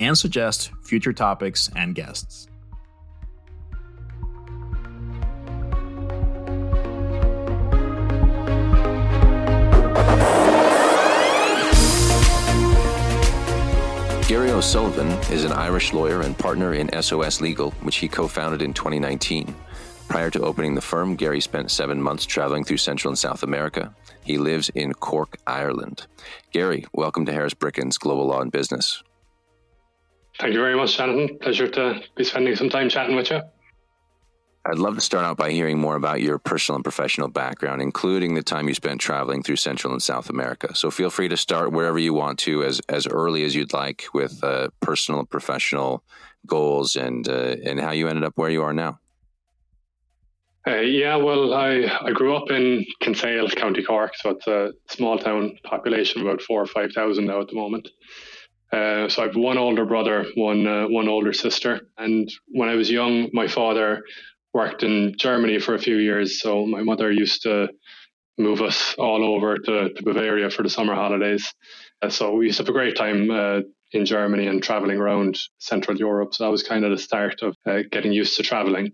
and 0.00 0.16
suggest 0.16 0.70
future 0.82 1.12
topics 1.12 1.70
and 1.76 1.94
guests. 1.94 2.48
Gary 14.26 14.50
O'Sullivan 14.50 15.08
is 15.32 15.44
an 15.44 15.50
Irish 15.50 15.92
lawyer 15.92 16.20
and 16.20 16.38
partner 16.38 16.72
in 16.72 16.88
SOS 17.02 17.40
Legal, 17.40 17.72
which 17.82 17.96
he 17.96 18.08
co 18.08 18.28
founded 18.28 18.62
in 18.62 18.72
2019. 18.72 19.54
Prior 20.08 20.30
to 20.30 20.40
opening 20.42 20.76
the 20.76 20.80
firm, 20.80 21.16
Gary 21.16 21.40
spent 21.40 21.70
seven 21.70 22.00
months 22.00 22.26
traveling 22.26 22.64
through 22.64 22.76
Central 22.76 23.10
and 23.10 23.18
South 23.18 23.42
America. 23.42 23.94
He 24.22 24.38
lives 24.38 24.68
in 24.70 24.92
Cork, 24.94 25.36
Ireland. 25.46 26.06
Gary, 26.52 26.86
welcome 26.92 27.26
to 27.26 27.32
Harris 27.32 27.54
Bricken's 27.54 27.98
Global 27.98 28.26
Law 28.26 28.40
and 28.40 28.52
Business. 28.52 29.02
Thank 30.40 30.54
you 30.54 30.60
very 30.60 30.74
much, 30.74 30.96
Jonathan. 30.96 31.38
Pleasure 31.38 31.68
to 31.68 32.00
be 32.16 32.24
spending 32.24 32.56
some 32.56 32.70
time 32.70 32.88
chatting 32.88 33.14
with 33.14 33.30
you. 33.30 33.42
I'd 34.64 34.78
love 34.78 34.94
to 34.94 35.00
start 35.02 35.26
out 35.26 35.36
by 35.36 35.50
hearing 35.50 35.78
more 35.78 35.96
about 35.96 36.22
your 36.22 36.38
personal 36.38 36.76
and 36.76 36.84
professional 36.84 37.28
background, 37.28 37.82
including 37.82 38.34
the 38.34 38.42
time 38.42 38.66
you 38.66 38.74
spent 38.74 39.02
traveling 39.02 39.42
through 39.42 39.56
Central 39.56 39.92
and 39.92 40.02
South 40.02 40.30
America. 40.30 40.74
So 40.74 40.90
feel 40.90 41.10
free 41.10 41.28
to 41.28 41.36
start 41.36 41.72
wherever 41.72 41.98
you 41.98 42.14
want 42.14 42.38
to, 42.40 42.64
as 42.64 42.80
as 42.88 43.06
early 43.06 43.44
as 43.44 43.54
you'd 43.54 43.74
like, 43.74 44.04
with 44.14 44.42
uh, 44.42 44.68
personal 44.80 45.20
and 45.20 45.28
professional 45.28 46.02
goals 46.46 46.96
and 46.96 47.28
uh, 47.28 47.56
and 47.64 47.78
how 47.78 47.90
you 47.90 48.08
ended 48.08 48.24
up 48.24 48.32
where 48.36 48.50
you 48.50 48.62
are 48.62 48.72
now. 48.72 48.98
Uh, 50.66 50.76
yeah, 50.76 51.16
well, 51.16 51.54
I, 51.54 51.86
I 52.02 52.12
grew 52.12 52.34
up 52.36 52.50
in 52.50 52.84
Kinsale, 53.00 53.48
County 53.48 53.82
Cork, 53.82 54.12
so 54.14 54.30
it's 54.30 54.46
a 54.46 54.72
small 54.88 55.18
town 55.18 55.58
population, 55.64 56.20
about 56.20 56.42
four 56.42 56.62
or 56.62 56.66
five 56.66 56.92
thousand 56.92 57.26
now 57.26 57.40
at 57.40 57.48
the 57.48 57.56
moment. 57.56 57.88
Uh, 58.72 59.08
so 59.08 59.22
I 59.22 59.26
have 59.26 59.36
one 59.36 59.58
older 59.58 59.84
brother, 59.84 60.26
one 60.36 60.66
uh, 60.66 60.86
one 60.86 61.08
older 61.08 61.32
sister, 61.32 61.80
and 61.98 62.30
when 62.48 62.68
I 62.68 62.76
was 62.76 62.90
young, 62.90 63.28
my 63.32 63.48
father 63.48 64.04
worked 64.52 64.82
in 64.82 65.14
Germany 65.16 65.58
for 65.58 65.74
a 65.74 65.78
few 65.78 65.96
years. 65.96 66.40
So 66.40 66.66
my 66.66 66.82
mother 66.82 67.10
used 67.10 67.42
to 67.42 67.68
move 68.38 68.62
us 68.62 68.94
all 68.98 69.24
over 69.24 69.56
to, 69.58 69.92
to 69.92 70.02
Bavaria 70.02 70.50
for 70.50 70.62
the 70.62 70.70
summer 70.70 70.94
holidays. 70.94 71.52
Uh, 72.02 72.08
so 72.08 72.32
we 72.32 72.46
used 72.46 72.58
to 72.58 72.62
have 72.62 72.70
a 72.70 72.72
great 72.72 72.96
time 72.96 73.30
uh, 73.30 73.60
in 73.92 74.06
Germany 74.06 74.46
and 74.46 74.62
traveling 74.62 74.98
around 74.98 75.38
Central 75.58 75.96
Europe. 75.96 76.34
So 76.34 76.44
that 76.44 76.50
was 76.50 76.62
kind 76.62 76.84
of 76.84 76.90
the 76.90 76.98
start 76.98 77.42
of 77.42 77.56
uh, 77.66 77.80
getting 77.90 78.12
used 78.12 78.36
to 78.36 78.42
traveling. 78.42 78.92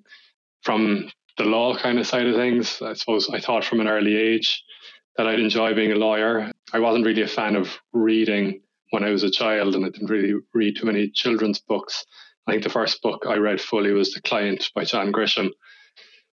From 0.62 1.10
the 1.38 1.44
law 1.44 1.76
kind 1.76 1.98
of 1.98 2.06
side 2.06 2.26
of 2.26 2.34
things, 2.34 2.80
I 2.82 2.94
suppose 2.94 3.30
I 3.30 3.40
thought 3.40 3.64
from 3.64 3.80
an 3.80 3.88
early 3.88 4.16
age 4.16 4.62
that 5.16 5.26
I'd 5.26 5.40
enjoy 5.40 5.74
being 5.74 5.92
a 5.92 5.96
lawyer. 5.96 6.50
I 6.72 6.78
wasn't 6.80 7.06
really 7.06 7.22
a 7.22 7.28
fan 7.28 7.56
of 7.56 7.78
reading 7.92 8.60
when 8.90 9.04
I 9.04 9.10
was 9.10 9.22
a 9.22 9.30
child, 9.30 9.74
and 9.74 9.84
I 9.84 9.90
didn't 9.90 10.10
really 10.10 10.34
read 10.54 10.76
too 10.76 10.86
many 10.86 11.10
children's 11.10 11.60
books. 11.60 12.04
I 12.46 12.52
think 12.52 12.62
the 12.62 12.70
first 12.70 13.02
book 13.02 13.24
I 13.28 13.36
read 13.36 13.60
fully 13.60 13.92
was 13.92 14.12
The 14.12 14.22
Client 14.22 14.70
by 14.74 14.84
John 14.84 15.12
Grisham. 15.12 15.50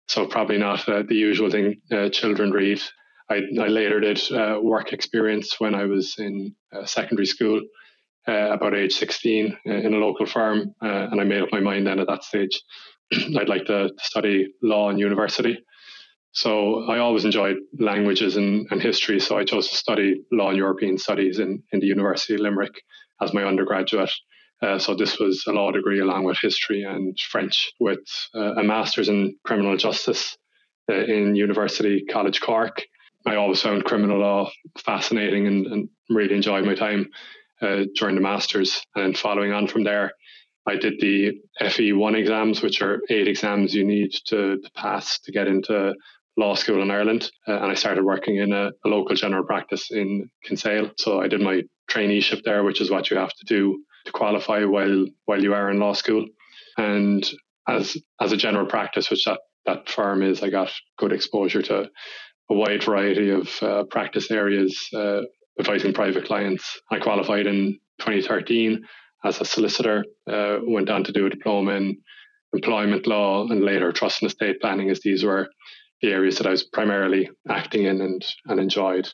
So 0.08 0.26
probably 0.26 0.58
not 0.58 0.86
uh, 0.88 1.04
the 1.08 1.14
usual 1.14 1.50
thing 1.50 1.80
uh, 1.90 2.10
children 2.10 2.50
read. 2.50 2.80
I, 3.30 3.42
I 3.60 3.68
later 3.68 4.00
did 4.00 4.20
uh, 4.30 4.58
work 4.60 4.92
experience 4.92 5.58
when 5.58 5.74
I 5.74 5.84
was 5.86 6.16
in 6.18 6.54
uh, 6.74 6.84
secondary 6.84 7.26
school, 7.26 7.62
uh, 8.28 8.50
about 8.52 8.74
age 8.74 8.92
16, 8.92 9.56
uh, 9.66 9.72
in 9.72 9.94
a 9.94 9.98
local 9.98 10.26
firm, 10.26 10.74
and 10.80 11.20
I 11.20 11.24
made 11.24 11.42
up 11.42 11.52
my 11.52 11.60
mind 11.60 11.86
then 11.86 12.00
at 12.00 12.08
that 12.08 12.24
stage 12.24 12.60
I'd 13.38 13.48
like 13.48 13.66
to, 13.66 13.88
to 13.88 14.04
study 14.04 14.48
law 14.62 14.90
in 14.90 14.98
university. 14.98 15.58
So 16.32 16.84
I 16.88 16.98
always 16.98 17.24
enjoyed 17.24 17.56
languages 17.78 18.36
and, 18.36 18.66
and 18.70 18.80
history. 18.80 19.20
So 19.20 19.38
I 19.38 19.44
chose 19.44 19.68
to 19.68 19.76
study 19.76 20.22
law 20.32 20.48
and 20.48 20.56
European 20.56 20.96
studies 20.96 21.38
in, 21.38 21.62
in 21.72 21.80
the 21.80 21.86
University 21.86 22.34
of 22.34 22.40
Limerick 22.40 22.82
as 23.20 23.34
my 23.34 23.44
undergraduate. 23.44 24.10
Uh, 24.62 24.78
so 24.78 24.94
this 24.94 25.18
was 25.18 25.44
a 25.46 25.52
law 25.52 25.70
degree 25.70 26.00
along 26.00 26.24
with 26.24 26.38
history 26.40 26.82
and 26.84 27.18
French 27.18 27.72
with 27.80 28.00
uh, 28.34 28.54
a 28.54 28.62
master's 28.62 29.08
in 29.08 29.36
criminal 29.44 29.76
justice 29.76 30.36
uh, 30.90 30.94
in 30.94 31.34
University 31.34 32.04
College 32.10 32.40
Cork. 32.40 32.82
I 33.26 33.36
always 33.36 33.60
found 33.60 33.84
criminal 33.84 34.18
law 34.18 34.50
fascinating 34.78 35.46
and, 35.46 35.66
and 35.66 35.88
really 36.08 36.34
enjoyed 36.34 36.64
my 36.64 36.74
time 36.74 37.10
uh, 37.60 37.84
during 37.94 38.14
the 38.14 38.20
master's. 38.20 38.84
And 38.94 39.16
following 39.16 39.52
on 39.52 39.66
from 39.66 39.84
there, 39.84 40.12
I 40.66 40.76
did 40.76 40.94
the 41.00 41.32
FE1 41.60 42.16
exams, 42.16 42.62
which 42.62 42.82
are 42.82 43.00
eight 43.10 43.28
exams 43.28 43.74
you 43.74 43.84
need 43.84 44.12
to, 44.26 44.58
to 44.58 44.70
pass 44.74 45.18
to 45.20 45.32
get 45.32 45.48
into 45.48 45.94
law 46.36 46.54
school 46.54 46.82
in 46.82 46.90
Ireland, 46.90 47.30
uh, 47.46 47.58
and 47.58 47.70
I 47.70 47.74
started 47.74 48.04
working 48.04 48.36
in 48.36 48.52
a, 48.52 48.70
a, 48.84 48.88
local 48.88 49.14
general 49.14 49.44
practice 49.44 49.90
in 49.90 50.30
Kinsale. 50.44 50.90
So 50.98 51.20
I 51.20 51.28
did 51.28 51.40
my 51.40 51.62
traineeship 51.90 52.42
there, 52.44 52.64
which 52.64 52.80
is 52.80 52.90
what 52.90 53.10
you 53.10 53.18
have 53.18 53.34
to 53.34 53.44
do 53.46 53.82
to 54.06 54.12
qualify 54.12 54.64
while 54.64 55.06
while 55.26 55.42
you 55.42 55.54
are 55.54 55.70
in 55.70 55.78
law 55.78 55.92
school. 55.92 56.26
And 56.78 57.28
as 57.68 57.96
as 58.20 58.32
a 58.32 58.36
general 58.36 58.66
practice, 58.66 59.10
which 59.10 59.24
that 59.24 59.40
that 59.66 59.88
firm 59.88 60.22
is, 60.22 60.42
I 60.42 60.48
got 60.48 60.70
good 60.98 61.12
exposure 61.12 61.62
to 61.62 61.90
a 62.50 62.54
wide 62.54 62.84
variety 62.84 63.30
of 63.30 63.48
uh, 63.62 63.84
practice 63.84 64.30
areas, 64.30 64.88
uh, 64.94 65.20
advising 65.58 65.92
private 65.92 66.24
clients. 66.24 66.80
I 66.90 66.98
qualified 66.98 67.46
in 67.46 67.78
2013 68.00 68.82
as 69.24 69.40
a 69.40 69.44
solicitor. 69.44 70.04
Uh, 70.28 70.58
went 70.62 70.90
on 70.90 71.04
to 71.04 71.12
do 71.12 71.26
a 71.26 71.30
diploma 71.30 71.72
in 71.72 71.98
employment 72.52 73.06
law 73.06 73.46
and 73.48 73.62
later 73.62 73.92
trust 73.92 74.22
and 74.22 74.30
estate 74.30 74.60
planning, 74.60 74.90
as 74.90 75.00
these 75.00 75.24
were 75.24 75.48
the 76.02 76.10
areas 76.10 76.38
that 76.38 76.46
I 76.46 76.50
was 76.50 76.64
primarily 76.64 77.30
acting 77.48 77.84
in 77.84 78.00
and, 78.00 78.24
and 78.46 78.60
enjoyed. 78.60 79.08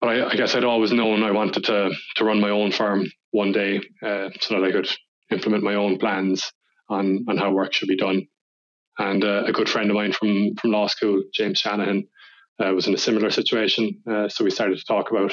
But 0.00 0.08
I, 0.08 0.30
I 0.30 0.34
guess 0.34 0.54
I'd 0.54 0.64
always 0.64 0.92
known 0.92 1.22
I 1.22 1.30
wanted 1.30 1.64
to 1.64 1.90
to 2.16 2.24
run 2.24 2.40
my 2.40 2.50
own 2.50 2.72
firm 2.72 3.06
one 3.30 3.52
day 3.52 3.80
uh, 4.02 4.30
so 4.40 4.54
that 4.54 4.64
I 4.64 4.72
could 4.72 4.88
implement 5.30 5.62
my 5.62 5.74
own 5.74 5.98
plans 5.98 6.50
on 6.88 7.24
on 7.28 7.36
how 7.36 7.52
work 7.52 7.72
should 7.72 7.88
be 7.88 7.96
done. 7.96 8.26
And 8.98 9.22
uh, 9.24 9.44
a 9.46 9.52
good 9.52 9.68
friend 9.68 9.90
of 9.90 9.96
mine 9.96 10.12
from 10.12 10.54
from 10.56 10.72
law 10.72 10.86
school, 10.86 11.22
James 11.34 11.58
Shanahan, 11.58 12.08
uh, 12.62 12.72
was 12.72 12.86
in 12.86 12.94
a 12.94 12.98
similar 12.98 13.30
situation. 13.30 14.02
Uh, 14.10 14.28
so 14.28 14.44
we 14.44 14.50
started 14.50 14.78
to 14.78 14.84
talk 14.84 15.10
about 15.10 15.32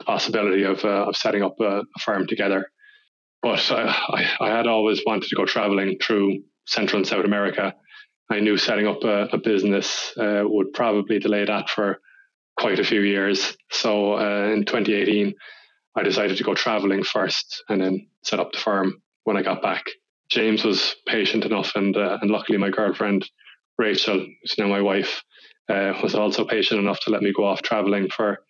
the 0.00 0.04
possibility 0.04 0.64
of 0.64 0.84
uh, 0.84 1.06
of 1.08 1.16
setting 1.16 1.42
up 1.42 1.54
a, 1.60 1.80
a 1.80 2.00
firm 2.00 2.26
together. 2.26 2.66
But 3.42 3.70
I, 3.70 3.84
I, 4.40 4.46
I 4.46 4.56
had 4.56 4.66
always 4.66 5.00
wanted 5.06 5.28
to 5.28 5.36
go 5.36 5.44
traveling 5.44 5.98
through 6.02 6.42
Central 6.66 6.98
and 6.98 7.06
South 7.06 7.24
America 7.24 7.74
I 8.30 8.40
knew 8.40 8.56
setting 8.58 8.86
up 8.86 9.02
a, 9.04 9.28
a 9.32 9.38
business 9.38 10.12
uh, 10.18 10.42
would 10.44 10.72
probably 10.72 11.18
delay 11.18 11.44
that 11.44 11.70
for 11.70 11.98
quite 12.58 12.78
a 12.78 12.84
few 12.84 13.00
years. 13.00 13.56
So 13.70 14.14
uh, 14.14 14.52
in 14.52 14.64
2018, 14.64 15.34
I 15.96 16.02
decided 16.02 16.36
to 16.36 16.44
go 16.44 16.54
traveling 16.54 17.02
first 17.02 17.62
and 17.68 17.80
then 17.80 18.08
set 18.22 18.40
up 18.40 18.52
the 18.52 18.58
firm 18.58 19.02
when 19.24 19.36
I 19.36 19.42
got 19.42 19.62
back. 19.62 19.84
James 20.30 20.62
was 20.62 20.94
patient 21.06 21.44
enough, 21.44 21.72
and 21.74 21.96
uh, 21.96 22.18
and 22.20 22.30
luckily 22.30 22.58
my 22.58 22.68
girlfriend 22.68 23.28
Rachel, 23.78 24.18
who's 24.18 24.58
now 24.58 24.68
my 24.68 24.82
wife, 24.82 25.22
uh, 25.70 25.94
was 26.02 26.14
also 26.14 26.44
patient 26.44 26.80
enough 26.80 27.00
to 27.00 27.10
let 27.10 27.22
me 27.22 27.32
go 27.32 27.46
off 27.46 27.62
traveling 27.62 28.08
for 28.10 28.40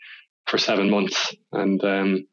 for 0.46 0.58
seven 0.58 0.90
months. 0.90 1.34
And 1.52 1.82
um, 1.84 2.26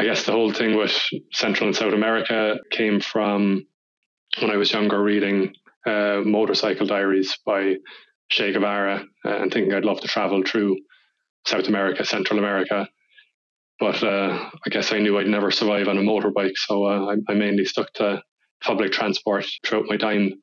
I 0.00 0.04
guess 0.04 0.24
the 0.24 0.32
whole 0.32 0.52
thing 0.52 0.76
with 0.76 0.98
Central 1.32 1.68
and 1.68 1.76
South 1.76 1.92
America 1.92 2.56
came 2.70 3.00
from 3.00 3.66
when 4.40 4.50
I 4.50 4.56
was 4.56 4.72
younger, 4.72 5.00
reading 5.00 5.54
uh, 5.86 6.22
Motorcycle 6.24 6.86
Diaries 6.86 7.38
by 7.44 7.76
Che 8.28 8.52
Guevara 8.52 9.04
uh, 9.24 9.28
and 9.28 9.52
thinking 9.52 9.74
I'd 9.74 9.84
love 9.84 10.00
to 10.00 10.08
travel 10.08 10.42
through 10.44 10.78
South 11.46 11.68
America, 11.68 12.04
Central 12.04 12.38
America. 12.38 12.88
but 13.78 14.02
uh, 14.02 14.50
I 14.66 14.70
guess 14.70 14.92
I 14.92 14.98
knew 14.98 15.18
I'd 15.18 15.26
never 15.26 15.50
survive 15.50 15.88
on 15.88 15.98
a 15.98 16.02
motorbike, 16.02 16.56
so 16.56 16.84
uh, 16.84 17.14
I, 17.14 17.32
I, 17.32 17.34
mainly 17.34 17.64
stuck 17.64 17.92
to 17.94 18.22
public 18.62 18.92
transport 18.92 19.46
throughout 19.64 19.86
my 19.88 19.96
time 19.96 20.34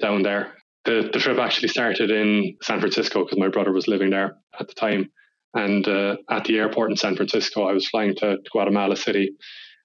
down 0.00 0.22
there. 0.22 0.54
The, 0.84 1.08
the 1.12 1.20
trip 1.20 1.38
actually 1.38 1.68
started 1.68 2.10
in 2.10 2.56
San 2.62 2.80
Francisco 2.80 3.24
because 3.24 3.38
my 3.38 3.48
brother 3.48 3.72
was 3.72 3.86
living 3.86 4.10
there 4.10 4.36
at 4.58 4.66
the 4.66 4.74
time. 4.74 5.10
And 5.54 5.86
uh, 5.86 6.16
at 6.30 6.44
the 6.44 6.58
airport 6.58 6.90
in 6.90 6.96
San 6.96 7.16
Francisco, 7.16 7.68
I 7.68 7.72
was 7.72 7.88
flying 7.88 8.14
to, 8.16 8.36
to 8.36 8.50
Guatemala 8.52 8.96
City. 8.96 9.32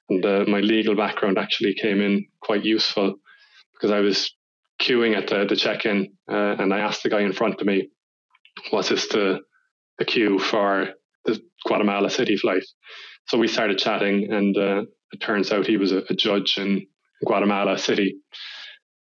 And 0.10 0.26
uh, 0.26 0.46
my 0.48 0.60
legal 0.60 0.96
background 0.96 1.38
actually 1.38 1.74
came 1.74 2.02
in 2.02 2.26
quite 2.40 2.64
useful 2.64 3.16
because 3.74 3.92
I 3.92 4.00
was 4.00 4.36
queuing 4.82 5.16
at 5.16 5.28
the, 5.28 5.46
the 5.46 5.56
check 5.56 5.86
in 5.86 6.16
uh, 6.30 6.56
and 6.60 6.74
I 6.74 6.80
asked 6.80 7.04
the 7.04 7.10
guy 7.10 7.22
in 7.22 7.34
front 7.34 7.62
of 7.62 7.68
me, 7.68 7.90
was 8.72 8.90
this 8.90 9.08
the, 9.08 9.42
the 10.00 10.06
queue 10.06 10.40
for 10.40 10.90
the 11.26 11.42
Guatemala 11.66 12.10
City 12.10 12.38
flight. 12.38 12.64
So 13.28 13.38
we 13.38 13.48
started 13.48 13.78
chatting, 13.78 14.32
and 14.32 14.58
uh, 14.58 14.84
it 15.12 15.22
turns 15.22 15.52
out 15.52 15.66
he 15.66 15.78
was 15.78 15.92
a, 15.92 16.04
a, 16.10 16.14
judge 16.14 16.58
in 16.58 16.86
Guatemala 17.26 17.78
City. 17.78 18.18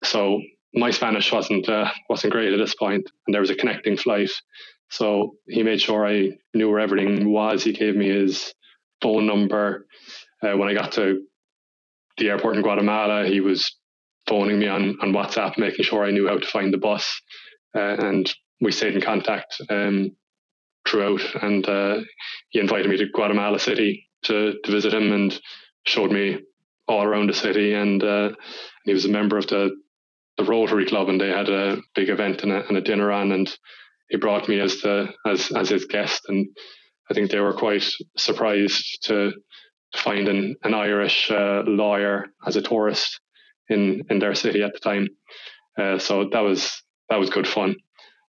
So 0.04 0.40
my 0.74 0.90
Spanish 0.90 1.32
wasn't 1.32 1.68
uh, 1.68 1.90
wasn't 2.08 2.32
great 2.32 2.52
at 2.52 2.58
this 2.58 2.74
point, 2.74 3.10
and 3.26 3.34
there 3.34 3.40
was 3.40 3.50
a 3.50 3.54
connecting 3.54 3.96
flight. 3.96 4.30
So 4.90 5.36
he 5.48 5.62
made 5.62 5.80
sure 5.80 6.06
I 6.06 6.30
knew 6.54 6.70
where 6.70 6.80
everything 6.80 7.30
was. 7.30 7.64
He 7.64 7.72
gave 7.72 7.96
me 7.96 8.08
his 8.08 8.54
phone 9.02 9.26
number. 9.26 9.86
Uh, 10.42 10.56
when 10.56 10.68
I 10.68 10.74
got 10.74 10.92
to 10.92 11.22
the 12.18 12.28
airport 12.30 12.56
in 12.56 12.62
Guatemala, 12.62 13.26
he 13.26 13.40
was 13.40 13.76
phoning 14.26 14.58
me 14.58 14.68
on, 14.68 14.96
on 15.02 15.12
WhatsApp, 15.12 15.58
making 15.58 15.84
sure 15.84 16.04
I 16.04 16.10
knew 16.10 16.28
how 16.28 16.38
to 16.38 16.46
find 16.46 16.72
the 16.72 16.78
bus. 16.78 17.20
Uh, 17.74 17.96
and 17.98 18.32
we 18.60 18.72
stayed 18.72 18.94
in 18.94 19.02
contact. 19.02 19.56
Um, 19.68 20.16
throughout. 20.86 21.20
And 21.42 21.68
uh, 21.68 22.00
he 22.50 22.60
invited 22.60 22.88
me 22.88 22.96
to 22.98 23.08
Guatemala 23.12 23.58
City 23.58 24.08
to, 24.24 24.54
to 24.62 24.70
visit 24.70 24.94
him 24.94 25.12
and 25.12 25.38
showed 25.84 26.10
me 26.10 26.38
all 26.88 27.02
around 27.02 27.28
the 27.28 27.34
city. 27.34 27.74
And 27.74 28.02
uh, 28.02 28.30
he 28.84 28.92
was 28.92 29.04
a 29.04 29.10
member 29.10 29.36
of 29.36 29.46
the, 29.48 29.70
the 30.36 30.44
Rotary 30.44 30.86
Club, 30.86 31.08
and 31.08 31.20
they 31.20 31.28
had 31.28 31.48
a 31.48 31.78
big 31.94 32.08
event 32.08 32.42
and 32.42 32.52
a, 32.52 32.66
and 32.66 32.76
a 32.76 32.80
dinner 32.82 33.10
on. 33.10 33.32
And 33.32 33.52
he 34.08 34.16
brought 34.16 34.48
me 34.48 34.60
as 34.60 34.80
the 34.80 35.08
as 35.26 35.50
as 35.50 35.68
his 35.68 35.86
guest, 35.86 36.22
and 36.28 36.46
I 37.10 37.14
think 37.14 37.30
they 37.30 37.40
were 37.40 37.54
quite 37.54 37.84
surprised 38.16 39.04
to 39.06 39.32
find 39.96 40.28
an, 40.28 40.54
an 40.62 40.74
Irish 40.74 41.28
uh, 41.28 41.62
lawyer 41.66 42.26
as 42.46 42.54
a 42.54 42.62
tourist 42.62 43.20
in 43.68 44.02
in 44.10 44.18
their 44.18 44.34
city 44.34 44.62
at 44.62 44.72
the 44.72 44.80
time. 44.80 45.08
Uh, 45.78 45.98
so 45.98 46.28
that 46.32 46.40
was 46.40 46.82
that 47.08 47.18
was 47.18 47.30
good 47.30 47.46
fun, 47.46 47.76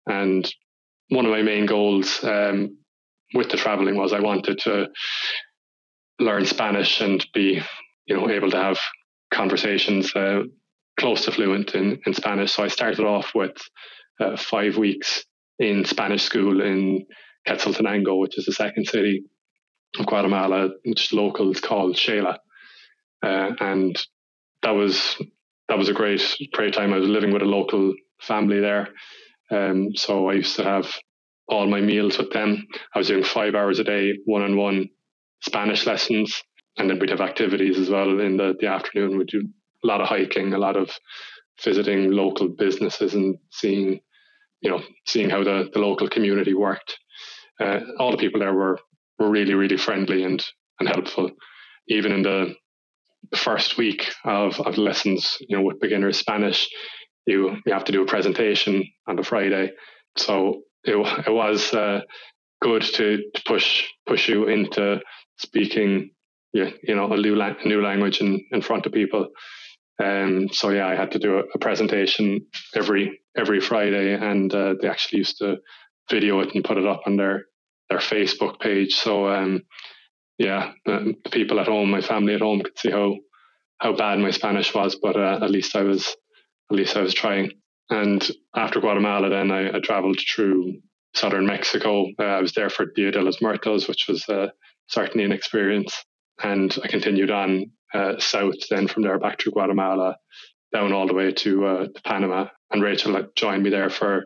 and 0.08 0.50
one 1.10 1.26
of 1.26 1.32
my 1.32 1.42
main 1.42 1.66
goals 1.66 2.24
um, 2.24 2.78
with 3.34 3.50
the 3.50 3.58
traveling 3.58 3.96
was 3.96 4.14
I 4.14 4.20
wanted 4.20 4.60
to 4.60 4.90
learn 6.20 6.46
Spanish 6.46 7.02
and 7.02 7.26
be, 7.34 7.62
you 8.06 8.16
know, 8.16 8.30
able 8.30 8.52
to 8.52 8.58
have 8.58 8.78
conversations 9.32 10.16
uh, 10.16 10.44
close 11.00 11.26
to 11.26 11.32
fluent 11.32 11.76
in, 11.76 12.00
in 12.06 12.14
Spanish. 12.14 12.54
So 12.54 12.64
I 12.64 12.70
started 12.70 13.06
off 13.06 13.34
with 13.36 13.56
uh, 14.20 14.36
five 14.36 14.78
weeks 14.78 15.24
in 15.60 15.86
Spanish 15.86 16.24
school 16.24 16.62
in 16.62 17.06
Quetzaltenango, 17.48 18.20
which 18.20 18.38
is 18.38 18.46
the 18.46 18.54
second 18.54 18.88
city 18.88 19.24
of 20.00 20.06
Guatemala, 20.06 20.70
which 20.86 21.14
locals 21.14 21.60
call 21.62 21.94
Xela. 21.94 22.38
Uh, 23.24 23.52
and 23.60 23.96
that 24.64 24.72
was 24.72 25.22
that 25.70 25.78
was 25.78 25.90
a 25.90 25.94
great 25.94 26.22
great 26.54 26.74
time. 26.74 26.94
I 26.94 26.98
was 26.98 27.10
living 27.10 27.32
with 27.32 27.42
a 27.42 27.46
local 27.46 27.94
family 28.22 28.60
there, 28.60 28.90
um, 29.52 29.90
so 29.96 30.30
I 30.30 30.34
used 30.34 30.56
to 30.58 30.64
have 30.64 30.88
all 31.48 31.68
my 31.68 31.82
meals 31.82 32.18
with 32.18 32.32
them. 32.32 32.68
I 32.94 33.00
was 33.00 33.08
doing 33.08 33.24
five 33.24 33.56
hours 33.56 33.80
a 33.80 33.84
day, 33.84 34.14
one 34.26 34.42
on 34.42 34.58
one 34.58 34.90
Spanish 35.42 35.86
lessons. 35.86 36.44
And 36.78 36.90
then 36.90 37.00
we'd 37.00 37.10
have 37.10 37.22
activities 37.22 37.80
as 37.80 37.90
well 37.90 38.20
in 38.20 38.38
the, 38.38 38.56
the 38.60 38.68
afternoon. 38.68 39.18
We'd 39.18 39.28
do 39.28 39.48
a 39.84 39.88
lot 39.88 40.02
of 40.02 40.08
hiking, 40.08 40.54
a 40.54 40.60
lot 40.60 40.76
of 40.76 40.92
visiting 41.64 42.12
local 42.12 42.50
businesses 42.50 43.14
and 43.16 43.38
seeing, 43.52 44.00
you 44.62 44.70
know, 44.70 44.82
seeing 45.08 45.30
how 45.30 45.44
the, 45.44 45.70
the 45.74 45.80
local 45.80 46.08
community 46.08 46.54
worked. 46.54 46.98
Uh, 47.60 47.80
all 48.00 48.12
the 48.12 48.18
people 48.18 48.40
there 48.40 48.54
were, 48.54 48.78
were 49.18 49.30
really, 49.30 49.56
really 49.56 49.78
friendly 49.78 50.24
and, 50.24 50.46
and 50.80 50.88
helpful. 50.88 51.32
Even 51.88 52.12
in 52.12 52.22
the 52.22 52.56
first 53.36 53.78
week 53.78 54.12
of, 54.24 54.60
of 54.62 54.78
lessons, 54.78 55.38
you 55.42 55.58
know, 55.58 55.64
with 55.64 55.80
beginner 55.80 56.12
Spanish, 56.12 56.70
you 57.26 57.58
you 57.66 57.74
have 57.74 57.84
to 57.86 57.92
do 57.92 58.02
a 58.02 58.06
presentation 58.06 58.84
on 59.08 59.16
the 59.16 59.24
Friday. 59.24 59.72
So 60.18 60.62
it, 60.84 60.96
it 61.28 61.32
was 61.32 61.74
uh, 61.74 62.02
good 62.62 62.82
to, 62.82 63.18
to, 63.36 63.42
push 63.46 63.84
push 64.08 64.30
you 64.30 64.48
into 64.48 65.00
speaking, 65.38 66.12
yeah, 66.54 66.70
you 66.84 66.96
know, 66.96 67.12
a 67.12 67.18
new 67.18 67.36
la- 67.36 67.62
new 67.66 67.84
language 67.84 68.22
in, 68.22 68.44
in 68.52 68.62
front 68.62 68.86
of 68.86 68.94
people. 68.94 69.28
Um, 70.04 70.48
so 70.52 70.70
yeah, 70.70 70.88
I 70.88 70.96
had 70.96 71.12
to 71.12 71.20
do 71.20 71.38
a, 71.38 71.44
a 71.54 71.60
presentation 71.60 72.42
every 72.76 73.20
every 73.36 73.60
Friday, 73.60 74.14
and 74.14 74.54
uh, 74.54 74.76
they 74.82 74.88
actually 74.88 75.20
used 75.20 75.38
to 75.40 75.58
video 76.10 76.40
it 76.40 76.56
and 76.56 76.64
put 76.64 76.78
it 76.78 76.86
up 76.86 77.02
on 77.06 77.18
their 77.18 77.46
their 77.90 78.00
Facebook 78.00 78.60
page. 78.60 78.96
So 78.96 79.28
um, 79.28 79.62
yeah, 80.38 80.74
the, 80.86 81.16
the, 81.24 81.30
people 81.30 81.60
at 81.60 81.68
home, 81.68 81.90
my 81.90 82.02
family 82.02 82.36
at 82.36 82.42
home, 82.42 82.62
could 82.62 82.78
see 82.78 82.92
how 82.92 83.16
how 83.80 83.94
bad 83.96 84.20
my 84.20 84.32
Spanish 84.32 84.74
was, 84.74 84.96
but 84.96 85.16
uh, 85.16 85.40
at 85.42 85.52
least 85.52 85.76
I 85.76 85.84
was 85.84 86.16
at 86.72 86.78
least 86.78 86.98
I 86.98 87.02
was 87.02 87.14
trying. 87.14 87.52
And 87.90 88.28
after 88.56 88.82
Guatemala, 88.82 89.30
then 89.30 89.52
I, 89.52 89.76
I 89.76 89.80
traveled 89.80 90.20
through 90.20 90.82
southern 91.14 91.46
Mexico. 91.46 92.08
Uh, 92.20 92.24
I 92.24 92.42
was 92.42 92.54
there 92.54 92.70
for 92.70 92.86
Dia 92.86 93.12
de 93.12 93.22
los 93.22 93.42
Muertos, 93.42 93.88
which 93.88 94.08
was 94.08 94.28
uh, 94.28 94.48
certainly 94.88 95.24
an 95.24 95.32
experience. 95.32 96.04
And 96.44 96.76
I 96.84 96.88
continued 96.88 97.32
on 97.32 97.72
uh, 97.94 98.20
south, 98.20 98.56
then 98.70 98.88
from 98.88 99.04
there 99.04 99.18
back 99.18 99.38
to 99.40 99.52
Guatemala, 99.52 100.18
down 100.74 100.92
all 100.92 101.08
the 101.08 101.14
way 101.14 101.32
to, 101.32 101.66
uh, 101.66 101.88
to 101.88 102.02
Panama. 102.04 102.48
And 102.72 102.84
Rachel 102.84 103.26
joined 103.36 103.64
me 103.64 103.70
there 103.70 103.90
for 103.90 104.26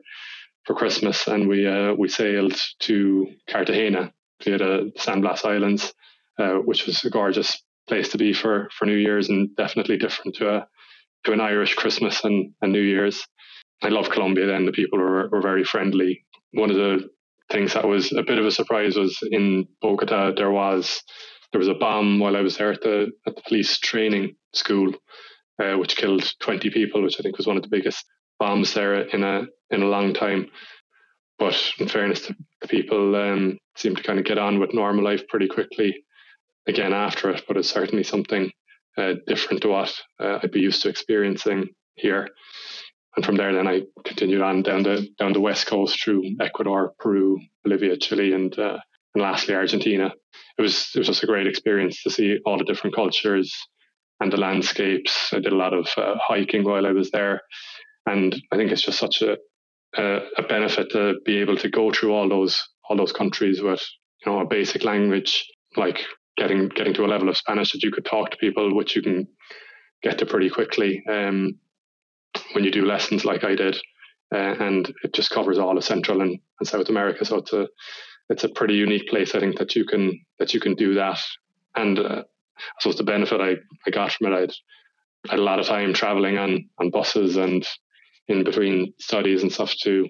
for 0.65 0.75
Christmas, 0.75 1.27
and 1.27 1.47
we 1.47 1.67
uh, 1.67 1.93
we 1.93 2.07
sailed 2.07 2.55
to 2.81 3.27
Cartagena 3.49 4.13
via 4.43 4.57
the 4.57 4.91
San 4.97 5.21
Blas 5.21 5.45
Islands, 5.45 5.93
uh, 6.39 6.55
which 6.55 6.85
was 6.85 7.03
a 7.03 7.09
gorgeous 7.09 7.61
place 7.87 8.09
to 8.09 8.17
be 8.17 8.33
for 8.33 8.69
for 8.77 8.85
New 8.85 8.95
Year's, 8.97 9.29
and 9.29 9.55
definitely 9.55 9.97
different 9.97 10.35
to 10.37 10.49
a 10.49 10.67
to 11.25 11.33
an 11.33 11.41
Irish 11.41 11.75
Christmas 11.75 12.23
and, 12.23 12.53
and 12.61 12.71
New 12.71 12.81
Year's. 12.81 13.25
I 13.83 13.89
love 13.89 14.09
Colombia 14.09 14.47
then. 14.47 14.65
The 14.65 14.71
people 14.71 14.99
were, 14.99 15.29
were 15.29 15.41
very 15.41 15.63
friendly. 15.63 16.25
One 16.51 16.69
of 16.69 16.77
the 16.77 17.09
things 17.51 17.73
that 17.73 17.87
was 17.87 18.11
a 18.11 18.23
bit 18.23 18.37
of 18.37 18.45
a 18.45 18.51
surprise 18.51 18.95
was 18.95 19.17
in 19.31 19.67
Bogota, 19.81 20.31
there 20.35 20.51
was 20.51 21.03
there 21.51 21.59
was 21.59 21.67
a 21.67 21.73
bomb 21.73 22.19
while 22.19 22.37
I 22.37 22.41
was 22.41 22.57
there 22.57 22.71
at 22.71 22.81
the 22.81 23.11
at 23.27 23.35
the 23.35 23.41
police 23.47 23.77
training 23.79 24.35
school, 24.53 24.93
uh, 25.61 25.73
which 25.73 25.97
killed 25.97 26.31
20 26.39 26.69
people, 26.69 27.03
which 27.03 27.19
I 27.19 27.23
think 27.23 27.37
was 27.37 27.47
one 27.47 27.57
of 27.57 27.63
the 27.63 27.69
biggest 27.69 28.05
bombs 28.39 28.73
there 28.73 29.01
in 29.01 29.23
a 29.23 29.43
in 29.69 29.81
a 29.81 29.87
long 29.87 30.13
time. 30.13 30.47
But 31.37 31.59
in 31.79 31.87
fairness, 31.87 32.27
the 32.27 32.35
people 32.67 33.15
um, 33.15 33.57
seemed 33.75 33.97
to 33.97 34.03
kind 34.03 34.19
of 34.19 34.25
get 34.25 34.37
on 34.37 34.59
with 34.59 34.73
normal 34.73 35.03
life 35.03 35.27
pretty 35.27 35.47
quickly 35.47 36.03
again 36.67 36.93
after 36.93 37.29
it. 37.29 37.43
But 37.47 37.57
it's 37.57 37.69
certainly 37.69 38.03
something 38.03 38.51
uh, 38.97 39.13
different 39.27 39.61
to 39.61 39.69
what 39.69 39.93
uh, 40.19 40.39
I'd 40.41 40.51
be 40.51 40.59
used 40.61 40.81
to 40.83 40.89
experiencing 40.89 41.69
here. 41.95 42.29
And 43.15 43.25
from 43.25 43.35
there, 43.35 43.53
then 43.53 43.67
I 43.67 43.81
continued 44.05 44.41
on 44.41 44.63
down 44.63 44.83
the 44.83 45.07
down 45.19 45.33
the 45.33 45.41
west 45.41 45.67
coast 45.67 46.01
through 46.01 46.23
Ecuador, 46.39 46.93
Peru, 46.99 47.39
Bolivia, 47.63 47.97
Chile, 47.97 48.33
and 48.33 48.57
uh, 48.57 48.77
and 49.13 49.23
lastly 49.23 49.55
Argentina. 49.55 50.13
It 50.57 50.61
was 50.61 50.91
it 50.95 50.99
was 50.99 51.07
just 51.07 51.23
a 51.23 51.27
great 51.27 51.47
experience 51.47 52.03
to 52.03 52.09
see 52.09 52.39
all 52.45 52.57
the 52.57 52.63
different 52.63 52.95
cultures 52.95 53.53
and 54.21 54.31
the 54.31 54.37
landscapes. 54.37 55.33
I 55.33 55.39
did 55.39 55.51
a 55.51 55.57
lot 55.57 55.73
of 55.73 55.87
uh, 55.97 56.15
hiking 56.25 56.63
while 56.63 56.85
I 56.85 56.91
was 56.91 57.11
there, 57.11 57.41
and 58.05 58.33
I 58.51 58.55
think 58.55 58.71
it's 58.71 58.81
just 58.81 58.99
such 58.99 59.21
a, 59.21 59.37
a 59.97 60.19
a 60.37 60.43
benefit 60.43 60.91
to 60.91 61.15
be 61.25 61.37
able 61.37 61.57
to 61.57 61.69
go 61.69 61.91
through 61.91 62.13
all 62.13 62.29
those 62.29 62.61
all 62.89 62.97
those 62.97 63.11
countries 63.11 63.61
with 63.61 63.83
you 64.25 64.31
know 64.31 64.39
a 64.39 64.45
basic 64.45 64.83
language 64.83 65.45
like 65.77 66.05
getting 66.37 66.69
getting 66.69 66.93
to 66.93 67.05
a 67.05 67.07
level 67.13 67.29
of 67.29 67.37
Spanish 67.37 67.71
that 67.71 67.83
you 67.83 67.91
could 67.91 68.05
talk 68.05 68.31
to 68.31 68.37
people, 68.37 68.75
which 68.75 68.95
you 68.95 69.01
can 69.01 69.27
get 70.03 70.17
to 70.17 70.25
pretty 70.25 70.49
quickly 70.49 71.03
um, 71.09 71.59
when 72.53 72.63
you 72.63 72.71
do 72.71 72.85
lessons 72.85 73.25
like 73.25 73.43
I 73.43 73.55
did. 73.55 73.77
Uh, 74.33 74.55
and 74.59 74.93
it 75.03 75.13
just 75.13 75.29
covers 75.29 75.57
all 75.57 75.77
of 75.77 75.83
Central 75.83 76.21
and, 76.21 76.39
and 76.59 76.67
South 76.67 76.87
America. 76.87 77.25
So 77.25 77.37
it's 77.37 77.53
a 77.53 77.67
it's 78.29 78.45
a 78.45 78.49
pretty 78.49 78.75
unique 78.75 79.09
place, 79.09 79.35
I 79.35 79.39
think, 79.39 79.57
that 79.57 79.75
you 79.75 79.85
can 79.85 80.19
that 80.39 80.53
you 80.53 80.59
can 80.59 80.75
do 80.75 80.93
that. 80.95 81.19
And 81.75 81.99
uh, 81.99 82.23
I 82.57 82.63
suppose 82.79 82.97
the 82.97 83.03
benefit 83.03 83.41
I, 83.41 83.55
I 83.85 83.91
got 83.91 84.11
from 84.13 84.31
it, 84.31 84.35
I'd, 84.35 84.53
I 85.27 85.31
had 85.31 85.39
a 85.39 85.43
lot 85.43 85.59
of 85.59 85.67
time 85.67 85.93
traveling 85.93 86.37
on 86.37 86.69
on 86.79 86.91
buses 86.91 87.35
and 87.35 87.67
in 88.27 88.43
between 88.43 88.93
studies 88.99 89.41
and 89.41 89.51
stuff 89.51 89.73
to 89.83 90.07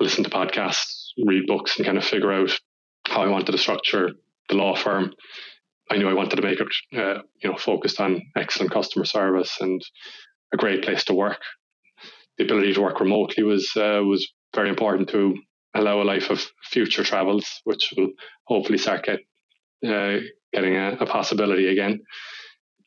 listen 0.00 0.24
to 0.24 0.30
podcasts, 0.30 1.08
read 1.24 1.46
books, 1.46 1.76
and 1.76 1.86
kind 1.86 1.98
of 1.98 2.04
figure 2.04 2.32
out 2.32 2.50
how 3.06 3.22
I 3.22 3.28
wanted 3.28 3.52
to 3.52 3.58
structure 3.58 4.10
the 4.48 4.56
law 4.56 4.74
firm, 4.74 5.12
I 5.90 5.96
knew 5.96 6.08
I 6.08 6.14
wanted 6.14 6.36
to 6.36 6.42
make 6.42 6.60
it, 6.60 6.68
uh, 6.96 7.22
you 7.42 7.50
know, 7.50 7.56
focused 7.56 8.00
on 8.00 8.22
excellent 8.36 8.72
customer 8.72 9.04
service 9.04 9.56
and 9.60 9.80
a 10.52 10.56
great 10.56 10.82
place 10.82 11.04
to 11.04 11.14
work. 11.14 11.40
The 12.38 12.44
ability 12.44 12.74
to 12.74 12.82
work 12.82 13.00
remotely 13.00 13.44
was 13.44 13.70
uh, 13.76 14.02
was 14.04 14.28
very 14.54 14.68
important 14.68 15.08
to 15.10 15.36
allow 15.74 16.02
a 16.02 16.04
life 16.04 16.30
of 16.30 16.44
future 16.64 17.04
travels, 17.04 17.46
which 17.64 17.92
will 17.96 18.10
hopefully 18.46 18.78
start 18.78 19.04
get 19.04 19.20
uh, 19.86 20.20
getting 20.52 20.74
a, 20.74 20.96
a, 21.00 21.06
possibility 21.06 21.68
again. 21.68 22.00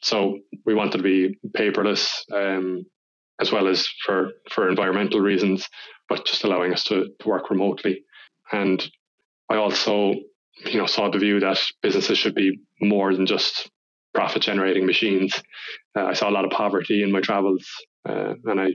So 0.01 0.39
we 0.66 0.74
wanted 0.74 0.98
to 0.98 1.04
be 1.04 1.38
paperless, 1.56 2.10
um, 2.34 2.86
as 3.39 3.51
well 3.51 3.67
as 3.67 3.88
for 4.05 4.31
for 4.51 4.69
environmental 4.69 5.19
reasons, 5.19 5.67
but 6.08 6.25
just 6.25 6.43
allowing 6.43 6.74
us 6.74 6.84
to, 6.86 7.10
to 7.19 7.27
work 7.27 7.50
remotely. 7.50 8.03
And 8.51 8.84
I 9.50 9.55
also, 9.55 10.13
you 10.65 10.77
know, 10.77 10.86
saw 10.86 11.10
the 11.10 11.19
view 11.19 11.39
that 11.39 11.60
businesses 11.81 12.17
should 12.17 12.36
be 12.36 12.60
more 12.81 13.13
than 13.13 13.25
just 13.25 13.69
profit 14.13 14.41
generating 14.41 14.86
machines. 14.86 15.39
Uh, 15.96 16.05
I 16.05 16.13
saw 16.13 16.29
a 16.29 16.31
lot 16.31 16.46
of 16.46 16.51
poverty 16.51 17.03
in 17.03 17.12
my 17.12 17.22
travels, 17.22 17.65
uh, 18.08 18.34
and 18.46 18.60
I 18.60 18.69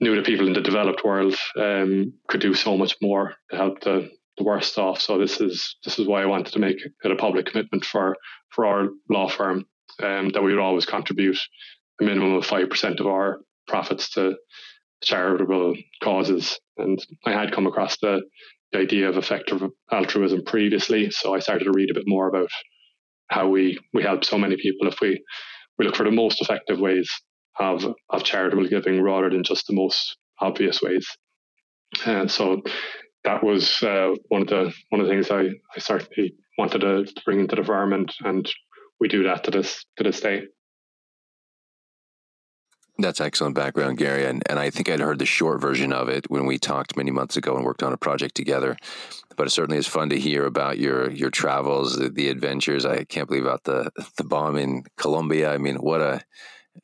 knew 0.00 0.14
that 0.14 0.26
people 0.26 0.46
in 0.46 0.52
the 0.52 0.60
developed 0.60 1.04
world 1.04 1.34
um, 1.58 2.12
could 2.28 2.40
do 2.40 2.54
so 2.54 2.76
much 2.76 2.96
more 3.02 3.34
to 3.50 3.56
help 3.56 3.80
the, 3.80 4.10
the 4.36 4.44
worst 4.44 4.78
off. 4.78 5.00
So 5.00 5.18
this 5.18 5.40
is 5.40 5.76
this 5.84 5.98
is 5.98 6.06
why 6.06 6.22
I 6.22 6.26
wanted 6.26 6.52
to 6.52 6.60
make 6.60 6.78
it 7.04 7.10
a 7.10 7.16
public 7.16 7.46
commitment 7.46 7.84
for 7.84 8.16
for 8.50 8.64
our 8.66 8.88
law 9.10 9.28
firm 9.28 9.66
um, 10.02 10.30
that 10.30 10.42
we 10.42 10.54
would 10.54 10.62
always 10.62 10.86
contribute 10.86 11.38
a 12.00 12.04
minimum 12.04 12.34
of 12.34 12.46
five 12.46 12.70
percent 12.70 13.00
of 13.00 13.06
our 13.06 13.40
profits 13.68 14.10
to 14.14 14.34
charitable 15.02 15.74
causes. 16.02 16.58
And 16.76 16.98
I 17.24 17.32
had 17.32 17.52
come 17.52 17.66
across 17.66 17.98
the, 17.98 18.22
the 18.72 18.78
idea 18.78 19.08
of 19.08 19.16
effective 19.16 19.62
altruism 19.92 20.42
previously, 20.44 21.10
so 21.10 21.34
I 21.34 21.38
started 21.38 21.64
to 21.64 21.72
read 21.72 21.90
a 21.90 21.94
bit 21.94 22.04
more 22.06 22.28
about 22.28 22.50
how 23.30 23.48
we 23.48 23.78
we 23.92 24.02
help 24.02 24.24
so 24.24 24.38
many 24.38 24.56
people 24.56 24.88
if 24.88 25.00
we 25.00 25.22
we 25.78 25.84
look 25.84 25.96
for 25.96 26.04
the 26.04 26.10
most 26.10 26.40
effective 26.40 26.80
ways 26.80 27.10
of 27.58 27.84
of 28.10 28.24
charitable 28.24 28.68
giving 28.68 29.02
rather 29.02 29.30
than 29.30 29.44
just 29.44 29.66
the 29.66 29.74
most 29.74 30.16
obvious 30.40 30.80
ways. 30.80 31.06
And 32.06 32.30
so 32.30 32.62
that 33.24 33.42
was 33.42 33.82
uh, 33.82 34.14
one 34.28 34.42
of 34.42 34.48
the 34.48 34.72
one 34.90 35.00
of 35.00 35.06
the 35.06 35.12
things 35.12 35.30
I, 35.30 35.48
I 35.76 35.78
certainly 35.78 36.34
wanted 36.56 36.80
to, 36.80 37.06
bring 37.24 37.40
into 37.40 37.56
the 37.56 37.64
firm, 37.64 37.92
and, 37.92 38.12
and 38.24 38.50
we 39.00 39.08
do 39.08 39.22
that 39.24 39.44
to 39.44 39.50
this 39.50 39.84
to 39.96 40.04
this 40.04 40.20
day. 40.20 40.42
That's 43.00 43.20
excellent 43.20 43.54
background, 43.54 43.96
Gary. 43.96 44.26
And, 44.26 44.42
and 44.50 44.58
I 44.58 44.70
think 44.70 44.88
I'd 44.88 44.98
heard 44.98 45.20
the 45.20 45.26
short 45.26 45.60
version 45.60 45.92
of 45.92 46.08
it 46.08 46.28
when 46.28 46.46
we 46.46 46.58
talked 46.58 46.96
many 46.96 47.12
months 47.12 47.36
ago 47.36 47.54
and 47.54 47.64
worked 47.64 47.84
on 47.84 47.92
a 47.92 47.96
project 47.96 48.34
together. 48.34 48.76
But 49.36 49.46
it 49.46 49.50
certainly 49.50 49.78
is 49.78 49.86
fun 49.86 50.08
to 50.08 50.18
hear 50.18 50.44
about 50.44 50.78
your 50.78 51.08
your 51.12 51.30
travels, 51.30 51.96
the, 51.96 52.08
the 52.08 52.28
adventures. 52.28 52.84
I 52.84 53.04
can't 53.04 53.28
believe 53.28 53.44
about 53.44 53.62
the 53.62 53.92
the 54.16 54.24
bomb 54.24 54.56
in 54.56 54.82
Colombia. 54.96 55.54
I 55.54 55.58
mean, 55.58 55.76
what 55.76 56.00
a 56.00 56.24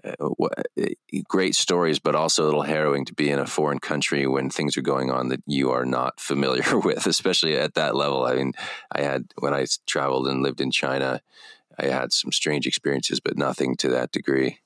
uh, 0.04 0.14
uh, 0.40 0.86
great 1.28 1.54
stories, 1.54 1.98
but 1.98 2.14
also 2.14 2.44
a 2.44 2.46
little 2.46 2.62
harrowing 2.62 3.04
to 3.06 3.14
be 3.14 3.30
in 3.30 3.38
a 3.38 3.46
foreign 3.46 3.78
country 3.78 4.26
when 4.26 4.50
things 4.50 4.76
are 4.76 4.82
going 4.82 5.10
on 5.10 5.28
that 5.28 5.42
you 5.46 5.70
are 5.70 5.84
not 5.84 6.20
familiar 6.20 6.78
with, 6.84 7.06
especially 7.06 7.56
at 7.56 7.74
that 7.74 7.96
level. 7.96 8.24
I 8.24 8.34
mean, 8.34 8.52
I 8.92 9.02
had 9.02 9.26
when 9.38 9.54
I 9.54 9.66
traveled 9.86 10.28
and 10.28 10.42
lived 10.42 10.60
in 10.60 10.70
China, 10.70 11.20
I 11.78 11.86
had 11.86 12.12
some 12.12 12.30
strange 12.30 12.66
experiences, 12.66 13.18
but 13.18 13.36
nothing 13.36 13.76
to 13.78 13.88
that 13.88 14.12
degree. 14.12 14.60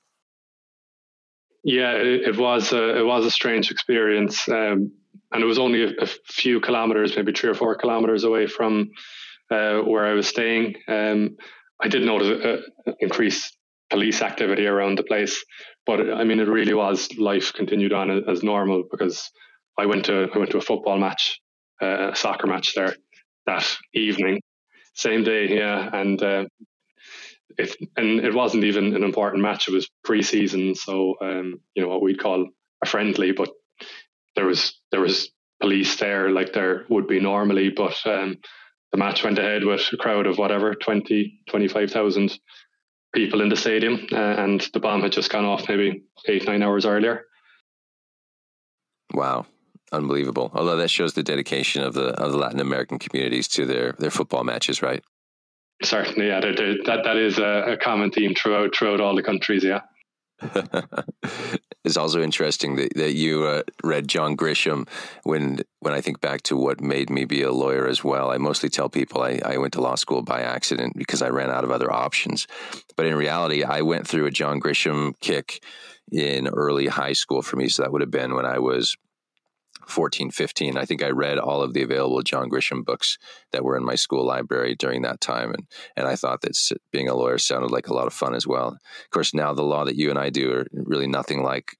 Yeah, 1.63 1.93
it, 1.93 2.29
it 2.29 2.37
was 2.37 2.71
a, 2.71 2.99
it 2.99 3.05
was 3.05 3.25
a 3.25 3.31
strange 3.31 3.69
experience, 3.69 4.47
um, 4.47 4.91
and 5.31 5.43
it 5.43 5.45
was 5.45 5.59
only 5.59 5.83
a, 5.83 5.89
a, 6.01 6.07
few 6.25 6.61
kilometers, 6.61 7.15
maybe 7.15 7.33
three 7.33 7.49
or 7.49 7.53
four 7.53 7.75
kilometers 7.75 8.23
away 8.23 8.47
from 8.47 8.91
uh, 9.51 9.79
where 9.79 10.05
I 10.05 10.13
was 10.13 10.27
staying. 10.27 10.75
Um, 10.87 11.37
I 11.81 11.87
did 11.87 12.03
notice 12.03 12.63
an 12.85 12.95
increased 12.99 13.57
police 13.89 14.21
activity 14.21 14.67
around 14.67 14.97
the 14.97 15.03
place, 15.03 15.43
but 15.85 16.13
I 16.13 16.23
mean, 16.23 16.39
it 16.39 16.47
really 16.47 16.73
was 16.73 17.09
life 17.17 17.51
continued 17.53 17.93
on 17.93 18.29
as 18.29 18.41
normal 18.41 18.83
because 18.89 19.29
I 19.77 19.85
went 19.85 20.05
to 20.05 20.27
I 20.33 20.37
went 20.37 20.51
to 20.51 20.57
a 20.57 20.61
football 20.61 20.97
match, 20.97 21.41
uh, 21.81 22.11
a 22.11 22.15
soccer 22.15 22.47
match 22.47 22.73
there 22.73 22.95
that 23.47 23.65
evening, 23.93 24.41
same 24.93 25.23
day, 25.23 25.47
yeah, 25.49 25.89
and 25.93 26.21
uh, 26.21 26.45
and 27.57 28.19
it 28.19 28.33
wasn't 28.33 28.63
even 28.63 28.95
an 28.95 29.03
important 29.03 29.41
match. 29.41 29.67
It 29.67 29.73
was 29.73 29.89
pre-season, 30.03 30.75
so 30.75 31.15
um, 31.21 31.59
you 31.75 31.81
know 31.81 31.89
what 31.89 32.01
we'd 32.01 32.21
call 32.21 32.47
a 32.83 32.85
friendly, 32.85 33.31
but 33.31 33.49
there 34.35 34.45
was 34.45 34.79
there 34.91 35.01
was 35.01 35.29
police 35.59 35.95
there 35.97 36.29
like 36.29 36.53
there 36.53 36.85
would 36.89 37.07
be 37.07 37.19
normally, 37.19 37.69
but 37.69 37.99
um, 38.05 38.37
the 38.91 38.97
match 38.97 39.23
went 39.23 39.39
ahead 39.39 39.63
with 39.63 39.81
a 39.91 39.97
crowd 39.97 40.27
of 40.27 40.37
whatever 40.37 40.73
20 40.73 41.41
25,000 41.49 42.39
people 43.13 43.41
in 43.41 43.49
the 43.49 43.55
stadium 43.55 44.05
uh, 44.11 44.15
and 44.15 44.69
the 44.73 44.79
bomb 44.79 45.01
had 45.01 45.11
just 45.11 45.31
gone 45.31 45.45
off 45.45 45.67
maybe 45.67 46.03
8 46.27 46.45
9 46.45 46.63
hours 46.63 46.85
earlier. 46.85 47.25
Wow. 49.13 49.47
Unbelievable. 49.91 50.51
Although 50.53 50.77
that 50.77 50.91
shows 50.91 51.13
the 51.13 51.23
dedication 51.23 51.83
of 51.83 51.93
the 51.93 52.09
of 52.21 52.31
the 52.31 52.37
Latin 52.37 52.59
American 52.59 52.99
communities 52.99 53.47
to 53.49 53.65
their 53.65 53.93
their 53.93 54.11
football 54.11 54.43
matches, 54.43 54.81
right? 54.81 55.03
Certainly, 55.83 56.27
yeah. 56.27 56.41
They're, 56.41 56.55
they're, 56.55 56.83
that 56.85 57.03
that 57.03 57.17
is 57.17 57.37
a, 57.39 57.73
a, 57.73 57.77
common 57.77 58.11
theme 58.11 58.35
throughout 58.35 58.75
throughout 58.75 58.99
all 58.99 59.15
the 59.15 59.23
countries. 59.23 59.63
Yeah. 59.63 59.81
it's 61.83 61.97
also 61.97 62.21
interesting 62.21 62.75
that, 62.77 62.93
that 62.95 63.13
you 63.13 63.43
uh, 63.43 63.63
read 63.83 64.07
John 64.07 64.35
Grisham 64.37 64.87
when 65.23 65.61
when 65.79 65.93
I 65.93 66.01
think 66.01 66.21
back 66.21 66.41
to 66.43 66.57
what 66.57 66.81
made 66.81 67.09
me 67.09 67.25
be 67.25 67.41
a 67.41 67.51
lawyer 67.51 67.87
as 67.87 68.03
well. 68.03 68.31
I 68.31 68.37
mostly 68.37 68.69
tell 68.69 68.89
people 68.89 69.21
I, 69.21 69.39
I 69.45 69.57
went 69.57 69.73
to 69.73 69.81
law 69.81 69.95
school 69.95 70.21
by 70.21 70.41
accident 70.41 70.97
because 70.97 71.21
I 71.21 71.29
ran 71.29 71.49
out 71.49 71.63
of 71.63 71.71
other 71.71 71.91
options. 71.91 72.47
But 72.97 73.05
in 73.05 73.15
reality, 73.15 73.63
I 73.63 73.81
went 73.81 74.07
through 74.07 74.25
a 74.25 74.31
John 74.31 74.59
Grisham 74.59 75.13
kick 75.21 75.63
in 76.11 76.47
early 76.47 76.87
high 76.87 77.13
school 77.13 77.41
for 77.41 77.55
me. 77.55 77.69
So 77.69 77.83
that 77.83 77.91
would 77.91 78.01
have 78.01 78.11
been 78.11 78.35
when 78.35 78.45
I 78.45 78.59
was 78.59 78.97
14, 79.89 80.31
15. 80.31 80.77
I 80.77 80.85
think 80.85 81.03
I 81.03 81.09
read 81.09 81.37
all 81.37 81.61
of 81.61 81.73
the 81.73 81.81
available 81.81 82.21
John 82.21 82.49
Grisham 82.49 82.83
books 82.85 83.17
that 83.51 83.63
were 83.63 83.77
in 83.77 83.85
my 83.85 83.95
school 83.95 84.25
library 84.25 84.75
during 84.75 85.01
that 85.03 85.21
time. 85.21 85.53
And, 85.53 85.67
and 85.95 86.07
I 86.07 86.15
thought 86.15 86.41
that 86.41 86.57
being 86.91 87.09
a 87.09 87.15
lawyer 87.15 87.37
sounded 87.37 87.71
like 87.71 87.87
a 87.87 87.93
lot 87.93 88.07
of 88.07 88.13
fun 88.13 88.35
as 88.35 88.47
well. 88.47 88.67
Of 88.69 89.09
course, 89.11 89.33
now 89.33 89.53
the 89.53 89.63
law 89.63 89.85
that 89.85 89.95
you 89.95 90.09
and 90.09 90.19
I 90.19 90.29
do 90.29 90.51
are 90.53 90.67
really 90.71 91.07
nothing 91.07 91.43
like, 91.43 91.75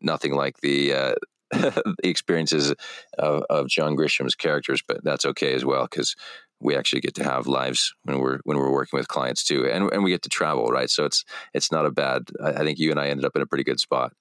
nothing 0.00 0.34
like 0.34 0.60
the, 0.60 0.92
uh, 0.92 1.14
the 1.52 1.92
experiences 2.02 2.74
of, 3.18 3.42
of 3.50 3.68
John 3.68 3.96
Grisham's 3.96 4.34
characters, 4.34 4.82
but 4.86 5.04
that's 5.04 5.24
okay 5.24 5.54
as 5.54 5.64
well 5.64 5.86
because 5.90 6.16
we 6.60 6.74
actually 6.74 7.00
get 7.00 7.14
to 7.14 7.24
have 7.24 7.46
lives 7.46 7.94
when 8.04 8.18
we're 8.18 8.38
when 8.44 8.56
we're 8.56 8.72
working 8.72 8.96
with 8.96 9.08
clients 9.08 9.44
too, 9.44 9.68
and 9.68 9.92
and 9.92 10.02
we 10.02 10.10
get 10.10 10.22
to 10.22 10.28
travel, 10.28 10.66
right? 10.68 10.88
So 10.88 11.04
it's 11.04 11.24
it's 11.52 11.70
not 11.70 11.84
a 11.84 11.90
bad. 11.90 12.30
I 12.42 12.64
think 12.64 12.78
you 12.78 12.90
and 12.90 12.98
I 12.98 13.08
ended 13.08 13.26
up 13.26 13.36
in 13.36 13.42
a 13.42 13.46
pretty 13.46 13.64
good 13.64 13.78
spot. 13.78 14.12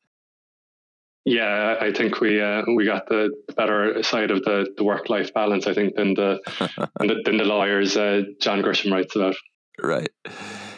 Yeah, 1.26 1.78
I 1.80 1.94
think 1.94 2.20
we 2.20 2.42
uh, 2.42 2.64
we 2.76 2.86
got 2.86 3.08
the 3.08 3.32
better 3.56 4.04
side 4.04 4.30
of 4.30 4.44
the, 4.44 4.68
the 4.76 4.84
work 4.84 5.10
life 5.10 5.34
balance. 5.34 5.68
I 5.68 5.74
think 5.74 5.96
than 5.96 6.16
the, 6.16 6.40
than 7.00 7.08
the 7.08 7.22
than 7.24 7.38
the 7.38 7.46
lawyers 7.46 7.96
uh, 7.96 8.24
John 8.42 8.62
Grisham 8.62 8.92
writes 8.92 9.16
about. 9.16 9.36
Right. 9.82 10.10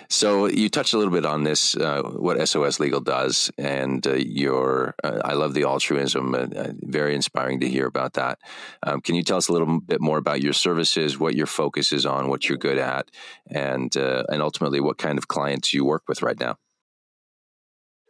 So 0.07 0.45
you 0.45 0.69
touched 0.69 0.93
a 0.93 0.97
little 0.97 1.11
bit 1.11 1.25
on 1.25 1.43
this, 1.43 1.75
uh, 1.75 2.03
what 2.03 2.47
SOS 2.47 2.79
Legal 2.79 3.01
does, 3.01 3.51
and 3.57 4.05
uh, 4.05 4.13
your. 4.13 4.93
Uh, 5.03 5.19
I 5.25 5.33
love 5.33 5.55
the 5.55 5.63
altruism. 5.63 6.35
Uh, 6.35 6.73
very 6.83 7.15
inspiring 7.15 7.59
to 7.61 7.67
hear 7.67 7.87
about 7.87 8.13
that. 8.13 8.37
Um, 8.83 9.01
can 9.01 9.15
you 9.15 9.23
tell 9.23 9.37
us 9.37 9.47
a 9.47 9.51
little 9.51 9.79
bit 9.81 9.99
more 9.99 10.19
about 10.19 10.41
your 10.41 10.53
services, 10.53 11.19
what 11.19 11.35
your 11.35 11.47
focus 11.47 11.91
is 11.91 12.05
on, 12.05 12.29
what 12.29 12.47
you're 12.47 12.57
good 12.57 12.77
at, 12.77 13.09
and 13.49 13.95
and 13.95 14.41
ultimately 14.43 14.79
what 14.79 14.99
kind 14.99 15.17
of 15.17 15.27
clients 15.27 15.73
you 15.73 15.83
work 15.83 16.03
with 16.07 16.21
right 16.21 16.39
now? 16.39 16.57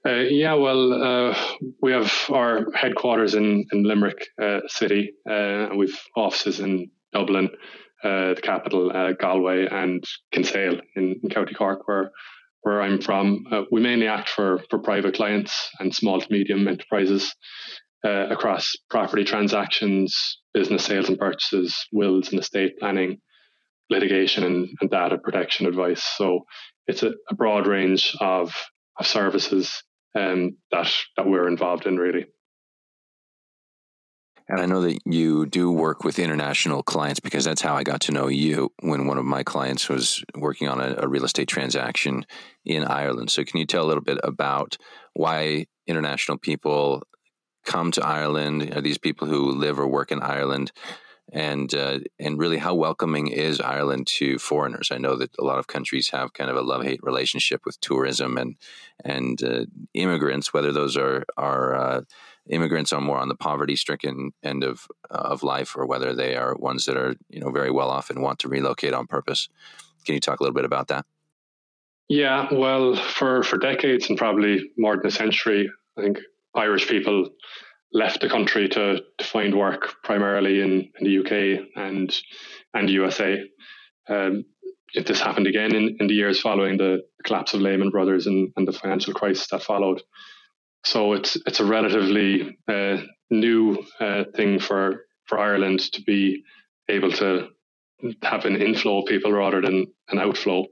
Uh, 0.06 0.20
yeah, 0.30 0.54
well, 0.54 0.94
uh, 0.94 1.36
we 1.82 1.92
have 1.92 2.14
our 2.32 2.72
headquarters 2.76 3.34
in, 3.34 3.66
in 3.72 3.84
Limerick 3.84 4.28
uh, 4.40 4.60
City, 4.68 5.14
uh, 5.28 5.34
and 5.70 5.80
we've 5.80 6.00
offices 6.16 6.60
in 6.60 6.92
Dublin, 7.12 7.50
uh, 8.04 8.36
the 8.36 8.42
capital, 8.44 8.92
uh, 8.96 9.14
Galway, 9.14 9.66
and 9.66 10.04
Kinsale 10.32 10.80
in, 10.96 11.20
in, 11.24 11.30
County 11.32 11.56
Cork, 11.56 11.88
where 11.88 12.12
where 12.62 12.82
I'm 12.82 13.02
from. 13.02 13.46
we 13.72 13.80
mainly 13.82 14.08
act 14.08 14.30
for, 14.30 14.60
for 14.72 14.80
private 14.80 15.16
clients 15.16 15.70
and 15.80 15.94
small 15.94 16.20
to 16.20 16.28
medium 16.32 16.68
enterprises 16.68 17.36
across 18.04 18.74
property 18.90 19.24
transactions, 19.24 20.40
business 20.52 20.84
sales 20.84 21.10
and 21.10 21.20
purchases, 21.20 21.86
wills 21.92 22.30
and 22.30 22.40
estate 22.40 22.74
planning, 22.80 23.20
litigation, 23.92 24.44
and, 24.44 24.70
and 24.82 24.90
data 24.90 25.20
protection 25.20 25.68
advice. 25.68 26.04
So 26.18 26.46
it's 26.88 27.04
a, 27.04 27.14
a 27.30 27.36
broad 27.36 27.68
range 27.68 28.16
of 28.20 28.52
of 28.98 29.06
services 29.06 29.84
um, 30.16 30.58
that 30.72 30.92
that 31.18 31.28
we're 31.28 31.48
involved 31.48 31.86
in 31.86 31.98
really. 31.98 32.26
And 34.48 34.62
I 34.62 34.68
know 34.68 34.82
that 34.82 35.00
you 35.06 35.48
do 35.48 35.72
work 35.72 36.04
with 36.04 36.20
international 36.20 36.84
clients 36.84 37.20
because 37.20 37.46
that's 37.46 37.62
how 37.62 37.76
I 37.76 37.84
got 37.84 38.02
to 38.02 38.12
know 38.12 38.28
you 38.28 38.72
when 38.82 39.08
one 39.08 39.18
of 39.18 39.26
my 39.26 39.42
clients 39.42 39.90
was 39.90 40.24
working 40.36 40.68
on 40.68 40.80
a, 40.80 40.96
a, 41.00 41.08
real 41.08 41.26
estate 41.26 41.48
transaction 41.48 42.28
in 42.64 42.84
Ireland. 42.84 43.32
So, 43.32 43.44
can 43.44 43.60
you 43.60 43.66
tell 43.66 43.84
a 43.84 43.88
little 43.88 44.04
bit 44.04 44.20
about 44.24 44.78
why 45.14 45.66
international 45.88 46.38
people 46.38 47.02
come 47.66 47.92
to 47.94 48.06
Ireland? 48.06 48.72
Are 48.76 48.82
these 48.82 49.00
people 49.00 49.28
who 49.28 49.52
live 49.52 49.80
or 49.80 49.88
work 49.88 50.12
in 50.12 50.22
Ireland? 50.22 50.72
And 51.32 51.74
uh, 51.74 52.00
and 52.20 52.40
really 52.40 52.58
how 52.58 52.76
welcoming 52.76 53.28
is 53.28 53.60
Ireland 53.60 54.08
to 54.08 54.38
foreigners? 54.38 54.90
I 54.92 54.98
know 54.98 55.16
that 55.16 55.36
a 55.40 55.44
lot 55.44 55.60
of 55.60 55.68
countries 55.68 56.10
have 56.10 56.34
kind 56.34 56.50
of 56.50 56.56
a 56.56 56.62
love 56.62 56.84
hate 56.84 57.02
relationship 57.04 57.62
with 57.66 57.80
tourism 57.82 58.38
and 58.38 58.56
and 59.04 59.42
uh, 59.44 59.66
immigrants, 59.94 60.54
whether 60.54 60.72
those 60.72 60.96
are 60.98 61.26
are 61.38 61.76
uh, 61.76 62.02
immigrants 62.50 62.94
are 62.94 63.02
more 63.02 63.18
on 63.18 63.28
the 63.28 63.36
poverty 63.36 63.76
stricken 63.76 64.32
end 64.44 64.64
of 64.64 64.88
of 65.10 65.44
life, 65.44 65.76
or 65.76 65.86
whether 65.86 66.14
they 66.14 66.36
are 66.36 66.56
ones 66.56 66.86
that 66.86 66.98
are 66.98 67.16
you 67.30 67.40
know 67.40 67.52
very 67.52 67.72
well 67.72 67.90
off 67.90 68.10
and 68.10 68.22
want 68.22 68.40
to 68.40 68.50
relocate 68.50 68.94
on 68.94 69.08
purpose. 69.08 69.50
Can 70.06 70.14
you 70.14 70.22
talk 70.22 70.40
a 70.40 70.44
little 70.44 70.56
bit 70.56 70.66
about 70.66 70.88
that? 70.90 71.06
Yeah, 72.08 72.54
well, 72.54 72.96
for, 72.96 73.42
for 73.42 73.58
decades 73.58 74.10
and 74.10 74.18
probably 74.18 74.72
more 74.78 74.96
than 74.96 75.08
a 75.08 75.12
century, 75.12 75.72
I 75.98 76.02
think 76.02 76.20
Irish 76.54 76.88
people 76.88 77.30
left 77.96 78.20
the 78.20 78.30
country 78.30 78.68
to, 78.68 79.02
to 79.18 79.26
find 79.26 79.58
work 79.58 79.96
primarily 80.04 80.60
in, 80.60 80.92
in 81.00 81.06
the 81.06 81.20
UK 81.20 81.66
and 81.76 82.14
and 82.74 82.90
USA. 82.90 83.42
Um, 84.10 84.44
if 84.94 85.06
this 85.06 85.22
happened 85.22 85.48
again 85.48 85.74
in, 85.74 85.98
in 86.00 86.08
the 86.08 86.14
years 86.14 86.40
following 86.42 86.78
the 86.78 87.04
collapse 87.24 87.54
of 87.54 87.62
Lehman 87.62 87.90
Brothers 87.90 88.28
and, 88.28 88.52
and 88.56 88.68
the 88.68 88.74
financial 88.74 89.14
crisis 89.14 89.48
that 89.48 89.64
followed. 89.64 90.02
So 90.84 91.14
it's 91.14 91.38
it's 91.48 91.62
a 91.62 91.66
relatively 91.66 92.58
uh, 92.68 92.98
new 93.32 93.84
uh, 94.00 94.26
thing 94.36 94.60
for 94.60 95.06
for 95.26 95.40
Ireland 95.40 95.80
to 95.94 96.02
be 96.02 96.44
able 96.90 97.12
to 97.14 97.48
have 98.22 98.46
an 98.46 98.62
inflow 98.62 99.00
of 99.00 99.06
people 99.08 99.32
rather 99.32 99.62
than 99.62 99.88
an 100.10 100.20
outflow. 100.20 100.66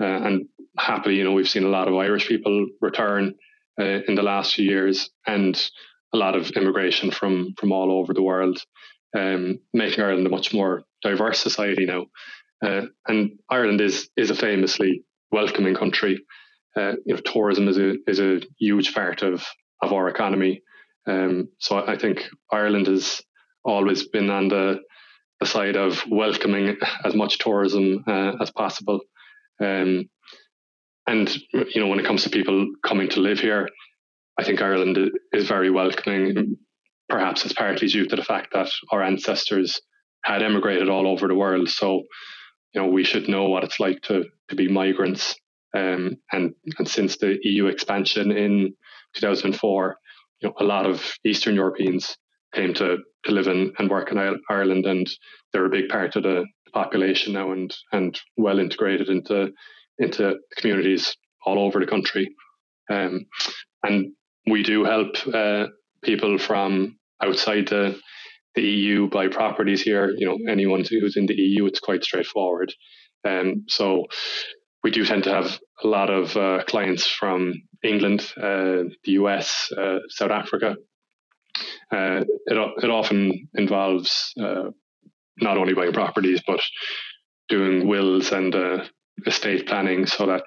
Uh, 0.00 0.04
and 0.26 0.46
happily, 0.76 1.16
you 1.16 1.24
know, 1.24 1.32
we've 1.32 1.48
seen 1.48 1.64
a 1.64 1.68
lot 1.68 1.88
of 1.88 1.94
Irish 1.94 2.26
people 2.26 2.66
return 2.80 3.34
uh, 3.78 4.00
in 4.08 4.14
the 4.16 4.22
last 4.22 4.54
few 4.54 4.64
years, 4.64 5.10
and 5.26 5.70
a 6.14 6.16
lot 6.16 6.36
of 6.36 6.50
immigration 6.52 7.10
from 7.10 7.54
from 7.58 7.72
all 7.72 7.90
over 7.92 8.14
the 8.14 8.22
world, 8.22 8.58
um, 9.16 9.58
making 9.74 10.02
Ireland 10.02 10.26
a 10.26 10.30
much 10.30 10.54
more 10.54 10.84
diverse 11.02 11.40
society 11.40 11.84
now. 11.84 12.06
Uh, 12.64 12.86
and 13.06 13.38
Ireland 13.50 13.80
is 13.80 14.08
is 14.16 14.30
a 14.30 14.36
famously 14.36 15.04
welcoming 15.32 15.74
country. 15.74 16.24
Uh, 16.76 16.92
you 17.04 17.14
know, 17.14 17.20
tourism 17.20 17.68
is 17.68 17.78
a 17.78 17.94
is 18.06 18.20
a 18.20 18.40
huge 18.58 18.94
part 18.94 19.22
of 19.22 19.44
of 19.82 19.92
our 19.92 20.08
economy. 20.08 20.62
Um, 21.06 21.48
so 21.58 21.76
I 21.76 21.98
think 21.98 22.24
Ireland 22.50 22.86
has 22.86 23.20
always 23.64 24.08
been 24.08 24.30
on 24.30 24.48
the 24.48 24.80
the 25.40 25.46
side 25.46 25.76
of 25.76 26.02
welcoming 26.08 26.76
as 27.04 27.14
much 27.14 27.38
tourism 27.38 28.04
uh, 28.06 28.32
as 28.40 28.50
possible. 28.52 29.00
Um, 29.60 30.08
and 31.06 31.28
you 31.52 31.80
know, 31.80 31.88
when 31.88 32.00
it 32.00 32.06
comes 32.06 32.22
to 32.22 32.30
people 32.30 32.66
coming 32.82 33.08
to 33.10 33.20
live 33.20 33.40
here, 33.40 33.68
I 34.38 34.44
think 34.44 34.60
Ireland 34.60 34.98
is 35.32 35.46
very 35.46 35.70
welcoming. 35.70 36.56
Perhaps 37.08 37.44
it's 37.44 37.54
partly 37.54 37.88
due 37.88 38.06
to 38.06 38.16
the 38.16 38.24
fact 38.24 38.52
that 38.52 38.68
our 38.90 39.02
ancestors 39.02 39.80
had 40.24 40.42
emigrated 40.42 40.88
all 40.88 41.06
over 41.06 41.28
the 41.28 41.34
world. 41.34 41.68
So, 41.68 42.02
you 42.72 42.80
know, 42.80 42.88
we 42.88 43.04
should 43.04 43.28
know 43.28 43.48
what 43.48 43.64
it's 43.64 43.78
like 43.78 44.00
to 44.02 44.24
to 44.48 44.56
be 44.56 44.68
migrants. 44.68 45.36
Um, 45.76 46.16
and 46.32 46.54
and 46.78 46.88
since 46.88 47.16
the 47.16 47.38
EU 47.42 47.66
expansion 47.66 48.32
in 48.32 48.74
2004, 49.14 49.96
you 50.40 50.48
know, 50.48 50.54
a 50.58 50.64
lot 50.64 50.86
of 50.86 51.14
Eastern 51.24 51.54
Europeans 51.54 52.16
came 52.54 52.74
to, 52.74 52.98
to 53.24 53.32
live 53.32 53.48
in 53.48 53.72
and 53.78 53.90
work 53.90 54.10
in 54.10 54.38
Ireland, 54.50 54.86
and 54.86 55.08
they're 55.52 55.66
a 55.66 55.70
big 55.70 55.88
part 55.88 56.16
of 56.16 56.22
the 56.22 56.44
population 56.72 57.32
now, 57.34 57.52
and 57.52 57.74
and 57.92 58.18
well 58.36 58.58
integrated 58.58 59.08
into 59.08 59.52
into 59.98 60.38
communities 60.56 61.16
all 61.46 61.58
over 61.58 61.78
the 61.78 61.86
country. 61.86 62.34
Um, 62.90 63.26
and 63.84 64.12
we 64.46 64.62
do 64.62 64.84
help 64.84 65.16
uh, 65.32 65.66
people 66.02 66.38
from 66.38 66.98
outside 67.22 67.68
the 67.68 67.98
the 68.54 68.62
EU 68.62 69.08
buy 69.08 69.26
properties 69.28 69.82
here. 69.82 70.14
You 70.16 70.26
know, 70.26 70.38
anyone 70.48 70.84
who's 70.88 71.16
in 71.16 71.26
the 71.26 71.34
EU, 71.34 71.66
it's 71.66 71.80
quite 71.80 72.04
straightforward. 72.04 72.72
Um, 73.26 73.64
so 73.68 74.04
we 74.84 74.92
do 74.92 75.04
tend 75.04 75.24
to 75.24 75.34
have 75.34 75.58
a 75.82 75.88
lot 75.88 76.08
of 76.08 76.36
uh, 76.36 76.62
clients 76.68 77.06
from 77.06 77.54
England, 77.82 78.32
uh, 78.36 78.86
the 79.04 79.12
US, 79.12 79.72
uh, 79.76 79.98
South 80.08 80.30
Africa, 80.30 80.76
uh, 81.92 82.24
it, 82.46 82.74
it 82.82 82.90
often 82.90 83.48
involves 83.54 84.32
uh, 84.40 84.70
not 85.40 85.58
only 85.58 85.74
buying 85.74 85.92
properties, 85.92 86.42
but 86.46 86.60
doing 87.48 87.86
wills 87.86 88.32
and 88.32 88.54
uh, 88.54 88.84
estate 89.26 89.66
planning 89.66 90.06
so 90.06 90.26
that 90.26 90.42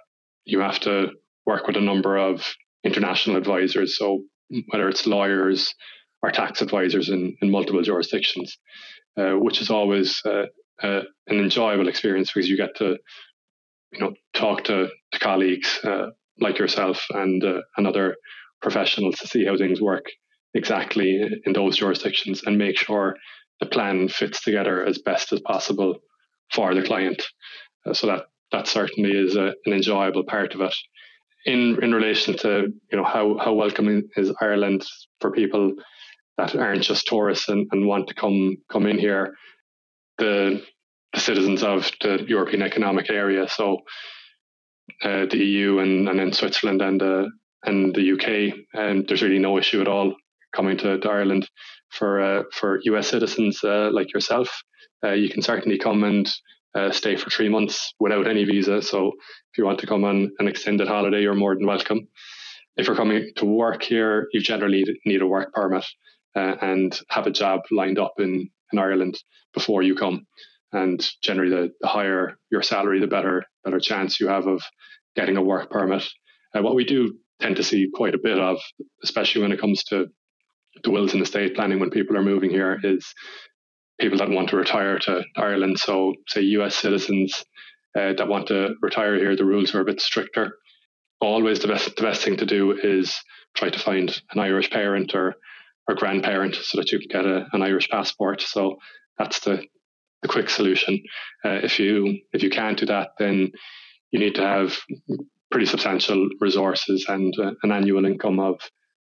you 0.46 0.60
have 0.60 0.80
to 0.80 1.10
work 1.46 1.68
with 1.68 1.78
a 1.78 1.82
number 1.82 2.18
of 2.18 2.44
international 2.88 3.38
advisors. 3.38 3.98
So 3.98 4.24
whether 4.70 4.88
it's 4.90 5.06
lawyers 5.06 5.74
or 6.22 6.32
tax 6.32 6.62
advisors 6.62 7.10
in, 7.10 7.36
in 7.42 7.52
multiple 7.52 7.82
jurisdictions, 7.82 8.58
uh, 9.18 9.34
which 9.34 9.62
is 9.62 9.70
always 9.70 10.22
uh, 10.26 10.46
uh, 10.82 11.02
an 11.28 11.40
enjoyable 11.40 11.88
experience 11.88 12.32
because 12.32 12.50
you 12.50 12.58
get 12.58 12.76
to, 12.78 12.98
you 13.92 14.00
know, 14.00 14.14
talk 14.34 14.64
to, 14.66 14.90
to 15.12 15.20
colleagues 15.20 15.80
like 16.40 16.60
yourself 16.60 17.04
and 17.22 17.44
and 17.78 17.88
other 17.88 18.16
professionals 18.62 19.16
to 19.18 19.28
see 19.28 19.46
how 19.46 19.58
things 19.58 19.82
work 19.82 20.06
exactly 20.54 21.22
in 21.46 21.54
those 21.54 21.78
jurisdictions 21.78 22.44
and 22.46 22.58
make 22.58 22.78
sure 22.78 23.16
the 23.60 23.66
plan 23.66 24.08
fits 24.08 24.44
together 24.44 24.86
as 24.86 25.00
best 25.00 25.34
as 25.34 25.40
possible 25.42 25.98
for 26.54 26.76
the 26.76 26.84
client. 26.84 27.24
Uh, 27.86 27.94
so 27.94 28.08
that 28.08 28.26
that 28.52 28.68
certainly 28.68 29.12
is 29.12 29.36
a, 29.36 29.54
an 29.66 29.74
enjoyable 29.74 30.24
part 30.24 30.54
of 30.54 30.62
it. 30.62 30.76
In 31.48 31.82
in 31.82 31.94
relation 31.94 32.38
to 32.40 32.50
you 32.92 32.98
know 32.98 33.06
how 33.06 33.38
how 33.38 33.54
welcoming 33.54 34.04
is 34.18 34.34
Ireland 34.42 34.86
for 35.22 35.32
people 35.32 35.74
that 36.38 36.56
aren't 36.56 36.84
just 36.84 37.08
tourists 37.08 37.50
and, 37.50 37.68
and 37.72 37.88
want 37.88 38.08
to 38.10 38.14
come 38.14 38.58
come 38.72 38.86
in 38.86 39.00
here, 39.00 39.34
the 40.18 40.62
the 41.14 41.20
citizens 41.20 41.64
of 41.64 41.92
the 42.02 42.26
European 42.28 42.62
Economic 42.62 43.10
Area, 43.10 43.48
so 43.48 43.80
uh, 45.04 45.26
the 45.26 45.38
EU 45.38 45.80
and, 45.80 46.08
and 46.10 46.20
then 46.20 46.34
Switzerland 46.34 46.82
and 46.82 47.02
uh, 47.02 47.26
and 47.64 47.96
the 47.96 48.12
UK, 48.14 48.54
and 48.74 49.00
um, 49.00 49.06
there's 49.08 49.24
really 49.24 49.40
no 49.40 49.58
issue 49.58 49.82
at 49.82 49.88
all 49.88 50.14
coming 50.54 50.78
to, 50.78 51.00
to 51.00 51.10
Ireland 51.10 51.50
for 51.90 52.22
uh, 52.22 52.44
for 52.52 52.80
US 52.84 53.08
citizens 53.08 53.64
uh, 53.64 53.90
like 53.92 54.14
yourself. 54.14 54.50
Uh, 55.04 55.12
you 55.12 55.30
can 55.30 55.42
certainly 55.42 55.78
come 55.78 56.04
and 56.04 56.28
uh, 56.76 56.92
stay 56.92 57.16
for 57.16 57.30
three 57.30 57.50
months 57.50 57.94
without 58.00 58.28
any 58.28 58.44
visa. 58.44 58.82
So 58.82 59.08
if 59.08 59.58
you 59.58 59.66
want 59.66 59.80
to 59.80 59.88
come 59.88 60.04
on 60.04 60.32
an 60.40 60.48
extended 60.48 60.88
holiday, 60.88 61.22
you're 61.22 61.36
more 61.36 61.56
than 61.56 61.66
welcome. 61.66 62.08
If 62.76 62.88
you're 62.88 62.96
coming 62.96 63.32
to 63.38 63.46
work 63.46 63.84
here, 63.84 64.28
you 64.34 64.42
generally 64.42 64.86
need 65.06 65.22
a 65.22 65.28
work 65.28 65.54
permit 65.54 65.86
uh, 66.36 66.56
and 66.62 67.00
have 67.10 67.28
a 67.28 67.32
job 67.32 67.62
lined 67.72 67.98
up 67.98 68.14
in, 68.20 68.50
in 68.72 68.80
Ireland 68.80 69.18
before 69.54 69.82
you 69.82 69.96
come. 69.96 70.28
And 70.72 71.04
generally, 71.24 71.50
the, 71.50 71.74
the 71.82 71.88
higher 71.88 72.38
your 72.52 72.62
salary, 72.62 73.00
the 73.00 73.08
better 73.08 73.44
better 73.64 73.80
chance 73.80 74.20
you 74.20 74.28
have 74.28 74.48
of 74.48 74.62
getting 75.16 75.38
a 75.38 75.42
work 75.42 75.72
permit. 75.72 76.04
Uh, 76.54 76.62
what 76.62 76.76
we 76.76 76.84
do 76.84 77.16
tend 77.40 77.56
to 77.56 77.64
see 77.64 77.90
quite 77.94 78.14
a 78.14 78.20
bit 78.20 78.38
of, 78.38 78.60
especially 79.04 79.42
when 79.42 79.52
it 79.52 79.60
comes 79.60 79.84
to 79.86 80.08
the 80.84 80.92
wills 80.92 81.14
and 81.14 81.22
estate 81.22 81.56
planning 81.56 81.80
when 81.80 81.90
people 81.90 82.18
are 82.18 82.24
moving 82.24 82.50
here 82.50 82.80
is 82.84 83.14
people 84.00 84.18
that 84.20 84.30
want 84.30 84.50
to 84.50 84.58
retire 84.58 85.00
to 85.00 85.24
Ireland. 85.36 85.80
So, 85.80 86.14
say 86.28 86.42
US 86.42 86.76
citizens 86.76 87.46
uh, 87.98 88.14
that 88.14 88.28
want 88.28 88.48
to 88.48 88.76
retire 88.82 89.16
here, 89.16 89.36
the 89.36 89.46
rules 89.46 89.74
are 89.74 89.82
a 89.82 89.86
bit 89.86 90.02
stricter. 90.02 90.58
Always 91.20 91.60
the 91.60 91.68
best 91.68 91.96
the 91.96 92.04
best 92.04 92.24
thing 92.24 92.38
to 92.38 92.46
do 92.46 92.72
is 92.72 93.16
try 93.56 93.70
to 93.70 93.80
find 93.80 94.22
an 94.32 94.40
Irish 94.40 94.70
parent 94.70 95.16
or 95.16 95.36
or 95.88 95.96
grandparent 95.96 96.56
so 96.56 96.78
that 96.78 96.92
you 96.92 97.00
can 97.00 97.08
get 97.08 97.26
a, 97.26 97.48
an 97.54 97.62
Irish 97.62 97.90
passport. 97.90 98.42
So 98.42 98.78
that's 99.18 99.40
the 99.40 99.66
the 100.22 100.28
quick 100.28 100.50
solution. 100.50 101.02
Uh, 101.44 101.60
if 101.64 101.80
you 101.80 102.20
if 102.34 102.44
you 102.44 102.50
can't 102.50 102.78
do 102.78 102.86
that, 102.88 103.12
then 103.18 103.52
you 104.12 104.20
need 104.20 104.36
to 104.36 104.42
have 104.42 104.78
pretty 105.52 105.66
substantial 105.66 106.30
resources 106.40 107.06
and 107.08 107.34
uh, 107.40 107.52
an 107.64 107.72
annual 107.72 108.06
income 108.06 108.40
of 108.40 108.60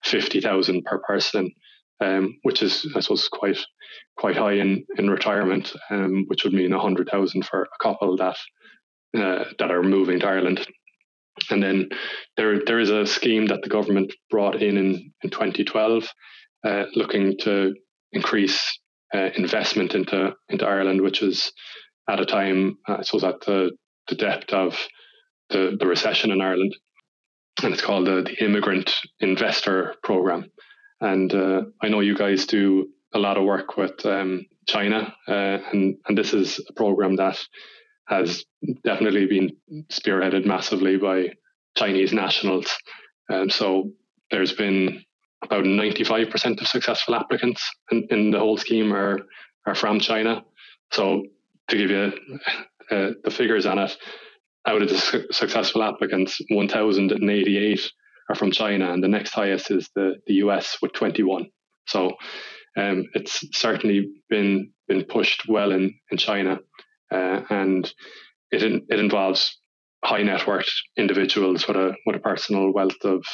50,000 0.05 0.85
per 0.85 0.99
person, 0.99 1.53
um, 2.01 2.39
which 2.43 2.63
is, 2.63 2.87
I 2.95 3.01
suppose, 3.01 3.29
quite 3.29 3.59
quite 4.17 4.37
high 4.37 4.55
in, 4.55 4.85
in 4.99 5.11
retirement, 5.11 5.73
um, 5.91 6.25
which 6.29 6.45
would 6.45 6.53
mean 6.53 6.73
a 6.73 6.77
100,000 6.77 7.45
for 7.45 7.63
a 7.63 7.83
couple 7.83 8.17
that 8.17 8.37
uh, 9.17 9.45
that 9.59 9.71
are 9.71 9.83
moving 9.83 10.21
to 10.21 10.27
Ireland. 10.27 10.67
And 11.51 11.63
then 11.63 11.89
there 12.37 12.65
there 12.65 12.81
is 12.81 12.91
a 12.91 13.07
scheme 13.07 13.47
that 13.47 13.63
the 13.63 13.69
government 13.69 14.15
brought 14.31 14.63
in 14.63 14.77
in, 14.77 15.13
in 15.23 15.31
2012, 15.31 16.09
uh, 16.65 16.85
looking 16.95 17.37
to 17.41 17.75
increase 18.13 18.61
uh, 19.15 19.31
investment 19.37 19.95
into 19.95 20.35
into 20.49 20.67
Ireland, 20.67 21.01
which 21.01 21.23
is 21.23 21.53
at 22.09 22.21
a 22.21 22.27
time, 22.27 22.77
I 22.89 23.03
suppose, 23.03 23.25
at 23.25 23.41
the, 23.43 23.71
the 24.09 24.17
depth 24.17 24.53
of 24.53 24.77
the, 25.51 25.77
the 25.79 25.87
recession 25.87 26.33
in 26.33 26.41
Ireland 26.41 26.75
and 27.63 27.73
it's 27.73 27.83
called 27.83 28.07
the, 28.07 28.23
the 28.23 28.45
Immigrant 28.45 28.93
Investor 29.21 29.95
Program. 30.03 30.51
And 31.01 31.33
uh, 31.35 31.63
I 31.83 31.89
know 31.89 32.01
you 32.01 32.17
guys 32.17 32.47
do 32.47 32.89
a 33.15 33.19
lot 33.19 33.37
of 33.37 33.45
work 33.45 33.77
with 33.77 34.05
um, 34.05 34.47
China, 34.67 35.15
uh, 35.27 35.59
and 35.73 35.97
and 36.07 36.17
this 36.17 36.33
is 36.35 36.61
a 36.69 36.73
program 36.75 37.17
that 37.17 37.39
has 38.07 38.45
definitely 38.85 39.27
been 39.27 39.57
spearheaded 39.89 40.45
massively 40.45 40.97
by 40.97 41.31
Chinese 41.77 42.13
nationals. 42.13 42.77
And 43.29 43.53
so 43.53 43.93
there's 44.31 44.53
been 44.53 45.05
about 45.43 45.65
95% 45.65 46.61
of 46.61 46.67
successful 46.67 47.15
applicants 47.15 47.69
in, 47.91 48.07
in 48.11 48.31
the 48.31 48.39
whole 48.39 48.57
scheme 48.57 48.93
are 48.93 49.21
are 49.67 49.75
from 49.75 50.01
China. 50.01 50.45
So 50.93 51.25
to 51.69 51.77
give 51.77 51.91
you 51.91 52.13
uh, 52.91 53.11
the 53.23 53.31
figures 53.31 53.67
on 53.67 53.79
it, 53.79 53.97
out 54.67 54.83
of 54.83 54.89
the 54.89 54.99
su- 54.99 55.27
successful 55.31 55.83
applicants, 55.83 56.41
1,088 56.51 57.93
are 58.31 58.35
from 58.37 58.53
China, 58.53 58.93
and 58.93 59.03
the 59.03 59.09
next 59.09 59.33
highest 59.33 59.71
is 59.71 59.91
the, 59.97 60.15
the 60.27 60.35
US 60.35 60.79
with 60.81 60.93
21. 60.93 61.47
So 61.87 62.13
um, 62.77 63.07
it's 63.15 63.45
certainly 63.53 64.09
been 64.29 64.73
been 64.87 65.05
pushed 65.05 65.49
well 65.49 65.73
in 65.73 65.95
in 66.11 66.17
China, 66.17 66.61
uh, 67.13 67.41
and 67.51 67.93
it 68.53 68.63
it 68.63 69.01
involves 69.01 69.59
high 70.05 70.23
net 70.23 70.47
worth 70.47 70.71
individuals 70.97 71.67
with 71.67 71.77
a 71.77 71.95
with 72.07 72.17
a 72.17 72.21
personal 72.21 72.73
wealth 72.73 73.05
of 73.05 73.25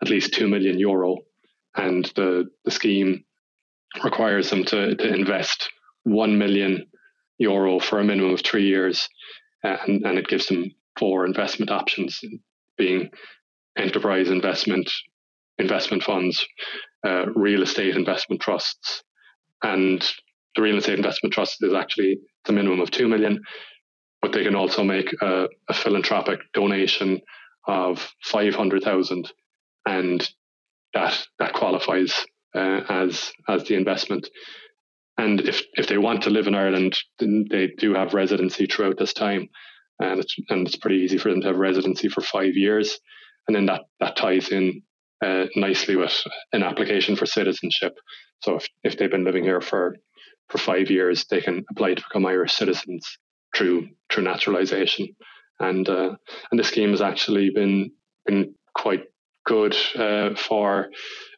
at 0.00 0.08
least 0.08 0.32
two 0.32 0.46
million 0.48 0.78
euro, 0.78 1.16
and 1.74 2.04
the 2.14 2.44
the 2.64 2.70
scheme 2.70 3.24
requires 4.04 4.50
them 4.50 4.62
to, 4.64 4.94
to 4.94 5.14
invest 5.14 5.68
one 6.04 6.38
million 6.38 6.86
euro 7.38 7.80
for 7.80 7.98
a 7.98 8.04
minimum 8.04 8.34
of 8.34 8.42
three 8.42 8.66
years, 8.66 9.08
and, 9.64 10.04
and 10.06 10.18
it 10.18 10.28
gives 10.28 10.46
them 10.46 10.70
four 10.98 11.26
investment 11.26 11.70
options, 11.70 12.20
being 12.76 13.10
enterprise 13.76 14.30
investment, 14.30 14.90
investment 15.58 16.02
funds, 16.02 16.46
uh, 17.06 17.26
real 17.34 17.62
estate 17.62 17.96
investment 17.96 18.40
trusts, 18.40 19.02
and 19.62 20.00
the 20.54 20.62
real 20.62 20.78
estate 20.78 20.98
investment 20.98 21.32
trust 21.32 21.62
is 21.62 21.74
actually 21.74 22.18
the 22.44 22.52
minimum 22.52 22.80
of 22.80 22.90
two 22.90 23.08
million, 23.08 23.40
but 24.22 24.32
they 24.32 24.44
can 24.44 24.56
also 24.56 24.82
make 24.82 25.12
a, 25.22 25.48
a 25.68 25.74
philanthropic 25.74 26.40
donation 26.54 27.20
of 27.66 28.12
five 28.24 28.54
hundred 28.54 28.82
thousand, 28.82 29.30
and 29.86 30.28
that 30.94 31.26
that 31.38 31.52
qualifies 31.52 32.24
uh, 32.54 32.80
as 32.88 33.32
as 33.48 33.64
the 33.64 33.74
investment. 33.74 34.28
And 35.18 35.40
if 35.40 35.62
if 35.74 35.88
they 35.88 35.98
want 35.98 36.22
to 36.22 36.30
live 36.30 36.46
in 36.46 36.54
Ireland, 36.54 36.96
they 37.18 37.72
do 37.78 37.94
have 37.94 38.14
residency 38.14 38.66
throughout 38.66 38.98
this 38.98 39.12
time, 39.12 39.48
and 39.98 40.20
it's 40.20 40.34
and 40.48 40.66
it's 40.66 40.76
pretty 40.76 40.96
easy 40.98 41.18
for 41.18 41.30
them 41.30 41.40
to 41.42 41.48
have 41.48 41.56
residency 41.56 42.08
for 42.08 42.20
five 42.20 42.54
years, 42.54 42.98
and 43.46 43.54
then 43.54 43.66
that 43.66 43.82
that 44.00 44.16
ties 44.16 44.48
in 44.48 44.82
uh, 45.24 45.46
nicely 45.56 45.96
with 45.96 46.14
an 46.52 46.62
application 46.62 47.16
for 47.16 47.26
citizenship. 47.26 47.98
So 48.40 48.56
if, 48.56 48.68
if 48.84 48.96
they've 48.96 49.10
been 49.10 49.24
living 49.24 49.44
here 49.44 49.60
for 49.60 49.96
for 50.48 50.58
five 50.58 50.90
years, 50.90 51.26
they 51.26 51.40
can 51.40 51.64
apply 51.70 51.94
to 51.94 52.02
become 52.02 52.26
Irish 52.26 52.54
citizens 52.54 53.18
through 53.56 53.88
through 54.10 54.24
naturalization. 54.24 55.08
And 55.58 55.88
uh, 55.88 56.16
and 56.50 56.60
the 56.60 56.64
scheme 56.64 56.90
has 56.90 57.00
actually 57.00 57.50
been 57.50 57.92
been 58.26 58.54
quite 58.74 59.04
good 59.46 59.74
uh, 59.96 60.34
for 60.34 60.88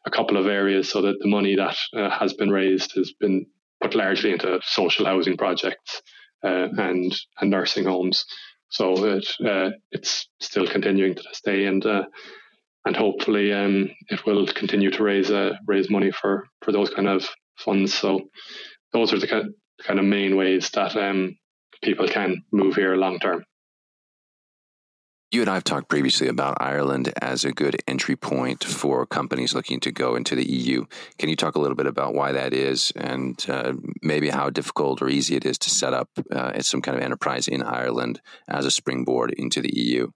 a 0.05 0.11
couple 0.11 0.37
of 0.37 0.47
areas, 0.47 0.90
so 0.90 1.03
that 1.03 1.18
the 1.21 1.29
money 1.29 1.55
that 1.57 1.77
uh, 1.97 2.11
has 2.11 2.33
been 2.33 2.51
raised 2.51 2.94
has 2.97 3.12
been 3.12 3.47
put 3.81 3.94
largely 3.94 4.33
into 4.33 4.61
social 4.64 5.07
housing 5.07 5.37
projects 5.37 6.03
uh, 6.42 6.68
and 6.77 7.14
and 7.40 7.51
nursing 7.51 7.85
homes. 7.85 8.25
So 8.71 9.05
it 9.05 9.27
uh, 9.45 9.71
it's 9.93 10.29
still 10.41 10.67
continuing 10.67 11.15
to 11.15 11.23
this 11.23 11.41
day, 11.43 11.67
and 11.67 11.85
uh, 11.87 12.05
and 12.85 12.97
hopefully 12.97 13.53
um, 13.53 13.91
it 14.09 14.25
will 14.27 14.47
continue 14.47 14.91
to 14.91 15.03
raise 15.03 15.31
uh, 15.31 15.55
raise 15.67 15.91
money 15.91 16.11
for 16.11 16.47
for 16.63 16.73
those 16.73 16.91
kind 16.91 17.09
of 17.09 17.27
funds. 17.59 17.95
So 17.95 18.21
those 18.93 19.13
are 19.13 19.19
the 19.19 19.27
kind 19.27 19.55
kind 19.83 19.99
of 19.99 20.05
main 20.05 20.37
ways 20.37 20.71
that 20.71 20.97
um, 20.97 21.37
people 21.83 22.09
can 22.09 22.43
move 22.53 22.75
here 22.75 22.97
long 22.97 23.19
term. 23.19 23.45
You 25.31 25.43
and 25.43 25.51
I 25.51 25.55
have 25.55 25.64
talked 25.64 25.91
previously 25.91 26.27
about 26.27 26.57
Ireland 26.59 27.12
as 27.21 27.45
a 27.45 27.53
good 27.53 27.83
entry 27.87 28.17
point 28.17 28.64
for 28.64 29.05
companies 29.05 29.55
looking 29.55 29.79
to 29.81 29.93
go 29.93 30.17
into 30.17 30.35
the 30.35 30.51
EU. 30.51 30.87
Can 31.19 31.29
you 31.29 31.37
talk 31.37 31.55
a 31.55 31.61
little 31.61 31.77
bit 31.77 31.87
about 31.87 32.14
why 32.14 32.33
that 32.33 32.55
is 32.55 32.95
and 32.97 33.45
uh, 33.47 33.75
maybe 34.01 34.31
how 34.31 34.49
difficult 34.49 35.03
or 35.03 35.11
easy 35.11 35.37
it 35.37 35.45
is 35.45 35.59
to 35.59 35.71
set 35.71 35.93
up 35.93 36.09
uh, 36.33 36.59
some 36.62 36.81
kind 36.81 36.97
of 36.97 37.03
enterprise 37.03 37.47
in 37.47 37.62
Ireland 37.62 38.23
as 38.49 38.64
a 38.64 38.71
springboard 38.71 39.33
into 39.33 39.61
the 39.61 39.71
EU? 39.75 40.09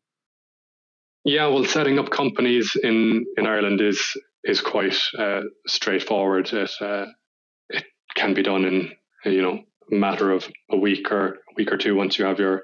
Yeah, 1.24 1.48
well, 1.48 1.66
setting 1.66 1.98
up 1.98 2.10
companies 2.10 2.74
in, 2.82 3.26
in 3.36 3.46
Ireland 3.46 3.82
is 3.82 4.02
is 4.44 4.60
quite 4.60 4.98
uh, 5.18 5.42
straightforward. 5.66 6.52
It 6.52 6.70
uh, 6.80 7.06
it 7.68 7.84
can 8.14 8.32
be 8.34 8.42
done 8.42 8.64
in 8.64 8.92
you 9.24 9.42
know 9.42 9.60
a 9.90 9.94
matter 9.94 10.32
of 10.32 10.48
a 10.70 10.76
week 10.76 11.12
or 11.12 11.26
a 11.26 11.54
week 11.56 11.70
or 11.70 11.76
two 11.76 11.94
once 11.94 12.18
you 12.18 12.24
have 12.24 12.40
your 12.40 12.62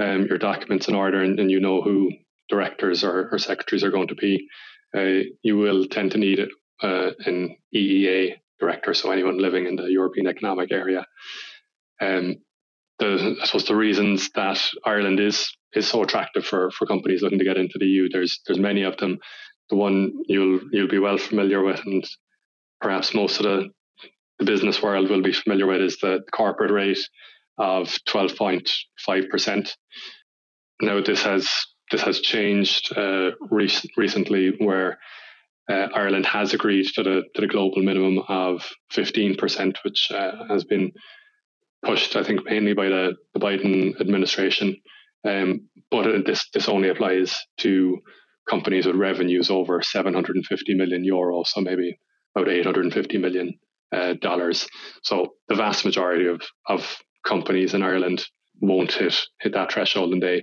um, 0.00 0.26
your 0.26 0.38
documents 0.38 0.88
in 0.88 0.94
order 0.94 1.22
and, 1.22 1.38
and, 1.38 1.50
you 1.50 1.60
know 1.60 1.82
who 1.82 2.10
directors 2.48 3.04
or, 3.04 3.28
or, 3.30 3.38
secretaries 3.38 3.84
are 3.84 3.90
going 3.90 4.08
to 4.08 4.14
be, 4.14 4.48
uh, 4.96 5.28
you 5.42 5.56
will 5.56 5.86
tend 5.86 6.10
to 6.10 6.18
need 6.18 6.40
uh, 6.82 7.10
an 7.26 7.56
EEA 7.74 8.34
director, 8.58 8.94
so 8.94 9.10
anyone 9.10 9.38
living 9.38 9.66
in 9.66 9.76
the 9.76 9.84
European 9.84 10.26
Economic 10.26 10.72
Area. 10.72 11.06
Um, 12.00 12.36
the, 12.98 13.36
I 13.40 13.46
suppose 13.46 13.66
the 13.66 13.76
reasons 13.76 14.30
that 14.34 14.60
Ireland 14.84 15.20
is 15.20 15.50
is 15.72 15.86
so 15.86 16.02
attractive 16.02 16.44
for, 16.44 16.70
for 16.72 16.86
companies 16.86 17.22
looking 17.22 17.38
to 17.38 17.44
get 17.44 17.56
into 17.56 17.78
the 17.78 17.86
EU. 17.86 18.08
There's 18.08 18.40
there's 18.46 18.58
many 18.58 18.82
of 18.82 18.96
them. 18.96 19.18
The 19.70 19.76
one 19.76 20.12
you'll 20.26 20.60
you'll 20.72 20.88
be 20.88 20.98
well 20.98 21.18
familiar 21.18 21.62
with, 21.62 21.80
and 21.86 22.04
perhaps 22.80 23.14
most 23.14 23.38
of 23.38 23.44
the 23.44 23.68
the 24.38 24.44
business 24.44 24.82
world 24.82 25.08
will 25.08 25.22
be 25.22 25.32
familiar 25.32 25.66
with, 25.66 25.80
is 25.80 25.98
the 25.98 26.20
corporate 26.32 26.70
rate 26.70 26.98
of 27.60 27.88
12.5%. 28.08 29.70
Now 30.80 31.00
this 31.02 31.22
has 31.22 31.48
this 31.90 32.02
has 32.02 32.20
changed 32.20 32.96
uh, 32.96 33.32
re- 33.50 33.70
recently, 33.96 34.54
where 34.58 34.98
uh, 35.68 35.88
Ireland 35.94 36.24
has 36.26 36.54
agreed 36.54 36.86
to 36.94 37.02
the 37.02 37.22
to 37.34 37.40
the 37.40 37.46
global 37.46 37.82
minimum 37.82 38.24
of 38.28 38.66
15%, 38.92 39.76
which 39.84 40.10
uh, 40.10 40.32
has 40.48 40.64
been 40.64 40.92
pushed, 41.84 42.16
I 42.16 42.22
think, 42.24 42.44
mainly 42.44 42.72
by 42.72 42.88
the, 42.88 43.14
the 43.34 43.40
Biden 43.40 44.00
administration. 44.00 44.76
Um, 45.26 45.68
but 45.90 46.24
this 46.24 46.48
this 46.54 46.68
only 46.68 46.88
applies 46.88 47.36
to 47.58 47.98
companies 48.48 48.86
with 48.86 48.96
revenues 48.96 49.50
over 49.50 49.82
750 49.82 50.74
million 50.74 51.04
euros, 51.04 51.48
so 51.48 51.60
maybe 51.60 51.98
about 52.34 52.48
850 52.48 53.18
million 53.18 53.58
uh, 53.92 54.14
dollars. 54.14 54.66
So 55.02 55.34
the 55.48 55.56
vast 55.56 55.84
majority 55.84 56.26
of 56.26 56.40
of 56.66 56.96
companies 57.26 57.74
in 57.74 57.82
Ireland 57.82 58.24
won't 58.60 58.92
hit 58.92 59.16
hit 59.40 59.52
that 59.54 59.72
threshold, 59.72 60.12
and 60.12 60.22
they 60.22 60.42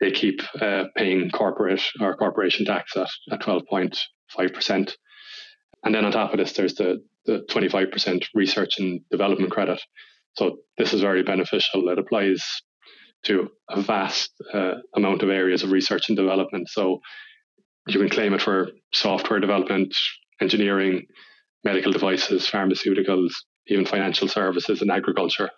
they 0.00 0.10
keep 0.10 0.40
uh, 0.60 0.84
paying 0.96 1.30
corporate 1.30 1.82
or 2.00 2.16
corporation 2.16 2.66
tax 2.66 2.96
at 2.96 3.08
at 3.32 3.40
twelve 3.40 3.62
point 3.68 3.98
five 4.36 4.52
percent. 4.52 4.96
And 5.84 5.94
then 5.94 6.04
on 6.04 6.12
top 6.12 6.32
of 6.32 6.38
this, 6.38 6.52
there's 6.52 6.74
the 6.74 6.98
the 7.26 7.44
twenty 7.50 7.68
five 7.68 7.90
percent 7.90 8.26
research 8.34 8.78
and 8.78 9.00
development 9.10 9.52
credit. 9.52 9.80
So 10.34 10.58
this 10.76 10.92
is 10.92 11.00
very 11.00 11.22
beneficial. 11.22 11.88
It 11.88 11.98
applies 11.98 12.44
to 13.24 13.48
a 13.68 13.80
vast 13.82 14.30
uh, 14.54 14.74
amount 14.94 15.22
of 15.22 15.30
areas 15.30 15.62
of 15.64 15.72
research 15.72 16.08
and 16.08 16.16
development. 16.16 16.68
So 16.68 17.00
you 17.88 17.98
can 17.98 18.08
claim 18.08 18.34
it 18.34 18.42
for 18.42 18.68
software 18.92 19.40
development, 19.40 19.94
engineering, 20.40 21.06
medical 21.64 21.90
devices, 21.90 22.48
pharmaceuticals, 22.48 23.30
even 23.66 23.84
financial 23.84 24.28
services 24.28 24.82
and 24.82 24.90
agriculture. 24.90 25.50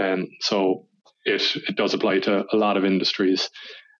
Um, 0.00 0.28
so 0.40 0.86
it, 1.24 1.42
it 1.68 1.76
does 1.76 1.94
apply 1.94 2.20
to 2.20 2.44
a 2.52 2.56
lot 2.56 2.76
of 2.76 2.84
industries, 2.84 3.50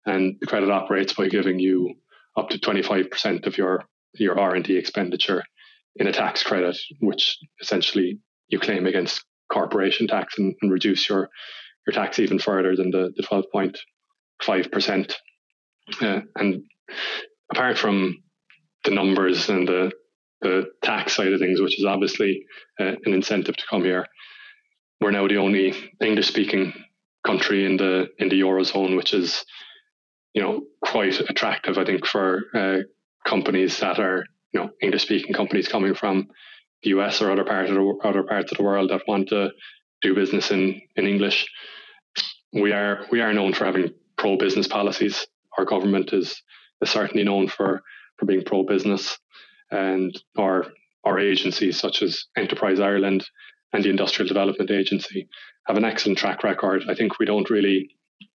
and 0.05 0.37
the 0.39 0.47
credit 0.47 0.69
operates 0.69 1.13
by 1.13 1.27
giving 1.27 1.59
you 1.59 1.95
up 2.37 2.49
to 2.49 2.59
25% 2.59 3.45
of 3.47 3.57
your 3.57 3.83
your 4.13 4.39
R&D 4.39 4.75
expenditure 4.75 5.43
in 5.97 6.07
a 6.07 6.13
tax 6.13 6.41
credit, 6.43 6.77
which 7.01 7.37
essentially 7.61 8.19
you 8.47 8.59
claim 8.59 8.85
against 8.87 9.23
corporation 9.51 10.07
tax 10.07 10.37
and, 10.37 10.55
and 10.61 10.71
reduce 10.71 11.09
your 11.09 11.29
your 11.85 11.93
tax 11.93 12.19
even 12.19 12.39
further 12.39 12.75
than 12.75 12.91
the, 12.91 13.13
the 13.15 13.23
12.5%. 13.23 15.13
Uh, 16.01 16.19
and 16.35 16.63
apart 17.51 17.77
from 17.77 18.17
the 18.83 18.91
numbers 18.91 19.49
and 19.49 19.67
the 19.67 19.91
the 20.41 20.65
tax 20.83 21.15
side 21.15 21.33
of 21.33 21.39
things, 21.39 21.59
which 21.59 21.79
is 21.79 21.85
obviously 21.85 22.45
uh, 22.79 22.93
an 23.05 23.13
incentive 23.13 23.57
to 23.57 23.65
come 23.67 23.83
here, 23.83 24.05
we're 25.01 25.11
now 25.11 25.27
the 25.27 25.37
only 25.37 25.73
English 26.01 26.27
speaking 26.27 26.73
country 27.25 27.65
in 27.65 27.77
the 27.77 28.07
in 28.17 28.29
the 28.29 28.41
eurozone, 28.41 28.95
which 28.95 29.13
is 29.13 29.45
you 30.33 30.41
know 30.41 30.63
quite 30.81 31.19
attractive, 31.19 31.77
I 31.77 31.85
think, 31.85 32.05
for 32.05 32.43
uh, 32.53 32.77
companies 33.25 33.79
that 33.79 33.99
are 33.99 34.25
you 34.53 34.59
know 34.59 34.69
English 34.81 35.03
speaking 35.03 35.33
companies 35.33 35.67
coming 35.67 35.93
from 35.93 36.27
the 36.83 36.91
US 36.91 37.21
or 37.21 37.31
other 37.31 37.43
parts 37.43 37.69
of 37.69 37.75
the, 37.75 37.99
other 38.03 38.23
parts 38.23 38.51
of 38.51 38.57
the 38.57 38.63
world 38.63 38.89
that 38.89 39.07
want 39.07 39.29
to 39.29 39.51
do 40.01 40.15
business 40.15 40.51
in 40.51 40.81
in 40.95 41.07
English. 41.07 41.47
We 42.53 42.71
are 42.71 43.05
we 43.11 43.21
are 43.21 43.33
known 43.33 43.53
for 43.53 43.65
having 43.65 43.93
pro 44.17 44.37
business 44.37 44.67
policies. 44.67 45.27
Our 45.57 45.65
government 45.65 46.13
is, 46.13 46.41
is 46.81 46.89
certainly 46.89 47.23
known 47.23 47.47
for 47.47 47.83
for 48.17 48.25
being 48.25 48.43
pro 48.43 48.63
business, 48.63 49.17
and 49.69 50.11
our 50.37 50.65
our 51.03 51.19
agencies 51.19 51.79
such 51.79 52.01
as 52.01 52.25
Enterprise 52.35 52.79
Ireland 52.79 53.25
and 53.73 53.83
the 53.83 53.89
Industrial 53.89 54.27
Development 54.27 54.71
Agency 54.71 55.27
have 55.65 55.77
an 55.77 55.85
excellent 55.85 56.17
track 56.17 56.43
record. 56.43 56.83
I 56.89 56.95
think 56.95 57.19
we 57.19 57.25
don't 57.25 57.49
really 57.49 57.89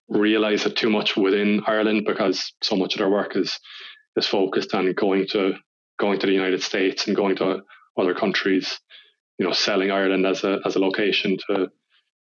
realize 0.08 0.66
it 0.66 0.76
too 0.76 0.90
much 0.90 1.16
within 1.16 1.62
Ireland 1.66 2.04
because 2.06 2.52
so 2.62 2.76
much 2.76 2.94
of 2.94 2.98
their 2.98 3.10
work 3.10 3.36
is 3.36 3.58
is 4.16 4.26
focused 4.26 4.74
on 4.74 4.92
going 4.92 5.26
to 5.28 5.54
going 5.98 6.18
to 6.18 6.26
the 6.26 6.32
United 6.32 6.62
States 6.62 7.06
and 7.06 7.16
going 7.16 7.36
to 7.36 7.62
other 7.98 8.14
countries, 8.14 8.78
you 9.38 9.46
know, 9.46 9.52
selling 9.52 9.90
Ireland 9.90 10.26
as 10.26 10.44
a 10.44 10.60
as 10.64 10.76
a 10.76 10.80
location 10.80 11.38
to 11.48 11.68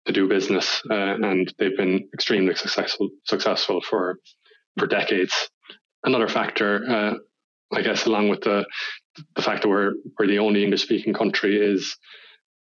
to 0.05 0.13
do 0.13 0.27
business, 0.27 0.81
uh, 0.89 1.15
and 1.21 1.53
they've 1.57 1.77
been 1.77 2.09
extremely 2.13 2.55
successful 2.55 3.09
successful 3.25 3.81
for 3.81 4.19
for 4.77 4.87
decades. 4.87 5.49
Another 6.03 6.27
factor, 6.27 6.83
uh, 6.89 7.13
I 7.73 7.81
guess, 7.81 8.05
along 8.05 8.29
with 8.29 8.41
the 8.41 8.65
the 9.35 9.41
fact 9.41 9.63
that 9.63 9.69
we're 9.69 9.93
we're 10.17 10.27
the 10.27 10.39
only 10.39 10.63
English 10.63 10.83
speaking 10.83 11.13
country 11.13 11.57
is 11.57 11.95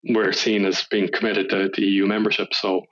we're 0.08 0.32
seen 0.32 0.64
as 0.64 0.84
being 0.90 1.08
committed 1.12 1.48
to, 1.50 1.70
the 1.74 1.82
EU 1.82 2.06
membership. 2.06 2.54
So 2.54 2.82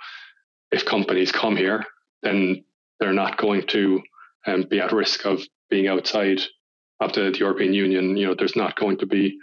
if 0.71 0.85
companies 0.85 1.33
come 1.33 1.57
here 1.57 1.85
then 2.23 2.65
they're 2.99 3.13
not 3.13 3.37
going 3.37 3.67
to 3.69 4.01
um, 4.47 4.65
be 4.69 4.81
at 4.81 4.93
risk 4.93 5.25
of 5.27 5.43
being 5.69 5.89
outside 5.89 6.41
of 7.01 7.13
the, 7.13 7.31
the, 7.31 7.39
European 7.39 7.75
Union. 7.75 8.17
You 8.17 8.29
know, 8.29 8.35
there's 8.37 8.57
not 8.57 8.77
going 8.77 8.99
to 8.99 9.07
be 9.07 9.39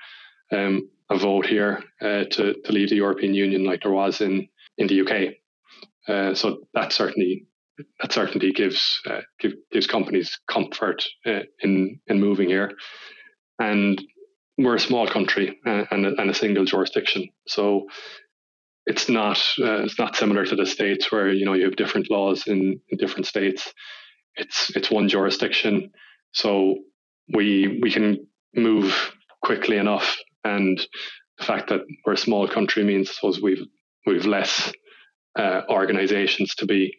um, 0.51 0.89
a 1.10 1.17
vote 1.17 1.45
here 1.45 1.84
uh, 2.01 2.23
to, 2.32 2.55
to 2.63 2.71
leave 2.71 2.89
the 2.89 2.95
European 2.95 3.34
Union 3.34 3.65
like 3.65 3.84
there 3.84 3.91
was 3.91 4.21
in, 4.21 4.47
in 4.77 4.88
the 4.88 5.01
UK. 5.01 5.34
Uh, 6.08 6.34
so 6.34 6.62
that 6.73 6.91
certainly 6.93 7.45
that 8.01 8.12
certainty 8.12 8.51
gives 8.51 8.99
uh, 9.10 9.21
give, 9.39 9.53
gives 9.71 9.88
companies 9.88 10.38
comfort 10.49 11.03
uh, 11.25 11.41
in 11.62 11.99
in 12.08 12.19
moving 12.19 12.49
here, 12.49 12.71
and 13.60 14.01
we're 14.60 14.76
a 14.76 14.80
small 14.80 15.08
country 15.08 15.58
uh, 15.65 15.86
and, 15.89 16.06
a, 16.06 16.22
and 16.22 16.30
a 16.30 16.34
single 16.34 16.65
jurisdiction, 16.65 17.30
so 17.48 17.88
it's 18.86 19.08
not 19.08 19.38
uh, 19.60 19.84
it's 19.84 19.98
not 19.98 20.15
similar 20.15 20.45
to 20.45 20.56
the 20.56 20.65
states 20.65 21.12
where 21.12 21.30
you 21.30 21.45
know 21.45 21.54
you 21.54 21.63
have 21.65 21.76
different 21.76 22.12
laws 22.12 22.48
in, 22.48 22.80
in 22.89 22.98
different 22.98 23.26
states. 23.26 23.74
It's 24.36 24.76
it's 24.76 24.91
one 24.91 25.08
jurisdiction, 25.08 25.91
so 26.34 26.76
we 27.34 27.80
we 27.82 27.91
can 27.91 28.28
move 28.54 29.13
quickly 29.41 29.78
enough, 29.78 30.17
and 30.43 30.78
the 31.38 31.45
fact 31.45 31.69
that 31.69 31.82
we're 32.06 32.13
a 32.13 32.17
small 32.17 32.48
country 32.48 32.84
means 32.84 33.10
I 33.10 33.13
suppose 33.13 33.41
we've 33.41 33.65
we've 34.06 34.26
less 34.26 34.74
uh, 35.38 35.62
organizations 35.69 36.56
to 36.56 36.65
be 36.65 36.93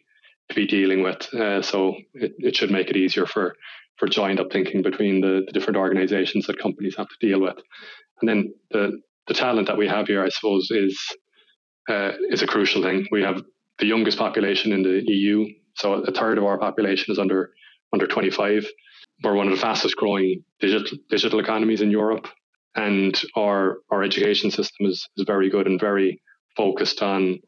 to 0.49 0.55
be 0.55 0.65
dealing 0.65 1.03
with. 1.03 1.31
Uh, 1.33 1.61
so 1.61 1.95
it, 2.13 2.33
it 2.39 2.55
should 2.55 2.71
make 2.71 2.89
it 2.89 2.97
easier 2.97 3.25
for 3.25 3.55
for 3.97 4.07
joined 4.07 4.39
up 4.39 4.51
thinking 4.51 4.81
between 4.81 5.21
the, 5.21 5.43
the 5.45 5.51
different 5.51 5.77
organizations 5.77 6.47
that 6.47 6.59
companies 6.59 6.95
have 6.97 7.07
to 7.07 7.27
deal 7.27 7.39
with. 7.39 7.57
And 8.21 8.29
then 8.29 8.53
the 8.71 8.99
the 9.27 9.33
talent 9.33 9.67
that 9.67 9.77
we 9.77 9.87
have 9.87 10.07
here, 10.07 10.23
I 10.23 10.29
suppose, 10.29 10.69
is 10.71 10.99
uh, 11.89 12.11
is 12.29 12.41
a 12.41 12.47
crucial 12.47 12.81
thing. 12.81 13.07
We 13.11 13.23
have 13.23 13.41
the 13.79 13.85
youngest 13.85 14.17
population 14.17 14.71
in 14.71 14.83
the 14.83 15.01
EU, 15.05 15.45
so 15.75 15.93
a 15.93 16.11
third 16.11 16.37
of 16.37 16.43
our 16.43 16.57
population 16.57 17.11
is 17.11 17.19
under 17.19 17.51
under 17.93 18.07
25. 18.07 18.65
We're 19.23 19.35
one 19.35 19.47
of 19.47 19.55
the 19.55 19.61
fastest 19.61 19.95
growing 19.95 20.43
digital 20.59 20.97
digital 21.09 21.39
economies 21.39 21.81
in 21.81 21.91
Europe, 21.91 22.27
and 22.75 23.19
our 23.35 23.77
our 23.91 24.03
education 24.03 24.51
system 24.51 24.87
is, 24.87 25.07
is 25.17 25.25
very 25.25 25.49
good 25.49 25.67
and 25.67 25.79
very 25.79 26.21
focused 26.57 27.01
on 27.01 27.39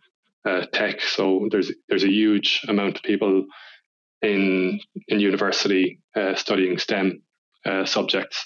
uh, 0.46 0.66
tech. 0.74 1.02
So 1.02 1.48
there's 1.52 1.72
there's 1.90 2.04
a 2.04 2.12
huge 2.12 2.62
amount 2.68 2.98
of 2.98 3.04
people 3.04 3.46
in 4.24 4.80
in 5.08 5.20
university 5.20 6.00
uh, 6.16 6.36
studying 6.36 6.78
STEM 6.78 7.22
uh, 7.66 7.86
subjects. 7.86 8.46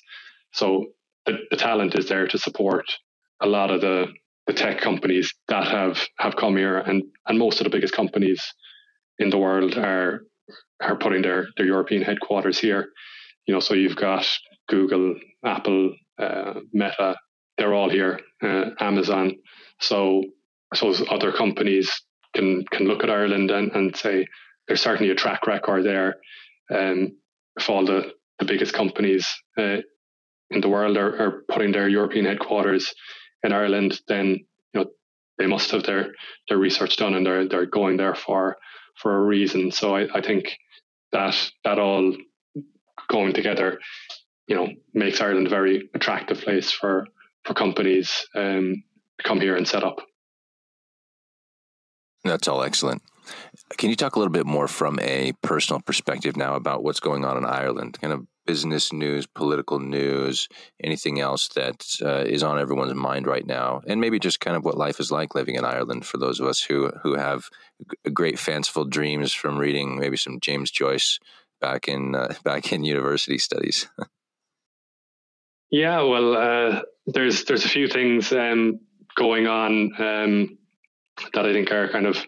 So 0.51 0.87
the, 1.25 1.37
the 1.51 1.57
talent 1.57 1.95
is 1.95 2.09
there 2.09 2.27
to 2.27 2.37
support 2.37 2.85
a 3.41 3.47
lot 3.47 3.71
of 3.71 3.81
the 3.81 4.07
the 4.47 4.53
tech 4.53 4.79
companies 4.81 5.33
that 5.49 5.67
have 5.67 5.99
have 6.19 6.35
come 6.35 6.57
here, 6.57 6.77
and 6.77 7.03
and 7.27 7.39
most 7.39 7.59
of 7.59 7.65
the 7.65 7.69
biggest 7.69 7.93
companies 7.93 8.41
in 9.19 9.29
the 9.29 9.37
world 9.37 9.77
are 9.77 10.23
are 10.81 10.97
putting 10.97 11.21
their 11.21 11.47
their 11.57 11.65
European 11.65 12.01
headquarters 12.01 12.59
here. 12.59 12.89
You 13.45 13.53
know, 13.53 13.59
so 13.59 13.73
you've 13.73 13.95
got 13.95 14.27
Google, 14.67 15.15
Apple, 15.45 15.95
uh, 16.19 16.55
Meta, 16.73 17.15
they're 17.57 17.73
all 17.73 17.89
here, 17.89 18.19
uh, 18.43 18.71
Amazon. 18.79 19.35
So 19.79 20.23
suppose 20.73 21.03
other 21.09 21.31
companies 21.31 21.91
can 22.35 22.65
can 22.71 22.87
look 22.87 23.03
at 23.03 23.09
Ireland 23.09 23.51
and, 23.51 23.71
and 23.71 23.95
say 23.95 24.25
there's 24.67 24.81
certainly 24.81 25.11
a 25.11 25.15
track 25.15 25.47
record 25.47 25.85
there. 25.85 26.17
Um, 26.73 27.17
if 27.57 27.69
all 27.69 27.85
the, 27.85 28.13
the 28.39 28.45
biggest 28.45 28.73
companies 28.73 29.27
uh, 29.57 29.77
in 30.49 30.61
the 30.61 30.69
world 30.69 30.97
are, 30.97 31.21
are 31.21 31.43
putting 31.49 31.71
their 31.71 31.87
European 31.87 32.25
headquarters 32.25 32.93
in 33.43 33.53
Ireland, 33.53 33.99
then 34.07 34.45
you 34.73 34.81
know 34.81 34.85
they 35.37 35.47
must 35.47 35.71
have 35.71 35.83
their 35.83 36.13
their 36.49 36.57
research 36.57 36.97
done 36.97 37.13
and 37.13 37.25
they're 37.25 37.47
they're 37.47 37.65
going 37.65 37.97
there 37.97 38.15
for 38.15 38.57
for 38.95 39.15
a 39.15 39.25
reason. 39.25 39.71
So 39.71 39.95
I, 39.95 40.07
I 40.17 40.21
think 40.21 40.57
that 41.11 41.35
that 41.63 41.79
all 41.79 42.15
going 43.09 43.33
together, 43.33 43.79
you 44.47 44.55
know, 44.55 44.67
makes 44.93 45.21
Ireland 45.21 45.47
a 45.47 45.51
very 45.51 45.89
attractive 45.93 46.41
place 46.41 46.71
for 46.71 47.07
for 47.43 47.53
companies 47.53 48.27
um, 48.35 48.83
to 49.17 49.23
come 49.23 49.39
here 49.39 49.55
and 49.55 49.67
set 49.67 49.83
up. 49.83 50.01
That's 52.23 52.47
all 52.47 52.63
excellent. 52.63 53.01
Can 53.75 53.89
you 53.89 53.95
talk 53.95 54.15
a 54.15 54.19
little 54.19 54.31
bit 54.31 54.45
more 54.45 54.67
from 54.67 54.97
a 55.01 55.33
personal 55.41 55.81
perspective 55.81 56.37
now 56.37 56.55
about 56.55 56.83
what's 56.83 57.01
going 57.01 57.25
on 57.25 57.37
in 57.37 57.45
Ireland? 57.45 57.99
Kind 57.99 58.13
of 58.13 58.25
business 58.45 58.93
news, 58.93 59.27
political 59.27 59.79
news, 59.79 60.47
anything 60.81 61.19
else 61.19 61.49
that 61.49 61.85
uh, 62.01 62.23
is 62.25 62.43
on 62.43 62.57
everyone's 62.57 62.95
mind 62.95 63.27
right 63.27 63.45
now, 63.45 63.81
and 63.85 63.99
maybe 63.99 64.19
just 64.19 64.39
kind 64.39 64.55
of 64.55 64.63
what 64.63 64.77
life 64.77 64.99
is 64.99 65.11
like 65.11 65.35
living 65.35 65.55
in 65.55 65.65
Ireland 65.65 66.05
for 66.05 66.17
those 66.17 66.39
of 66.39 66.47
us 66.47 66.61
who 66.61 66.89
who 67.03 67.15
have 67.15 67.49
great 68.13 68.39
fanciful 68.39 68.85
dreams 68.85 69.33
from 69.33 69.57
reading 69.57 69.99
maybe 69.99 70.17
some 70.17 70.39
James 70.39 70.71
Joyce 70.71 71.19
back 71.59 71.87
in 71.87 72.15
uh, 72.15 72.33
back 72.43 72.71
in 72.71 72.83
university 72.83 73.37
studies. 73.37 73.87
yeah, 75.69 76.01
well, 76.01 76.35
uh, 76.35 76.81
there's 77.05 77.43
there's 77.43 77.65
a 77.65 77.69
few 77.69 77.87
things 77.89 78.31
um, 78.31 78.79
going 79.15 79.45
on 79.45 79.91
um, 80.01 80.57
that 81.33 81.45
I 81.45 81.53
think 81.53 81.71
are 81.71 81.89
kind 81.89 82.07
of 82.07 82.25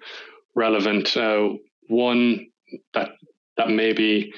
relevant. 0.60 1.16
Uh, 1.18 1.54
one 1.88 2.48
that 2.94 3.12
that 3.58 3.70
may 3.70 3.94
be 3.94 4.32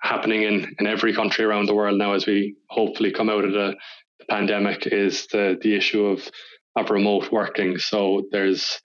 happening 0.00 0.42
in, 0.42 0.74
in 0.78 0.86
every 0.86 1.14
country 1.14 1.44
around 1.44 1.66
the 1.66 1.74
world 1.74 1.98
now 1.98 2.12
as 2.12 2.26
we 2.26 2.54
hopefully 2.68 3.10
come 3.10 3.30
out 3.30 3.44
of 3.44 3.52
the, 3.52 3.74
the 4.18 4.24
pandemic 4.28 4.86
is 4.86 5.26
the, 5.28 5.56
the 5.62 5.74
issue 5.74 6.04
of, 6.06 6.28
of 6.76 6.90
remote 6.90 7.32
working. 7.32 7.78
So 7.78 8.22
there's 8.30 8.80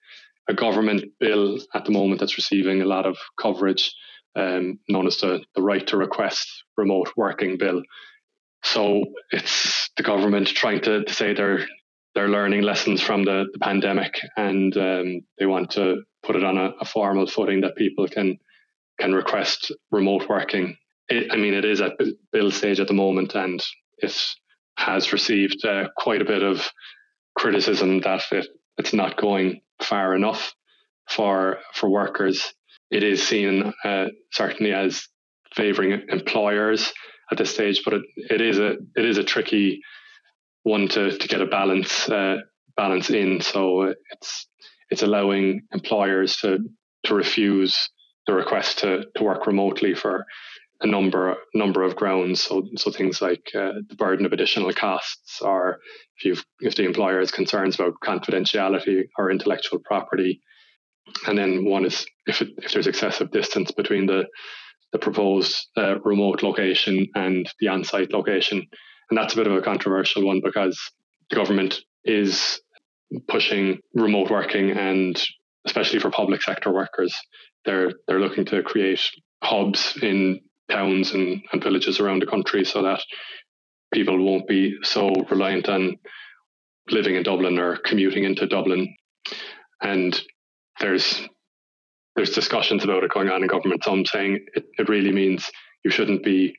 a 0.47 0.54
government 0.54 1.04
bill 1.19 1.60
at 1.73 1.86
the 1.86 1.91
moment 1.91 2.19
that's 2.19 2.38
receiving 2.38 2.82
a 2.82 2.86
lot 2.86 3.06
of 3.06 3.17
coverage, 3.39 3.93
um, 4.36 4.80
known 4.88 5.08
as 5.08 5.17
the, 5.17 5.43
the 5.56 5.62
Right 5.62 5.86
to 5.88 5.97
Request 5.97 6.47
Remote 6.78 7.12
Working 7.17 7.58
Bill. 7.58 7.82
So 8.63 9.04
it's 9.32 9.89
the 9.97 10.04
government 10.04 10.47
trying 10.47 10.82
to, 10.82 11.04
to 11.04 11.13
say 11.13 11.34
they're 11.34 11.65
they're 12.15 12.30
learning 12.30 12.63
lessons 12.63 13.02
from 13.02 13.23
the, 13.23 13.45
the 13.54 13.60
pandemic 13.60 14.19
and 14.36 14.75
um, 14.78 15.21
they 15.38 15.45
want 15.45 15.69
to 15.71 16.02
put 16.23 16.36
it 16.36 16.43
on 16.43 16.58
a, 16.58 16.71
a 16.82 16.86
formal 16.86 17.27
footing 17.27 17.62
that 17.62 17.75
people 17.75 18.08
can 18.08 18.38
can 18.99 19.13
request 19.13 19.71
remote 19.91 20.27
working 20.27 20.77
it, 21.10 21.32
I 21.32 21.38
mean, 21.38 21.53
it 21.53 21.65
is 21.65 21.82
at 21.82 21.93
build 22.32 22.53
stage 22.53 22.79
at 22.79 22.88
the 22.88 22.93
moment, 22.93 23.36
and 23.36 23.62
it 23.97 24.15
has 24.77 25.12
received 25.12 25.65
uh, 25.65 25.89
quite 25.97 26.21
a 26.21 26.25
bit 26.25 26.43
of 26.43 26.69
criticism 27.38 27.99
that 28.01 28.21
it, 28.32 28.47
it's 28.77 28.93
not 28.93 29.17
going 29.17 29.62
far 29.82 30.15
enough 30.15 30.53
for 31.10 31.58
for 31.73 31.89
workers. 31.89 32.53
It 32.91 33.03
is 33.03 33.27
seen 33.27 33.73
uh, 33.84 34.05
certainly 34.32 34.73
as 34.73 35.08
favouring 35.55 36.03
employers 36.10 36.93
at 37.32 37.38
this 37.38 37.53
stage, 37.53 37.82
but 37.84 37.95
it, 37.95 38.01
it 38.15 38.41
is 38.41 38.60
a 38.60 38.77
it 38.95 39.05
is 39.05 39.17
a 39.17 39.23
tricky 39.23 39.82
one 40.63 40.88
to, 40.89 41.17
to 41.17 41.27
get 41.27 41.41
a 41.41 41.47
balance 41.47 42.08
uh, 42.10 42.38
balance 42.77 43.10
in. 43.10 43.41
So 43.41 43.93
it's 44.12 44.47
it's 44.89 45.04
allowing 45.04 45.62
employers 45.73 46.38
to 46.38 46.60
to 47.04 47.15
refuse 47.15 47.89
the 48.28 48.34
request 48.34 48.80
to, 48.80 49.06
to 49.15 49.23
work 49.23 49.47
remotely 49.47 49.95
for 49.95 50.25
a 50.82 50.88
number 50.88 51.36
number 51.54 51.84
of 51.84 51.95
grounds. 51.95 52.41
So 52.41 52.63
so 52.75 52.91
things 52.91 53.21
like 53.21 53.43
uh, 53.56 53.73
the 53.88 53.95
burden 53.97 54.25
of 54.25 54.34
additional 54.34 54.71
costs, 54.73 55.41
or 55.41 55.80
if 56.17 56.25
you 56.25 56.36
if 56.62 56.75
the 56.75 56.86
employer 56.86 57.19
has 57.19 57.32
concerns 57.32 57.75
about 57.75 57.93
confidentiality 58.04 59.04
or 59.17 59.32
intellectual 59.32 59.80
property, 59.84 60.41
and 61.28 61.38
then 61.38 61.65
one 61.65 61.86
is 61.86 62.06
if 62.28 62.41
it, 62.41 62.49
if 62.58 62.71
there's 62.71 62.88
excessive 62.88 63.32
distance 63.32 63.71
between 63.71 64.06
the 64.06 64.25
the 64.91 64.99
proposed 64.99 65.67
uh, 65.78 65.99
remote 65.99 66.41
location 66.41 67.08
and 67.13 67.47
the 67.60 67.67
on-site 67.67 68.12
location, 68.12 68.65
and 69.10 69.17
that's 69.17 69.34
a 69.34 69.38
bit 69.38 69.47
of 69.47 69.54
a 69.54 69.62
controversial 69.62 70.25
one 70.25 70.41
because 70.43 70.80
the 71.30 71.36
government 71.36 71.82
is 72.06 72.60
pushing 73.27 73.79
remote 73.93 74.29
working 74.29 74.71
and 74.71 75.21
especially 75.65 75.99
for 75.99 76.09
public 76.11 76.41
sector 76.41 76.71
workers, 76.71 77.15
they're 77.65 77.91
they're 78.07 78.19
looking 78.19 78.45
to 78.45 78.63
create 78.63 79.01
hubs 79.43 79.97
in 80.01 80.39
towns 80.69 81.13
and, 81.13 81.41
and 81.51 81.63
villages 81.63 81.99
around 81.99 82.21
the 82.21 82.27
country 82.27 82.63
so 82.63 82.83
that 82.83 83.01
people 83.93 84.23
won't 84.23 84.47
be 84.47 84.77
so 84.83 85.09
reliant 85.29 85.67
on 85.67 85.97
living 86.89 87.15
in 87.15 87.23
Dublin 87.23 87.59
or 87.59 87.77
commuting 87.77 88.23
into 88.23 88.47
Dublin. 88.47 88.95
And 89.81 90.19
there's 90.79 91.21
there's 92.15 92.31
discussions 92.31 92.83
about 92.83 93.03
it 93.03 93.11
going 93.11 93.29
on 93.29 93.41
in 93.43 93.47
government. 93.47 93.83
Some 93.83 94.05
saying 94.05 94.45
it, 94.53 94.65
it 94.77 94.89
really 94.89 95.11
means 95.11 95.49
you 95.83 95.91
shouldn't 95.91 96.23
be 96.23 96.53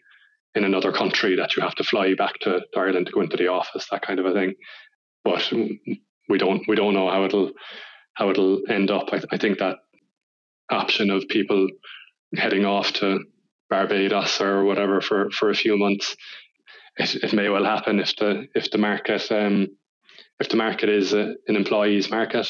in 0.55 0.65
another 0.65 0.93
country 0.93 1.37
that 1.37 1.55
you 1.55 1.63
have 1.63 1.75
to 1.77 1.85
fly 1.85 2.15
back 2.15 2.39
to, 2.41 2.61
to 2.73 2.79
Ireland 2.81 3.07
to 3.07 3.13
go 3.13 3.21
into 3.21 3.37
the 3.37 3.49
office, 3.49 3.87
that 3.91 4.03
kind 4.03 4.19
of 4.19 4.27
a 4.27 4.33
thing. 4.33 4.55
But 5.25 5.53
we 6.31 6.39
don't 6.39 6.63
we 6.69 6.77
don't 6.77 6.95
know 6.95 7.11
how 7.11 7.25
it'll 7.25 7.53
how 8.15 8.31
it'll 8.31 8.63
end 8.71 8.91
up. 8.91 9.09
I, 9.13 9.23
I 9.33 9.39
think 9.39 9.59
that 9.59 9.79
option 10.71 11.11
of 11.11 11.29
people 11.29 11.69
heading 12.37 12.65
off 12.65 12.93
to 12.95 13.25
Barbados 13.69 14.41
or 14.41 14.65
whatever 14.65 15.01
for, 15.01 15.31
for 15.31 15.51
a 15.51 15.55
few 15.55 15.77
months. 15.77 16.17
It, 16.97 17.17
it 17.25 17.33
may 17.35 17.49
well 17.49 17.65
happen 17.65 18.01
if 18.01 18.17
the 18.17 18.47
if 18.55 18.71
the 18.71 18.79
market 18.79 19.31
um, 19.33 19.69
if 20.41 20.49
the 20.49 20.57
market 20.57 20.89
is 20.89 21.13
a, 21.13 21.35
an 21.49 21.57
employees 21.57 22.11
market 22.11 22.49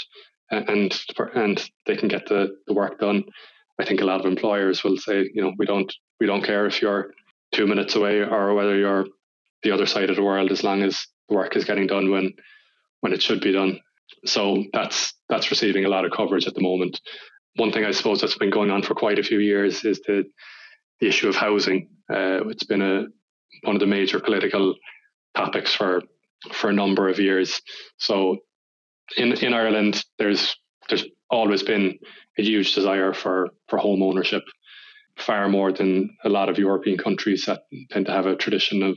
and 0.51 0.99
and 1.35 1.71
they 1.87 1.97
can 1.97 2.09
get 2.09 2.27
the, 2.27 2.57
the 2.69 2.75
work 2.75 3.01
done 3.01 3.25
I 3.81 3.87
think 3.87 4.03
a 4.03 4.05
lot 4.05 4.21
of 4.21 4.27
employers 4.27 4.85
will 4.85 4.99
say, 4.99 5.31
you 5.33 5.43
know, 5.43 5.53
we 5.59 5.67
don't 5.67 5.93
we 6.21 6.27
don't 6.27 6.45
care 6.45 6.67
if 6.67 6.83
you're 6.83 7.13
two 7.53 7.67
minutes 7.67 7.97
away 7.97 8.21
or 8.21 8.55
whether 8.55 8.77
you're 8.77 9.07
the 9.63 9.73
other 9.73 9.87
side 9.87 10.11
of 10.11 10.17
the 10.17 10.23
world, 10.23 10.53
as 10.53 10.63
long 10.63 10.83
as 10.83 11.07
the 11.29 11.35
work 11.35 11.57
is 11.57 11.65
getting 11.65 11.87
done 11.87 12.11
when 12.11 12.35
when 13.01 13.13
it 13.13 13.23
should 13.23 13.41
be 13.41 13.53
done. 13.53 13.81
So 14.25 14.65
that's 14.73 15.15
that's 15.29 15.51
receiving 15.51 15.85
a 15.85 15.89
lot 15.89 16.05
of 16.05 16.13
coverage 16.13 16.47
at 16.47 16.55
the 16.55 16.63
moment. 16.63 17.01
One 17.57 17.73
thing 17.73 17.85
I 17.85 17.91
suppose 17.93 18.21
that's 18.21 18.39
been 18.39 18.51
going 18.51 18.71
on 18.71 18.83
for 18.83 18.95
quite 18.95 19.19
a 19.19 19.23
few 19.23 19.39
years 19.39 19.85
is 19.85 20.01
the 20.07 20.25
the 21.01 21.09
issue 21.09 21.29
of 21.29 21.37
housing. 21.37 21.89
Uh, 22.13 22.49
it's 22.49 22.65
been 22.65 22.83
a 22.83 23.05
one 23.63 23.77
of 23.77 23.81
the 23.81 23.87
major 23.87 24.21
political 24.21 24.75
topics 25.35 25.75
for 25.75 26.03
for 26.53 26.71
a 26.71 26.75
number 26.75 27.09
of 27.09 27.19
years. 27.19 27.61
So 27.99 28.39
in 29.17 29.33
in 29.33 29.55
Ireland, 29.55 30.05
there's 30.19 30.57
there's 30.89 31.05
always 31.31 31.63
been 31.63 31.99
a 32.39 32.43
huge 32.43 32.75
desire 32.75 33.13
for 33.15 33.51
for 33.69 33.79
home 33.79 34.03
ownership, 34.03 34.43
far 35.17 35.49
more 35.49 35.73
than 35.73 36.17
a 36.25 36.29
lot 36.29 36.49
of 36.49 36.59
European 36.59 36.99
countries 36.99 37.45
that 37.47 37.63
tend 37.91 38.07
to 38.07 38.13
have 38.13 38.27
a 38.27 38.37
tradition 38.37 38.83
of 38.83 38.97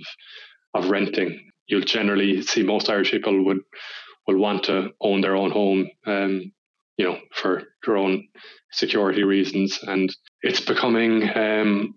of 0.73 0.89
renting. 0.89 1.51
You'll 1.67 1.81
generally 1.81 2.41
see 2.41 2.63
most 2.63 2.89
Irish 2.89 3.11
people 3.11 3.45
would 3.45 3.59
will 4.27 4.37
want 4.37 4.63
to 4.63 4.91
own 5.01 5.21
their 5.21 5.35
own 5.35 5.51
home, 5.51 5.89
um, 6.05 6.51
you 6.97 7.05
know, 7.05 7.19
for 7.33 7.63
their 7.85 7.97
own 7.97 8.27
security 8.71 9.23
reasons, 9.23 9.79
and 9.83 10.15
it's 10.41 10.61
becoming 10.61 11.29
um, 11.35 11.95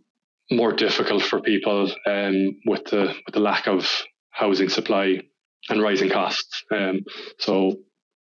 more 0.50 0.72
difficult 0.72 1.22
for 1.22 1.40
people 1.40 1.90
um, 2.06 2.60
with 2.66 2.84
the 2.86 3.14
with 3.24 3.34
the 3.34 3.40
lack 3.40 3.66
of 3.66 3.90
housing 4.30 4.68
supply 4.68 5.20
and 5.68 5.82
rising 5.82 6.10
costs. 6.10 6.62
Um, 6.70 7.00
so 7.38 7.76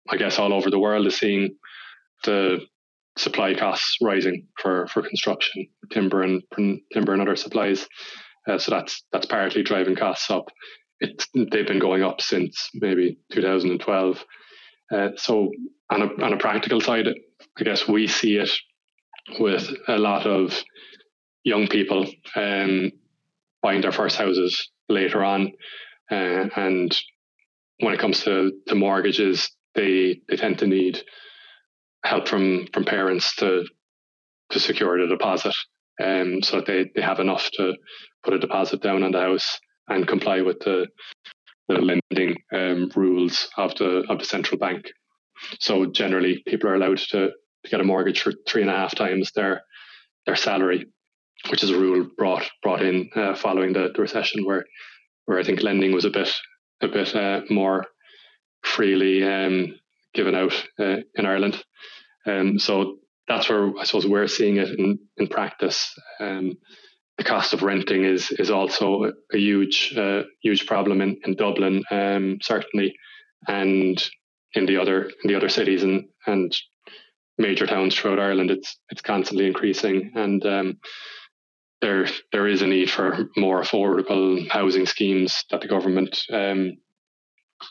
I 0.10 0.18
guess 0.18 0.38
all 0.38 0.54
over 0.54 0.70
the 0.70 0.80
world 0.80 1.08
is 1.08 1.18
seeing 1.18 1.56
the 2.24 2.60
supply 3.18 3.54
costs 3.54 3.98
rising 4.02 4.48
for, 4.60 4.88
for 4.88 5.02
construction, 5.02 5.68
timber 5.92 6.24
and 6.24 6.42
timber 6.94 7.14
and 7.14 7.22
other 7.22 7.36
supplies. 7.36 7.88
Uh, 8.48 8.58
so 8.58 8.72
that's 8.72 9.04
that's 9.12 9.26
partly 9.26 9.64
driving 9.64 9.96
costs 9.96 10.30
up. 10.30 10.50
They've 11.34 11.68
been 11.68 11.80
going 11.80 12.04
up 12.04 12.22
since 12.22 12.70
maybe 12.74 13.18
2012. 13.32 14.24
Uh, 14.94 15.10
so 15.16 15.52
on 15.90 16.02
a 16.02 16.24
on 16.24 16.34
a 16.34 16.38
practical 16.38 16.82
side, 16.82 17.08
I 17.08 17.64
guess 17.64 17.88
we 17.88 18.08
see 18.08 18.38
it 18.38 18.50
with 19.40 19.70
a 19.88 19.98
lot 19.98 20.26
of 20.26 20.64
young 21.44 21.68
people 21.68 22.08
um, 22.36 22.92
buying 23.62 23.82
their 23.82 23.92
first 23.92 24.18
houses 24.18 24.70
later 24.90 25.24
on, 25.24 25.54
uh, 26.12 26.50
and 26.56 26.96
when 27.80 27.94
it 27.94 28.00
comes 28.00 28.24
to, 28.24 28.52
to 28.68 28.76
mortgages, 28.76 29.50
they 29.76 30.22
they 30.28 30.36
tend 30.36 30.60
to 30.60 30.68
need 30.68 31.02
help 32.06 32.28
from 32.28 32.68
from 32.74 32.86
parents 32.86 33.36
to 33.38 33.66
to 34.52 34.60
secure 34.60 35.00
the 35.00 35.08
deposit, 35.08 35.56
um, 36.04 36.42
so 36.44 36.58
that 36.58 36.66
they, 36.66 36.92
they 36.96 37.02
have 37.02 37.20
enough 37.20 37.50
to 37.52 37.74
put 38.24 38.34
a 38.34 38.40
deposit 38.40 38.82
down 38.82 39.04
on 39.04 39.12
the 39.12 39.20
house 39.20 39.60
and 39.88 40.08
comply 40.08 40.42
with 40.42 40.60
the 40.60 40.88
the 41.68 41.76
lending 41.76 42.38
um, 42.52 42.92
rules 42.96 43.50
of 43.58 43.76
the 43.76 44.04
of 44.10 44.20
the 44.20 44.26
central 44.26 44.60
bank. 44.60 44.92
So 45.60 45.86
generally, 45.86 46.44
people 46.48 46.70
are 46.70 46.76
allowed 46.76 47.00
to, 47.10 47.32
get 47.70 47.80
a 47.80 47.84
mortgage 47.84 48.22
for 48.22 48.34
three 48.48 48.62
and 48.62 48.70
a 48.70 48.76
half 48.76 48.94
times 48.94 49.32
their 49.32 49.62
their 50.26 50.36
salary, 50.36 50.86
which 51.50 51.64
is 51.64 51.70
a 51.70 51.80
rule 51.80 52.10
brought 52.18 52.50
brought 52.62 52.82
in 52.82 53.10
uh, 53.16 53.36
following 53.36 53.74
the, 53.74 53.92
the 53.96 54.02
recession, 54.02 54.46
where 54.46 54.66
where 55.26 55.40
I 55.40 55.44
think 55.44 55.64
lending 55.64 55.94
was 55.94 56.06
a 56.06 56.10
bit 56.10 56.30
a 56.82 56.88
bit 56.88 57.16
uh, 57.16 57.42
more 57.50 57.86
freely 58.64 59.24
um, 59.24 59.76
given 60.14 60.36
out 60.36 60.54
uh, 60.80 60.98
in 61.16 61.26
Ireland. 61.26 61.64
Um, 62.26 62.60
so 62.60 62.98
that's 63.28 63.50
where 63.50 63.72
I 63.80 63.84
suppose 63.86 64.06
we're 64.06 64.28
seeing 64.28 64.58
it 64.58 64.78
in, 64.78 65.00
in 65.18 65.28
practice. 65.28 65.94
Um, 66.20 66.58
the 67.18 67.24
cost 67.24 67.54
of 67.54 67.64
renting 67.64 68.06
is 68.06 68.32
is 68.32 68.50
also 68.50 69.12
a, 69.34 69.38
huge 69.38 69.94
uh, 69.98 70.24
huge 70.42 70.66
problem 70.66 71.02
in, 71.02 71.18
in 71.26 71.36
Dublin, 71.36 71.84
um, 71.92 72.40
certainly, 72.42 72.96
and 73.48 74.04
in 74.54 74.66
the 74.66 74.78
other 74.78 75.04
in 75.24 75.28
the 75.28 75.36
other 75.36 75.50
cities 75.50 75.84
and 75.84 76.06
and 76.26 76.56
major 77.38 77.68
towns 77.68 77.96
throughout 77.96 78.20
Ireland. 78.20 78.52
It's 78.52 78.80
it's 78.90 79.02
constantly 79.02 79.46
increasing, 79.46 80.12
and 80.16 80.46
um, 80.46 80.80
there 81.82 82.08
there 82.32 82.48
is 82.48 82.62
a 82.62 82.68
need 82.68 82.90
for 82.90 83.30
more 83.38 83.62
affordable 83.62 84.50
housing 84.50 84.86
schemes 84.86 85.44
that 85.52 85.62
the 85.62 85.68
government 85.68 86.24
um, 86.32 86.78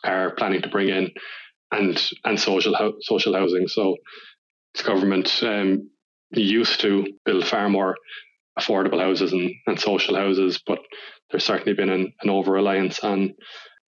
are 0.05 0.35
planning 0.37 0.63
to 0.63 0.69
bring 0.69 0.89
in, 0.89 1.11
and 1.73 2.11
and 2.25 2.39
social 2.39 2.95
social 3.01 3.35
housing. 3.35 3.67
So 3.67 3.97
the 4.77 4.85
government 4.85 5.43
um, 5.43 5.91
used 6.31 6.81
to 6.83 7.07
build 7.25 7.45
far 7.45 7.69
more 7.69 7.97
affordable 8.59 9.01
houses 9.01 9.33
and, 9.33 9.51
and 9.67 9.81
social 9.81 10.17
houses, 10.17 10.61
but 10.67 10.79
there's 11.31 11.45
certainly 11.45 11.75
been 11.75 11.91
an, 11.91 12.13
an 12.23 12.31
over 12.31 12.53
reliance 12.53 13.01
on 13.01 13.35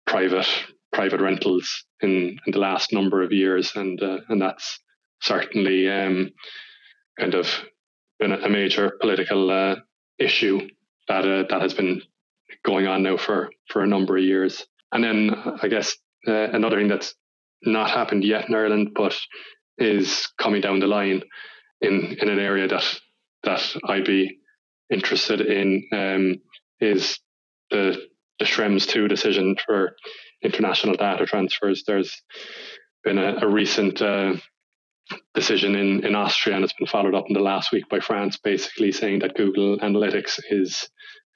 private 0.06 0.48
private 0.94 1.20
rentals 1.20 1.86
in, 2.02 2.38
in 2.46 2.52
the 2.54 2.60
last 2.60 2.94
number 2.94 3.24
of 3.24 3.32
years, 3.32 3.74
and 3.76 4.02
uh, 4.02 4.20
and 4.30 4.42
that's 4.42 4.80
certainly 5.22 5.90
um, 5.90 6.30
kind 7.20 7.34
of 7.34 7.48
been 8.20 8.32
a 8.32 8.50
major 8.50 8.98
political 9.02 9.50
uh, 9.50 9.76
issue 10.20 10.70
that 11.08 11.26
uh, 11.26 11.44
that 11.50 11.62
has 11.62 11.74
been 11.74 12.02
going 12.66 12.88
on 12.88 13.04
now 13.04 13.18
for 13.18 13.50
for 13.70 13.82
a 13.82 13.88
number 13.88 14.18
of 14.18 14.24
years. 14.24 14.66
And 14.92 15.04
then 15.04 15.32
I 15.62 15.68
guess 15.68 15.96
uh, 16.28 16.50
another 16.52 16.78
thing 16.78 16.88
that's 16.88 17.16
not 17.64 17.90
happened 17.90 18.24
yet 18.24 18.48
in 18.48 18.56
Ireland, 18.56 18.92
but 18.96 19.18
is 19.78 20.30
coming 20.38 20.62
down 20.62 20.80
the 20.80 20.88
line 20.88 21.24
in 21.82 22.18
in 22.22 22.30
an 22.30 22.40
area 22.40 22.68
that 22.68 23.00
that 23.44 23.76
I'd 23.86 24.06
be 24.06 24.38
interested 24.92 25.42
in 25.42 25.88
um, 25.92 26.36
is 26.80 27.20
the 27.72 28.08
the 28.40 28.46
Schrems 28.46 28.88
two 28.88 29.08
decision 29.08 29.56
for 29.66 29.96
international 30.42 30.96
data 30.96 31.26
transfers. 31.26 31.84
There's 31.86 32.22
been 33.04 33.18
a, 33.18 33.38
a 33.42 33.48
recent 33.48 34.02
uh, 34.02 34.34
decision 35.34 35.76
in, 35.76 36.06
in 36.06 36.16
Austria, 36.16 36.56
and 36.56 36.64
it's 36.64 36.74
been 36.74 36.88
followed 36.88 37.16
up 37.16 37.26
in 37.28 37.34
the 37.34 37.40
last 37.40 37.72
week 37.72 37.88
by 37.90 38.00
France, 38.00 38.38
basically 38.38 38.92
saying 38.92 39.20
that 39.20 39.36
Google 39.36 39.78
Analytics 39.80 40.40
is 40.50 40.88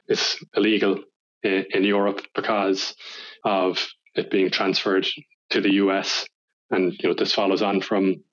is 0.07 0.37
illegal 0.55 0.99
in, 1.43 1.65
in 1.71 1.83
Europe 1.83 2.21
because 2.33 2.95
of 3.43 3.85
it 4.15 4.31
being 4.31 4.49
transferred 4.49 5.07
to 5.51 5.61
the 5.61 5.73
US. 5.73 6.25
And 6.71 6.93
you 6.99 7.09
know 7.09 7.15
this 7.15 7.33
follows 7.33 7.61
on 7.61 7.81
from 7.81 8.23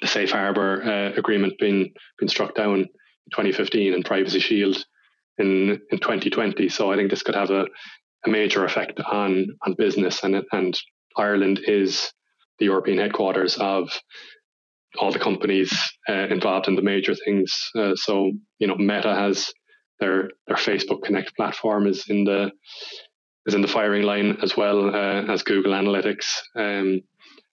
the 0.00 0.06
Safe 0.06 0.30
Harbor 0.30 0.82
uh, 0.82 1.18
agreement 1.18 1.54
being 1.58 1.92
being 2.18 2.28
struck 2.28 2.54
down 2.54 2.88
2015 3.30 3.94
and 3.94 4.04
Privacy 4.04 4.40
Shield 4.40 4.84
in 5.38 5.80
in 5.90 5.98
2020. 5.98 6.68
So 6.68 6.92
I 6.92 6.96
think 6.96 7.10
this 7.10 7.22
could 7.22 7.34
have 7.34 7.50
a, 7.50 7.66
a 8.26 8.28
major 8.28 8.64
effect 8.64 9.00
on 9.00 9.46
on 9.66 9.74
business 9.74 10.22
and 10.24 10.42
and 10.52 10.78
Ireland 11.16 11.60
is 11.66 12.12
the 12.58 12.66
European 12.66 12.98
headquarters 12.98 13.56
of 13.58 13.90
all 14.98 15.12
the 15.12 15.18
companies 15.18 15.72
uh, 16.08 16.26
involved 16.28 16.68
in 16.68 16.76
the 16.76 16.82
major 16.82 17.14
things. 17.14 17.52
Uh, 17.76 17.94
so 17.94 18.32
you 18.58 18.66
know, 18.66 18.76
Meta 18.76 19.14
has 19.14 19.52
their 20.00 20.30
their 20.46 20.56
Facebook 20.56 21.02
Connect 21.02 21.34
platform 21.36 21.86
is 21.86 22.04
in 22.08 22.24
the 22.24 22.50
is 23.46 23.54
in 23.54 23.62
the 23.62 23.68
firing 23.68 24.02
line 24.02 24.38
as 24.42 24.56
well 24.56 24.94
uh, 24.94 25.32
as 25.32 25.42
Google 25.42 25.72
Analytics. 25.72 26.26
Um, 26.56 27.00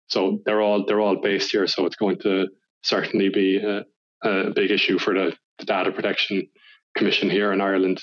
so 0.08 0.40
they're 0.44 0.60
all 0.60 0.84
they're 0.86 1.00
all 1.00 1.20
based 1.20 1.50
here. 1.52 1.66
So 1.66 1.86
it's 1.86 1.96
going 1.96 2.18
to 2.20 2.48
certainly 2.82 3.28
be 3.28 3.58
a, 3.58 3.84
a 4.28 4.50
big 4.50 4.70
issue 4.70 4.98
for 4.98 5.14
the, 5.14 5.36
the, 5.60 5.66
Data 5.66 5.92
Protection 5.92 6.48
Commission 6.96 7.30
here 7.30 7.52
in 7.52 7.60
Ireland 7.60 8.00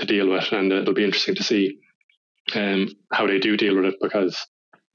to 0.00 0.06
deal 0.06 0.28
with, 0.28 0.52
and 0.52 0.72
it'll 0.72 0.94
be 0.94 1.04
interesting 1.04 1.36
to 1.36 1.44
see 1.44 1.78
um, 2.54 2.88
how 3.12 3.26
they 3.26 3.38
do 3.38 3.56
deal 3.56 3.76
with 3.76 3.86
it 3.86 3.94
because 4.00 4.38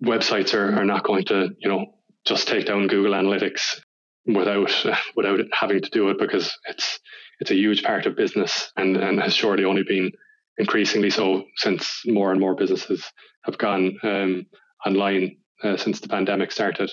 websites 0.03 0.53
are, 0.53 0.75
are 0.75 0.85
not 0.85 1.03
going 1.03 1.25
to 1.25 1.49
you 1.59 1.69
know 1.69 1.85
just 2.25 2.47
take 2.47 2.65
down 2.65 2.87
Google 2.87 3.13
Analytics 3.13 3.81
without 4.25 4.71
without 5.15 5.39
having 5.53 5.81
to 5.81 5.89
do 5.89 6.09
it 6.09 6.19
because 6.19 6.57
it's 6.67 6.99
it's 7.39 7.51
a 7.51 7.55
huge 7.55 7.83
part 7.83 8.05
of 8.05 8.15
business 8.15 8.71
and, 8.77 8.95
and 8.95 9.19
has 9.19 9.33
surely 9.33 9.65
only 9.65 9.83
been 9.83 10.11
increasingly 10.59 11.09
so 11.09 11.43
since 11.55 12.01
more 12.05 12.31
and 12.31 12.39
more 12.39 12.55
businesses 12.55 13.11
have 13.43 13.57
gone 13.57 13.97
um, 14.03 14.45
online 14.85 15.37
uh, 15.63 15.75
since 15.75 15.99
the 15.99 16.07
pandemic 16.07 16.51
started. 16.51 16.91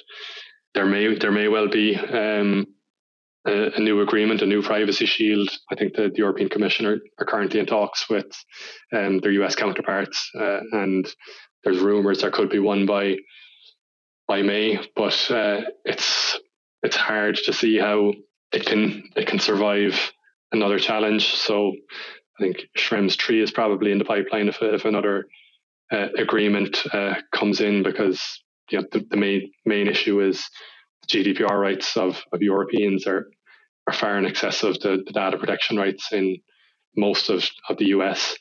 There 0.75 0.87
may 0.87 1.17
there 1.17 1.33
may 1.33 1.49
well 1.49 1.69
be 1.69 1.97
um, 1.97 2.67
a, 3.45 3.81
new 3.81 4.01
agreement, 4.01 4.43
a 4.43 4.47
new 4.47 4.63
privacy 4.63 5.07
shield. 5.07 5.49
I 5.71 5.75
think 5.75 5.95
the, 5.95 6.09
the 6.09 6.19
European 6.19 6.49
Commission 6.49 6.87
are, 6.87 6.99
are, 7.19 7.27
currently 7.27 7.61
in 7.61 7.67
talks 7.67 8.09
with 8.09 8.27
um, 8.93 9.21
their 9.21 9.33
US 9.33 9.55
counterparts, 9.55 10.31
uh, 10.39 10.61
and 10.73 11.07
there's 11.65 11.81
rumours 11.81 12.21
there 12.21 12.31
could 12.31 12.51
be 12.51 12.59
one 12.59 12.87
by 12.87 13.17
by 14.27 14.43
May, 14.43 14.79
but 14.95 15.31
uh, 15.31 15.63
it's 15.85 16.39
it's 16.83 16.97
hard 16.97 17.37
to 17.37 17.53
see 17.53 17.79
how 17.79 18.13
it 18.53 18.67
can 18.67 19.11
it 19.17 19.27
can 19.27 19.39
survive 19.39 20.13
another 20.53 20.79
challenge. 20.79 21.35
So 21.35 21.73
I 22.39 22.43
think 22.43 22.59
Schrems 22.77 23.19
three 23.19 23.43
is 23.43 23.51
probably 23.51 23.93
in 23.93 23.99
the 23.99 24.05
pipeline 24.05 24.49
if 24.49 24.59
if 24.61 24.85
another 24.85 25.27
uh, 25.91 26.09
agreement 26.17 26.85
uh, 26.93 27.15
comes 27.33 27.61
in 27.61 27.83
because 27.83 28.43
you 28.71 28.79
know, 28.79 28.87
the, 28.93 29.07
the 29.11 29.17
main 29.17 29.51
main 29.65 29.89
issue 29.89 30.21
is 30.21 30.49
GDPR 31.13 31.59
rights 31.61 31.97
of, 31.97 32.23
of 32.33 32.43
Europeans 32.43 33.07
are 33.07 33.29
are 33.89 33.95
far 33.95 34.19
in 34.19 34.27
excess 34.27 34.63
of 34.65 34.79
the, 34.81 35.03
the 35.07 35.13
data 35.13 35.39
protection 35.39 35.77
rights 35.79 36.13
in 36.13 36.39
most 36.97 37.31
of, 37.31 37.45
of 37.69 37.79
the 37.79 37.87
US. 37.87 38.37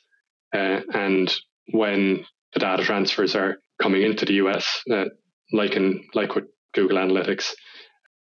Uh, 0.54 0.80
and 0.94 1.34
when 1.72 2.24
the 2.54 2.60
data 2.60 2.84
transfers 2.84 3.34
are 3.36 3.56
coming 3.80 4.02
into 4.02 4.26
the 4.26 4.34
US, 4.34 4.82
uh, 4.92 5.06
like 5.52 5.74
in 5.76 6.04
like 6.14 6.34
with 6.34 6.44
Google 6.74 6.98
Analytics, 6.98 7.52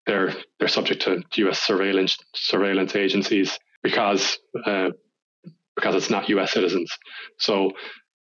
they're 0.06 0.34
they're 0.58 0.68
subject 0.68 1.02
to 1.02 1.22
US 1.48 1.60
surveillance 1.60 2.16
surveillance 2.34 2.96
agencies 2.96 3.58
because 3.82 4.38
uh, 4.66 4.90
because 5.76 5.94
it's 5.96 6.10
not 6.10 6.28
US 6.30 6.52
citizens. 6.52 6.90
So 7.38 7.72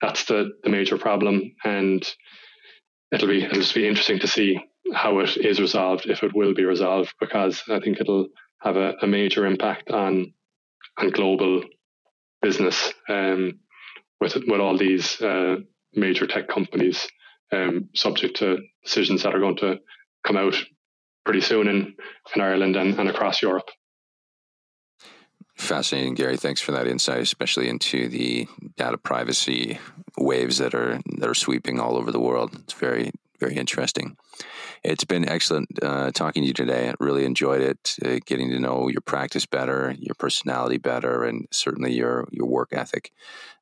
that's 0.01 0.25
the, 0.25 0.51
the 0.63 0.69
major 0.69 0.97
problem, 0.97 1.53
and 1.63 2.03
it'll 3.13 3.27
be 3.29 3.43
it'll 3.43 3.59
just 3.61 3.75
be 3.75 3.87
interesting 3.87 4.19
to 4.19 4.27
see 4.27 4.59
how 4.93 5.19
it 5.19 5.37
is 5.37 5.59
resolved 5.59 6.05
if 6.07 6.23
it 6.23 6.35
will 6.35 6.53
be 6.53 6.65
resolved 6.65 7.13
because 7.19 7.63
I 7.69 7.79
think 7.79 7.99
it'll 7.99 8.27
have 8.61 8.75
a, 8.75 8.93
a 9.01 9.07
major 9.07 9.45
impact 9.45 9.89
on 9.91 10.33
on 10.97 11.09
global 11.09 11.63
business 12.41 12.93
um, 13.09 13.59
with 14.19 14.35
with 14.35 14.59
all 14.59 14.77
these 14.77 15.21
uh, 15.21 15.57
major 15.93 16.27
tech 16.27 16.47
companies 16.47 17.07
um, 17.51 17.89
subject 17.95 18.37
to 18.37 18.59
decisions 18.83 19.23
that 19.23 19.33
are 19.33 19.39
going 19.39 19.57
to 19.57 19.79
come 20.25 20.37
out 20.37 20.55
pretty 21.25 21.41
soon 21.41 21.67
in, 21.67 21.95
in 22.35 22.41
Ireland 22.41 22.75
and, 22.75 22.99
and 22.99 23.09
across 23.09 23.41
Europe. 23.41 23.69
Fascinating, 25.55 26.15
Gary. 26.15 26.35
Thanks 26.35 26.61
for 26.61 26.71
that 26.71 26.87
insight, 26.87 27.21
especially 27.21 27.69
into 27.69 28.09
the 28.09 28.47
data 28.75 28.97
privacy 28.97 29.79
waves 30.17 30.57
that 30.57 30.73
are 30.73 30.99
that 31.17 31.29
are 31.29 31.35
sweeping 31.35 31.79
all 31.79 31.95
over 31.95 32.11
the 32.11 32.19
world. 32.19 32.55
It's 32.55 32.73
very 32.73 33.11
very 33.39 33.55
interesting. 33.55 34.17
It's 34.83 35.05
been 35.05 35.29
excellent 35.29 35.81
uh, 35.81 36.11
talking 36.11 36.43
to 36.43 36.47
you 36.47 36.53
today. 36.53 36.89
I 36.89 36.93
really 36.99 37.23
enjoyed 37.23 37.61
it, 37.61 37.95
uh, 38.03 38.19
getting 38.25 38.49
to 38.49 38.59
know 38.59 38.89
your 38.89 38.99
practice 38.99 39.45
better, 39.45 39.95
your 39.97 40.15
personality 40.15 40.77
better, 40.77 41.23
and 41.23 41.47
certainly 41.51 41.93
your 41.93 42.27
your 42.31 42.47
work 42.47 42.73
ethic. 42.73 43.13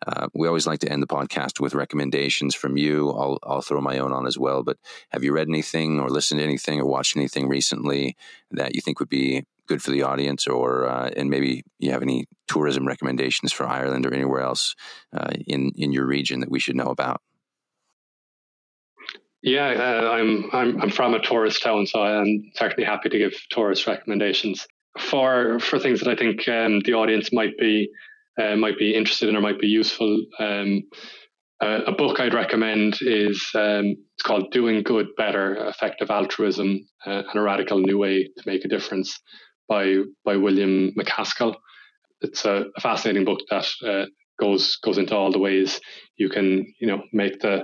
Uh, 0.07 0.30
we 0.34 0.47
always 0.47 0.65
like 0.65 0.80
to 0.80 0.91
end 0.91 1.03
the 1.03 1.07
podcast 1.07 1.59
with 1.59 1.76
recommendations 1.76 2.55
from 2.55 2.76
you. 2.76 3.11
I'll 3.11 3.38
I'll 3.43 3.61
throw 3.61 3.82
my 3.82 3.99
own 3.99 4.13
on 4.13 4.26
as 4.26 4.39
well. 4.39 4.63
But 4.63 4.78
have 5.11 5.24
you 5.24 5.32
read 5.32 5.47
anything, 5.47 5.99
or 5.99 6.09
listened 6.09 6.39
to 6.39 6.43
anything, 6.43 6.80
or 6.80 6.88
watched 6.88 7.15
anything 7.15 7.47
recently 7.47 8.17
that 8.49 8.74
you 8.74 8.82
think 8.82 8.99
would 8.99 9.09
be 9.09 9.43
good 9.67 9.84
for 9.84 9.91
the 9.91 10.01
audience, 10.01 10.47
or 10.47 10.88
uh, 10.88 11.11
and 11.15 11.30
maybe 11.30 11.61
you 11.78 11.91
have 11.91 12.01
any 12.01 12.26
tourism 12.47 12.88
recommendations 12.88 13.53
for 13.53 13.67
Ireland 13.67 14.07
or 14.07 14.13
anywhere 14.13 14.41
else 14.41 14.76
uh, 15.13 15.34
in 15.45 15.72
in 15.76 15.93
your 15.93 16.07
region 16.07 16.39
that 16.39 16.49
we 16.49 16.59
should 16.59 16.76
know 16.76 16.88
about? 16.88 17.22
Yeah, 19.44 19.70
uh, 19.70 20.12
I'm 20.12 20.50
I'm 20.54 20.82
I'm 20.82 20.89
from 20.92 21.16
a 21.16 21.20
tourist 21.22 21.64
town, 21.64 21.88
so 21.88 22.02
I'm 22.02 22.52
certainly 22.56 22.86
happy 22.86 23.10
to 23.10 23.18
give 23.18 23.34
tourist 23.50 23.88
recommendations 23.88 24.68
for 25.00 25.60
for 25.60 25.80
things 25.80 26.00
that 26.02 26.10
I 26.10 26.16
think 26.16 26.48
um, 26.48 26.82
the 26.82 26.94
audience 26.94 27.34
might 27.34 27.58
be 27.58 27.89
uh, 28.39 28.56
might 28.56 28.78
be 28.78 28.94
interested 28.94 29.30
in 29.30 29.36
or 29.36 29.42
might 29.42 29.60
be 29.60 29.68
useful. 29.68 30.24
Um, 30.39 30.84
uh, 31.60 31.82
a 31.88 31.92
book 31.92 32.20
I'd 32.20 32.34
recommend 32.34 32.98
is 33.02 33.44
um, 33.56 33.96
it's 34.14 34.24
called 34.24 34.52
"Doing 34.52 34.84
Good 34.84 35.08
Better: 35.18 35.56
Effective 35.68 36.12
Altruism 36.12 36.80
uh, 37.08 37.24
and 37.28 37.36
a 37.39 37.42
Radical 37.42 37.80
New 37.80 37.98
Way 37.98 38.26
to 38.26 38.44
Make 38.46 38.64
a 38.64 38.68
Difference" 38.68 39.20
by 39.68 39.98
by 40.24 40.38
William 40.38 40.92
MacAskill. 40.96 41.56
It's 42.22 42.46
a, 42.46 42.66
a 42.78 42.82
fascinating 42.82 43.26
book 43.26 43.39
that 43.50 43.68
uh, 43.84 44.06
goes 44.39 44.76
goes 44.84 45.00
into 45.00 45.16
all 45.16 45.32
the 45.32 45.39
ways 45.39 45.82
you 46.16 46.30
can 46.30 46.72
you 46.80 46.86
know 46.86 47.02
make 47.12 47.39
the 47.39 47.64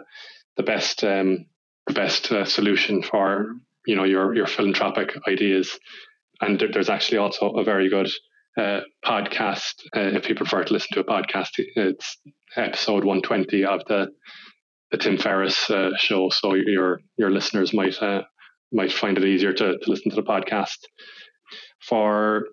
the 0.57 0.63
best 0.63 1.03
um, 1.03 1.45
best 1.93 2.31
uh, 2.31 2.45
solution 2.45 3.01
for 3.01 3.55
you 3.85 3.95
know 3.95 4.03
your 4.03 4.35
your 4.35 4.47
philanthropic 4.47 5.09
ideas. 5.27 5.77
And 6.41 6.59
there, 6.59 6.69
there's 6.71 6.89
actually 6.89 7.17
also 7.17 7.51
a 7.51 7.63
very 7.63 7.89
good 7.89 8.09
uh, 8.57 8.81
podcast. 9.05 9.73
Uh, 9.95 10.17
if 10.17 10.29
you 10.29 10.35
prefer 10.35 10.63
to 10.63 10.73
listen 10.73 10.89
to 10.93 10.99
a 10.99 11.03
podcast, 11.03 11.49
it's 11.57 12.17
episode 12.55 13.03
120 13.03 13.65
of 13.65 13.81
the 13.87 14.07
the 14.91 14.97
Tim 14.97 15.17
Ferriss 15.17 15.69
uh, 15.69 15.91
show. 15.97 16.29
So 16.29 16.53
your 16.53 16.99
your 17.17 17.31
listeners 17.31 17.73
might 17.73 18.01
uh, 18.01 18.23
might 18.71 18.91
find 18.91 19.17
it 19.17 19.25
easier 19.25 19.53
to, 19.53 19.77
to 19.77 19.89
listen 19.89 20.09
to 20.11 20.15
the 20.15 20.23
podcast. 20.23 20.77
For 21.87 22.47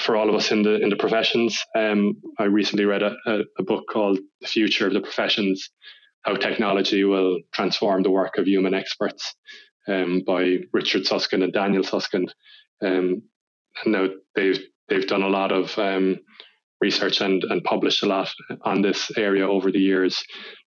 for 0.00 0.16
all 0.16 0.28
of 0.28 0.34
us 0.34 0.50
in 0.50 0.62
the 0.62 0.80
in 0.80 0.90
the 0.90 0.96
professions, 0.96 1.58
um, 1.76 2.14
I 2.38 2.44
recently 2.44 2.84
read 2.84 3.02
a, 3.02 3.14
a, 3.26 3.38
a 3.58 3.62
book 3.62 3.84
called 3.90 4.18
The 4.40 4.48
Future 4.48 4.86
of 4.86 4.92
the 4.92 5.00
Professions, 5.00 5.70
how 6.22 6.34
technology 6.34 7.04
will 7.04 7.40
transform 7.52 8.02
the 8.02 8.10
work 8.10 8.36
of 8.38 8.46
human 8.46 8.74
experts 8.74 9.34
um, 9.88 10.22
by 10.26 10.58
Richard 10.72 11.06
Susskind 11.06 11.42
and 11.42 11.52
Daniel 11.52 11.82
Susskind. 11.82 12.32
Um, 12.82 13.22
and 13.84 13.92
now 13.92 14.08
they've 14.34 14.60
they've 14.88 15.06
done 15.06 15.22
a 15.22 15.28
lot 15.28 15.52
of 15.52 15.76
um, 15.78 16.18
research 16.80 17.20
and, 17.20 17.42
and 17.44 17.62
published 17.62 18.02
a 18.02 18.06
lot 18.06 18.30
on 18.62 18.82
this 18.82 19.10
area 19.16 19.48
over 19.48 19.70
the 19.70 19.78
years. 19.78 20.22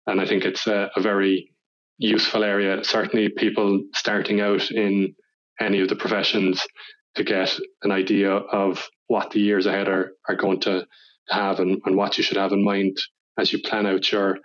And 0.07 0.21
I 0.21 0.27
think 0.27 0.45
it's 0.45 0.67
a, 0.67 0.91
a 0.97 1.01
very 1.01 1.51
useful 1.99 2.45
area. 2.45 2.85
Certainly, 2.85 3.31
people 3.31 3.83
starting 3.95 4.41
out 4.41 4.71
in 4.71 5.15
any 5.61 5.81
of 5.81 5.89
the 5.89 5.97
professions 5.97 6.63
to 7.17 7.25
get 7.25 7.57
an 7.83 7.93
idea 7.93 8.31
of 8.31 8.89
what 9.07 9.31
the 9.31 9.41
years 9.41 9.67
ahead 9.67 9.89
are, 9.89 10.13
are 10.29 10.37
going 10.37 10.61
to 10.61 10.87
have 11.29 11.61
and, 11.61 11.81
and 11.85 11.97
what 11.97 12.19
you 12.19 12.25
should 12.25 12.37
have 12.37 12.53
in 12.53 12.65
mind 12.65 12.97
as 13.39 13.53
you 13.53 13.61
plan 13.61 13.87
out 13.87 14.11
your 14.11 14.39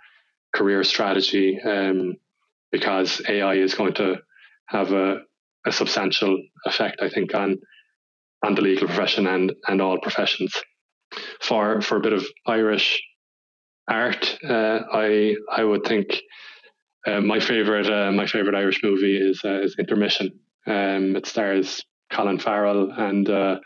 career 0.54 0.84
strategy 0.84 1.58
um, 1.64 2.14
because 2.72 3.22
AI 3.28 3.54
is 3.54 3.74
going 3.74 3.94
to 3.94 4.16
have 4.66 4.92
a, 4.92 5.20
a 5.66 5.72
substantial 5.72 6.42
effect, 6.64 7.00
I 7.02 7.08
think, 7.08 7.34
on 7.34 7.58
on 8.42 8.54
the 8.54 8.62
legal 8.62 8.86
profession 8.86 9.26
and 9.26 9.52
and 9.66 9.80
all 9.80 9.98
professions. 10.00 10.54
For 11.40 11.80
for 11.80 11.96
a 11.96 12.00
bit 12.00 12.12
of 12.12 12.24
Irish 12.46 13.02
art, 13.88 14.38
uh, 14.48 14.80
I 14.92 15.36
I 15.50 15.64
would 15.64 15.84
think 15.84 16.20
uh, 17.06 17.20
my 17.20 17.40
favorite 17.40 17.90
uh, 17.90 18.12
my 18.12 18.26
favorite 18.26 18.54
Irish 18.54 18.80
movie 18.82 19.16
is 19.16 19.40
uh, 19.44 19.60
is 19.60 19.76
Intermission. 19.78 20.38
Um, 20.66 21.16
it 21.16 21.26
stars 21.26 21.84
Colin 22.12 22.38
Farrell 22.38 22.90
and 22.92 23.28
uh, 23.28 23.58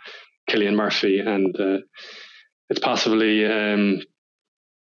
Murphy, 0.52 1.18
and 1.20 1.54
uh, 1.58 1.78
it's 2.70 2.80
possibly 2.80 3.44
um, 3.44 4.00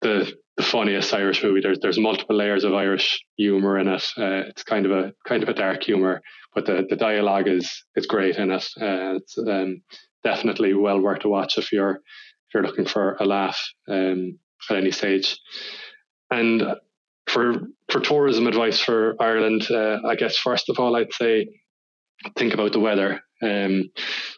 the 0.03 0.33
the 0.57 0.63
funniest 0.63 1.15
Irish 1.15 1.43
movie. 1.43 1.61
There's 1.63 1.79
there's 1.81 1.99
multiple 1.99 2.37
layers 2.37 2.65
of 2.65 2.75
Irish 2.75 3.25
humor 3.37 3.79
in 3.79 3.89
it. 3.89 4.05
Uh, 4.19 4.49
it's 4.49 4.63
kind 4.63 4.87
of 4.87 4.93
a 4.93 5.13
kind 5.27 5.43
of 5.43 5.49
a 5.49 5.55
dark 5.55 5.83
humor, 5.83 6.21
but 6.55 6.67
the, 6.67 6.87
the 6.89 6.97
dialogue 6.97 7.49
is 7.49 7.71
is 7.97 8.07
great 8.07 8.37
in 8.37 8.51
it. 8.51 8.65
Uh, 8.81 9.17
it's 9.17 9.39
um, 9.39 9.83
definitely 10.25 10.75
well 10.75 11.01
worth 11.01 11.25
a 11.25 11.29
watch 11.29 11.59
if 11.59 11.73
you're 11.73 11.97
if 11.97 12.55
you're 12.55 12.63
looking 12.63 12.87
for 12.87 13.17
a 13.21 13.25
laugh 13.25 13.59
um, 13.89 14.39
at 14.69 14.77
any 14.77 14.91
stage. 14.91 15.39
And 16.31 16.63
for 17.27 17.55
for 17.91 18.01
tourism 18.01 18.47
advice 18.47 18.79
for 18.79 19.17
Ireland, 19.21 19.67
uh, 19.71 19.99
I 20.07 20.17
guess 20.17 20.37
first 20.37 20.69
of 20.69 20.79
all 20.79 20.97
I'd 20.97 21.13
say 21.13 21.49
think 22.37 22.55
about 22.55 22.73
the 22.73 22.81
weather. 22.81 23.21
Um, 23.43 23.91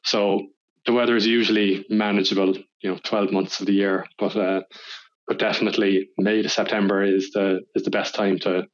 so 0.04 0.46
the 0.86 0.92
weather 0.92 1.16
is 1.16 1.26
usually 1.26 1.84
manageable, 1.88 2.54
you 2.80 2.90
know, 2.90 2.98
12 3.04 3.32
months 3.32 3.60
of 3.60 3.66
the 3.66 3.72
year, 3.72 4.06
but 4.18 4.36
uh, 4.36 4.62
but 5.26 5.38
definitely 5.38 6.08
May 6.18 6.42
to 6.42 6.48
September 6.48 7.02
is 7.02 7.30
the 7.32 7.60
is 7.74 7.82
the 7.84 7.90
best 7.90 8.14
time 8.14 8.38
to 8.40 8.66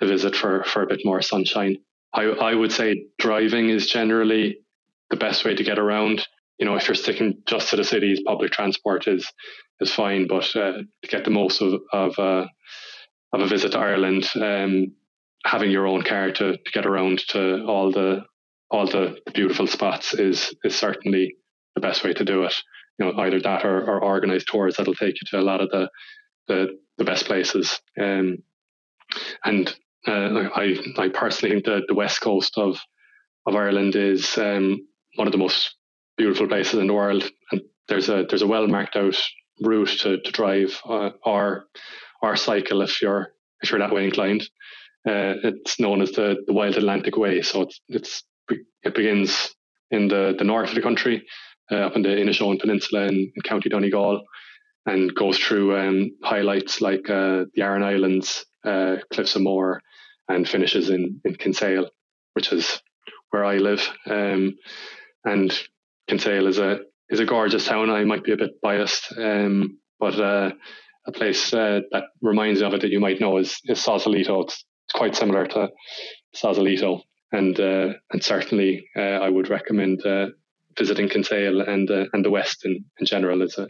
to 0.00 0.06
visit 0.06 0.34
for 0.34 0.64
for 0.64 0.82
a 0.82 0.86
bit 0.86 1.00
more 1.04 1.22
sunshine. 1.22 1.76
I 2.14 2.24
I 2.24 2.54
would 2.54 2.72
say 2.72 3.06
driving 3.18 3.68
is 3.68 3.88
generally 3.88 4.58
the 5.10 5.16
best 5.16 5.44
way 5.44 5.54
to 5.54 5.64
get 5.64 5.78
around. 5.78 6.26
You 6.58 6.66
know, 6.66 6.76
if 6.76 6.88
you're 6.88 6.94
sticking 6.94 7.42
just 7.46 7.70
to 7.70 7.76
the 7.76 7.84
cities, 7.84 8.20
public 8.26 8.52
transport 8.52 9.06
is 9.06 9.30
is 9.80 9.92
fine, 9.92 10.26
but 10.26 10.44
uh, 10.56 10.72
to 11.02 11.08
get 11.08 11.24
the 11.24 11.30
most 11.30 11.60
of 11.60 11.80
of 11.92 12.18
uh, 12.18 12.46
of 13.32 13.40
a 13.40 13.46
visit 13.46 13.72
to 13.72 13.78
Ireland, 13.78 14.26
um, 14.40 14.94
having 15.44 15.70
your 15.70 15.86
own 15.86 16.02
car 16.02 16.32
to, 16.32 16.56
to 16.56 16.70
get 16.72 16.86
around 16.86 17.20
to 17.28 17.64
all 17.66 17.92
the 17.92 18.24
all 18.70 18.86
the 18.86 19.18
beautiful 19.34 19.66
spots 19.66 20.14
is 20.14 20.54
is 20.64 20.74
certainly 20.74 21.36
the 21.74 21.80
best 21.80 22.02
way 22.02 22.12
to 22.12 22.24
do 22.24 22.44
it 22.44 22.54
you 22.98 23.06
know 23.06 23.18
either 23.20 23.40
that 23.40 23.64
or, 23.64 23.78
or 23.88 24.02
organized 24.02 24.48
tours 24.48 24.76
that'll 24.76 24.94
take 24.94 25.14
you 25.20 25.26
to 25.30 25.40
a 25.40 25.42
lot 25.42 25.60
of 25.60 25.70
the 25.70 25.88
the, 26.48 26.78
the 26.96 27.04
best 27.04 27.26
places. 27.26 27.78
Um, 28.00 28.38
and 29.44 29.74
uh, 30.06 30.48
I 30.54 30.76
I 30.96 31.08
personally 31.08 31.54
think 31.54 31.66
that 31.66 31.84
the 31.88 31.94
west 31.94 32.20
coast 32.20 32.56
of 32.58 32.78
of 33.46 33.54
Ireland 33.54 33.96
is 33.96 34.36
um, 34.38 34.86
one 35.16 35.26
of 35.26 35.32
the 35.32 35.38
most 35.38 35.74
beautiful 36.16 36.48
places 36.48 36.80
in 36.80 36.86
the 36.86 36.94
world, 36.94 37.30
and 37.52 37.62
there's 37.88 38.08
a 38.08 38.24
there's 38.28 38.42
a 38.42 38.46
well 38.46 38.66
marked 38.66 38.96
out 38.96 39.16
route 39.60 39.98
to, 40.00 40.20
to 40.20 40.30
drive 40.30 40.80
uh, 40.88 41.10
or 41.24 41.66
or 42.22 42.36
cycle 42.36 42.82
if 42.82 43.00
you're 43.02 43.32
if 43.62 43.70
you're 43.70 43.80
that 43.80 43.92
way 43.92 44.04
inclined. 44.04 44.42
Uh, 45.08 45.40
it's 45.42 45.80
known 45.80 46.02
as 46.02 46.12
the, 46.12 46.36
the 46.46 46.52
Wild 46.52 46.76
Atlantic 46.76 47.16
Way. 47.16 47.42
So 47.42 47.62
it's 47.62 47.80
it's 47.88 48.24
it 48.82 48.94
begins 48.94 49.54
in 49.90 50.08
the, 50.08 50.34
the 50.36 50.44
north 50.44 50.68
of 50.68 50.74
the 50.74 50.82
country 50.82 51.26
uh, 51.70 51.76
up 51.76 51.96
in 51.96 52.02
the 52.02 52.08
Inishowen 52.08 52.60
Peninsula 52.60 53.06
in, 53.06 53.32
in 53.34 53.42
County 53.44 53.68
Donegal 53.68 54.22
and 54.86 55.14
goes 55.14 55.38
through 55.38 55.76
um, 55.76 56.10
highlights 56.22 56.80
like 56.80 57.08
uh, 57.10 57.44
the 57.54 57.62
Aran 57.62 57.82
Islands, 57.82 58.46
uh, 58.64 58.96
Cliffs 59.12 59.36
of 59.36 59.42
Moher, 59.42 59.80
and 60.28 60.48
finishes 60.48 60.90
in, 60.90 61.20
in 61.24 61.34
Kinsale, 61.34 61.90
which 62.34 62.52
is 62.52 62.80
where 63.30 63.44
I 63.44 63.56
live. 63.56 63.86
Um, 64.06 64.54
and 65.24 65.52
Kinsale 66.08 66.46
is 66.46 66.58
a 66.58 66.80
is 67.10 67.20
a 67.20 67.24
gorgeous 67.24 67.66
town. 67.66 67.90
I 67.90 68.04
might 68.04 68.24
be 68.24 68.32
a 68.32 68.36
bit 68.36 68.60
biased, 68.62 69.12
um, 69.16 69.78
but 69.98 70.18
uh, 70.18 70.52
a 71.06 71.12
place 71.12 71.52
uh, 71.54 71.80
that 71.90 72.04
reminds 72.20 72.60
me 72.60 72.66
of 72.66 72.74
it 72.74 72.82
that 72.82 72.90
you 72.90 73.00
might 73.00 73.20
know 73.20 73.38
is, 73.38 73.58
is 73.64 73.82
Sausalito. 73.82 74.42
It's, 74.42 74.64
quite 74.94 75.14
similar 75.14 75.46
to 75.46 75.68
Sausalito, 76.34 77.02
and 77.30 77.60
uh, 77.60 77.92
and 78.10 78.24
certainly 78.24 78.88
uh, 78.96 79.18
I 79.20 79.28
would 79.28 79.50
recommend 79.50 80.00
uh, 80.04 80.28
visiting 80.78 81.08
Kinsale 81.08 81.60
and 81.60 81.90
uh, 81.90 82.06
and 82.12 82.24
the 82.24 82.30
West 82.30 82.64
in, 82.64 82.84
in 82.98 83.06
general. 83.06 83.42
It's 83.42 83.58
a 83.58 83.68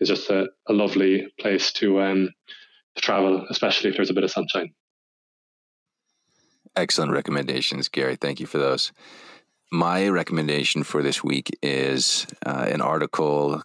is 0.00 0.08
just 0.08 0.30
a, 0.30 0.48
a 0.68 0.72
lovely 0.72 1.26
place 1.40 1.72
to 1.74 2.00
um, 2.00 2.30
to 2.96 3.02
travel, 3.02 3.46
especially 3.50 3.90
if 3.90 3.96
there's 3.96 4.10
a 4.10 4.14
bit 4.14 4.24
of 4.24 4.30
sunshine. 4.30 4.72
Excellent 6.76 7.12
recommendations, 7.12 7.88
Gary. 7.88 8.16
Thank 8.16 8.40
you 8.40 8.46
for 8.46 8.58
those. 8.58 8.92
My 9.70 10.08
recommendation 10.08 10.82
for 10.82 11.02
this 11.02 11.24
week 11.24 11.50
is 11.62 12.26
uh, 12.44 12.66
an 12.68 12.80
article 12.80 13.62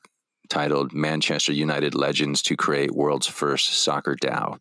titled 0.49 0.93
Manchester 0.93 1.51
United 1.51 1.95
Legends 1.95 2.41
to 2.43 2.55
Create 2.55 2.93
World's 2.93 3.27
First 3.27 3.73
Soccer 3.73 4.15
DAO. 4.15 4.59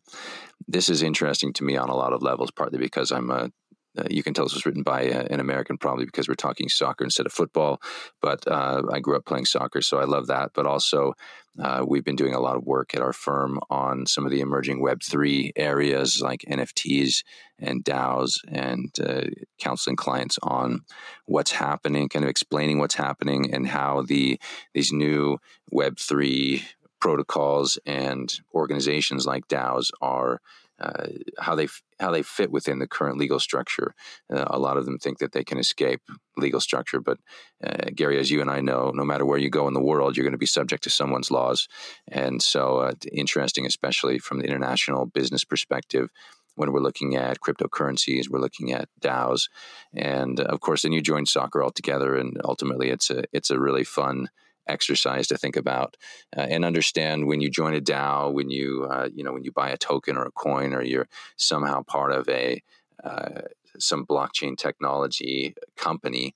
This 0.67 0.89
is 0.89 1.01
interesting 1.01 1.53
to 1.53 1.63
me 1.63 1.77
on 1.77 1.89
a 1.89 1.95
lot 1.95 2.11
of 2.11 2.21
levels, 2.21 2.51
partly 2.51 2.77
because 2.77 3.11
I'm 3.11 3.31
a 3.31 3.51
uh, 3.97 4.03
you 4.09 4.23
can 4.23 4.33
tell 4.33 4.45
this 4.45 4.53
was 4.53 4.65
written 4.65 4.83
by 4.83 5.09
uh, 5.09 5.27
an 5.29 5.39
American, 5.39 5.77
probably 5.77 6.05
because 6.05 6.27
we're 6.27 6.35
talking 6.35 6.69
soccer 6.69 7.03
instead 7.03 7.25
of 7.25 7.33
football. 7.33 7.81
But 8.21 8.47
uh, 8.47 8.83
I 8.91 8.99
grew 8.99 9.15
up 9.15 9.25
playing 9.25 9.45
soccer, 9.45 9.81
so 9.81 9.99
I 9.99 10.05
love 10.05 10.27
that. 10.27 10.51
But 10.53 10.65
also, 10.65 11.13
uh, 11.59 11.83
we've 11.87 12.03
been 12.03 12.15
doing 12.15 12.33
a 12.33 12.39
lot 12.39 12.55
of 12.55 12.65
work 12.65 12.93
at 12.93 13.01
our 13.01 13.13
firm 13.13 13.59
on 13.69 14.05
some 14.05 14.25
of 14.25 14.31
the 14.31 14.41
emerging 14.41 14.81
Web3 14.81 15.51
areas 15.55 16.21
like 16.21 16.45
NFTs 16.47 17.23
and 17.59 17.83
DAOs 17.83 18.39
and 18.47 18.93
uh, 18.99 19.25
counseling 19.57 19.95
clients 19.95 20.37
on 20.43 20.81
what's 21.25 21.51
happening, 21.51 22.09
kind 22.09 22.23
of 22.23 22.29
explaining 22.29 22.79
what's 22.79 22.95
happening 22.95 23.53
and 23.53 23.67
how 23.67 24.03
the 24.03 24.39
these 24.73 24.91
new 24.91 25.39
Web3 25.73 26.63
protocols 26.99 27.77
and 27.85 28.39
organizations 28.53 29.25
like 29.25 29.47
DAOs 29.47 29.91
are 30.01 30.41
uh, 30.79 31.07
how 31.39 31.55
they 31.55 31.67
how 31.99 32.11
they 32.11 32.21
fit 32.21 32.51
within 32.51 32.79
the 32.79 32.87
current 32.87 33.17
legal 33.17 33.39
structure. 33.39 33.95
Uh, 34.31 34.45
a 34.47 34.59
lot 34.59 34.77
of 34.77 34.85
them 34.85 34.97
think 34.97 35.19
that 35.19 35.31
they 35.31 35.43
can 35.43 35.57
escape 35.57 36.01
legal 36.37 36.61
structure, 36.61 36.99
but 36.99 37.17
uh, 37.63 37.89
Gary, 37.95 38.19
as 38.19 38.29
you 38.29 38.41
and 38.41 38.49
I 38.49 38.61
know, 38.61 38.91
no 38.93 39.03
matter 39.03 39.25
where 39.25 39.39
you 39.39 39.49
go 39.49 39.67
in 39.67 39.73
the 39.73 39.81
world, 39.81 40.15
you're 40.15 40.23
going 40.23 40.31
to 40.31 40.37
be 40.37 40.45
subject 40.45 40.83
to 40.83 40.89
someone's 40.89 41.31
laws, 41.31 41.67
and 42.07 42.41
so 42.41 42.77
uh, 42.79 42.91
interesting, 43.11 43.65
especially 43.65 44.19
from 44.19 44.39
the 44.39 44.45
international 44.45 45.05
business 45.05 45.43
perspective. 45.43 46.09
When 46.55 46.71
we're 46.71 46.79
looking 46.79 47.15
at 47.15 47.39
cryptocurrencies, 47.39 48.29
we're 48.31 48.39
looking 48.39 48.71
at 48.71 48.89
DAOs, 48.99 49.47
and 49.93 50.39
of 50.39 50.59
course, 50.59 50.81
then 50.81 50.91
you 50.91 51.01
join 51.01 51.27
soccer 51.27 51.63
altogether, 51.63 52.15
and 52.15 52.41
ultimately, 52.43 52.89
it's 52.89 53.11
a 53.11 53.25
it's 53.31 53.51
a 53.51 53.59
really 53.59 53.83
fun 53.83 54.29
exercise 54.67 55.27
to 55.27 55.37
think 55.37 55.55
about 55.55 55.95
uh, 56.35 56.41
and 56.41 56.65
understand 56.65 57.27
when 57.27 57.41
you 57.41 57.49
join 57.49 57.73
a 57.73 57.81
DAO, 57.81 58.33
when 58.33 58.49
you 58.49 58.87
uh, 58.89 59.09
you 59.13 59.23
know 59.23 59.33
when 59.33 59.43
you 59.43 59.51
buy 59.51 59.69
a 59.69 59.77
token 59.77 60.17
or 60.17 60.23
a 60.23 60.31
coin, 60.31 60.73
or 60.73 60.81
you're 60.81 61.07
somehow 61.35 61.83
part 61.83 62.11
of 62.11 62.27
a 62.29 62.61
uh, 63.03 63.41
some 63.79 64.05
blockchain 64.05 64.57
technology 64.57 65.55
company. 65.75 66.33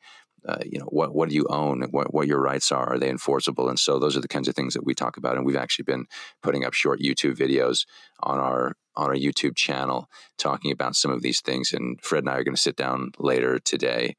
Uh, 0.47 0.57
you 0.65 0.79
know 0.79 0.85
what 0.85 1.13
what 1.13 1.29
do 1.29 1.35
you 1.35 1.45
own 1.51 1.83
what 1.91 2.11
what 2.11 2.25
your 2.25 2.41
rights 2.41 2.71
are 2.71 2.93
are 2.93 2.97
they 2.97 3.11
enforceable 3.11 3.69
and 3.69 3.77
so 3.77 3.99
those 3.99 4.17
are 4.17 4.21
the 4.21 4.27
kinds 4.27 4.47
of 4.47 4.55
things 4.55 4.73
that 4.73 4.83
we 4.83 4.95
talk 4.95 5.15
about 5.15 5.37
and 5.37 5.45
we've 5.45 5.55
actually 5.55 5.83
been 5.83 6.07
putting 6.41 6.65
up 6.65 6.73
short 6.73 6.99
YouTube 6.99 7.37
videos 7.37 7.85
on 8.21 8.39
our 8.39 8.75
on 8.95 9.09
our 9.09 9.15
YouTube 9.15 9.55
channel 9.55 10.09
talking 10.39 10.71
about 10.71 10.95
some 10.95 11.11
of 11.11 11.21
these 11.21 11.41
things 11.41 11.73
and 11.73 12.01
Fred 12.01 12.23
and 12.23 12.29
I 12.31 12.37
are 12.37 12.43
going 12.43 12.55
to 12.55 12.61
sit 12.61 12.75
down 12.75 13.11
later 13.19 13.59
today 13.59 14.15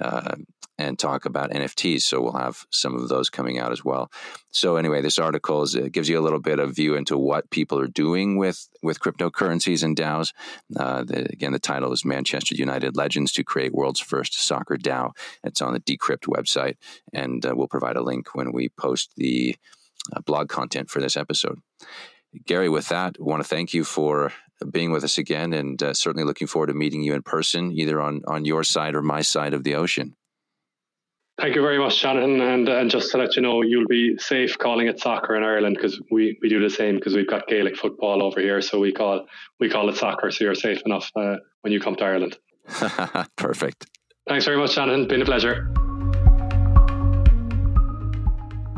uh, 0.00 0.36
and 0.78 0.98
talk 0.98 1.24
about 1.24 1.50
NFTs. 1.50 2.02
So 2.02 2.20
we'll 2.20 2.32
have 2.32 2.64
some 2.70 2.94
of 2.94 3.08
those 3.08 3.30
coming 3.30 3.58
out 3.58 3.72
as 3.72 3.84
well. 3.84 4.10
So 4.50 4.76
anyway, 4.76 5.02
this 5.02 5.18
article 5.18 5.62
is, 5.62 5.74
gives 5.74 6.08
you 6.08 6.18
a 6.18 6.22
little 6.22 6.40
bit 6.40 6.58
of 6.58 6.74
view 6.74 6.96
into 6.96 7.16
what 7.16 7.50
people 7.50 7.78
are 7.78 7.86
doing 7.86 8.36
with 8.36 8.68
with 8.82 9.00
cryptocurrencies 9.00 9.82
and 9.82 9.96
DAOs. 9.96 10.32
Uh, 10.76 11.04
the, 11.04 11.26
again, 11.32 11.52
the 11.52 11.58
title 11.58 11.92
is 11.92 12.04
Manchester 12.04 12.54
United 12.54 12.96
Legends 12.96 13.32
to 13.32 13.44
Create 13.44 13.72
World's 13.72 14.00
First 14.00 14.34
Soccer 14.40 14.76
DAO. 14.76 15.12
It's 15.42 15.62
on 15.62 15.72
the 15.72 15.80
Decrypt 15.80 16.26
website, 16.28 16.76
and 17.12 17.44
uh, 17.44 17.54
we'll 17.54 17.68
provide 17.68 17.96
a 17.96 18.02
link 18.02 18.34
when 18.34 18.52
we 18.52 18.68
post 18.68 19.12
the 19.16 19.56
uh, 20.14 20.20
blog 20.20 20.48
content 20.48 20.90
for 20.90 21.00
this 21.00 21.16
episode. 21.16 21.60
Gary, 22.46 22.68
with 22.68 22.88
that, 22.88 23.16
I 23.18 23.22
want 23.22 23.42
to 23.42 23.48
thank 23.48 23.74
you 23.74 23.84
for 23.84 24.32
being 24.70 24.90
with 24.90 25.04
us 25.04 25.18
again, 25.18 25.52
and 25.52 25.80
uh, 25.82 25.94
certainly 25.94 26.24
looking 26.24 26.48
forward 26.48 26.66
to 26.66 26.74
meeting 26.74 27.02
you 27.02 27.14
in 27.14 27.22
person, 27.22 27.72
either 27.72 28.00
on 28.00 28.22
on 28.26 28.44
your 28.44 28.64
side 28.64 28.94
or 28.94 29.02
my 29.02 29.22
side 29.22 29.54
of 29.54 29.62
the 29.62 29.76
ocean. 29.76 30.16
Thank 31.40 31.56
you 31.56 31.62
very 31.62 31.78
much, 31.78 32.00
Jonathan. 32.00 32.40
And, 32.40 32.68
and 32.68 32.88
just 32.88 33.10
to 33.10 33.18
let 33.18 33.34
you 33.34 33.42
know, 33.42 33.62
you'll 33.62 33.88
be 33.88 34.16
safe 34.18 34.56
calling 34.56 34.86
it 34.86 35.00
soccer 35.00 35.34
in 35.34 35.42
Ireland 35.42 35.76
because 35.76 36.00
we, 36.10 36.38
we 36.40 36.48
do 36.48 36.60
the 36.60 36.70
same 36.70 36.94
because 36.94 37.16
we've 37.16 37.28
got 37.28 37.48
Gaelic 37.48 37.76
football 37.76 38.22
over 38.22 38.40
here. 38.40 38.60
So 38.62 38.78
we 38.78 38.92
call 38.92 39.26
we 39.58 39.68
call 39.68 39.88
it 39.88 39.96
soccer. 39.96 40.30
So 40.30 40.44
you're 40.44 40.54
safe 40.54 40.80
enough 40.86 41.10
uh, 41.16 41.36
when 41.62 41.72
you 41.72 41.80
come 41.80 41.96
to 41.96 42.04
Ireland. 42.04 42.38
Perfect. 43.36 43.86
Thanks 44.28 44.44
very 44.44 44.56
much, 44.56 44.76
Jonathan. 44.76 45.08
Been 45.08 45.22
a 45.22 45.24
pleasure. 45.24 45.68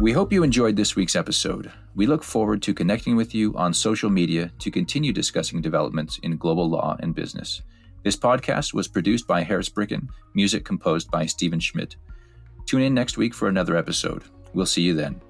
We 0.01 0.13
hope 0.13 0.33
you 0.33 0.43
enjoyed 0.43 0.77
this 0.77 0.97
week's 0.97 1.17
episode. 1.17 1.71
We 1.95 2.07
look 2.07 2.23
forward 2.23 2.63
to 2.63 2.75
connecting 2.75 3.17
with 3.17 3.35
you 3.35 3.55
on 3.57 3.75
social 3.75 4.11
media 4.11 4.53
to 4.61 4.71
continue 4.71 5.13
discussing 5.13 5.61
developments 5.61 6.19
in 6.23 6.37
global 6.37 6.69
law 6.69 6.97
and 7.01 7.15
business. 7.15 7.63
This 8.03 8.17
podcast 8.17 8.73
was 8.73 8.89
produced 8.89 9.27
by 9.27 9.43
Harris 9.43 9.69
Bricken, 9.69 10.09
music 10.35 10.65
composed 10.65 11.11
by 11.11 11.27
Stephen 11.27 11.61
Schmidt. 11.61 11.97
Tune 12.67 12.83
in 12.83 12.95
next 12.95 13.17
week 13.17 13.33
for 13.33 13.49
another 13.49 13.77
episode. 13.77 14.25
We'll 14.53 14.67
see 14.67 14.83
you 14.83 14.95
then. 14.95 15.21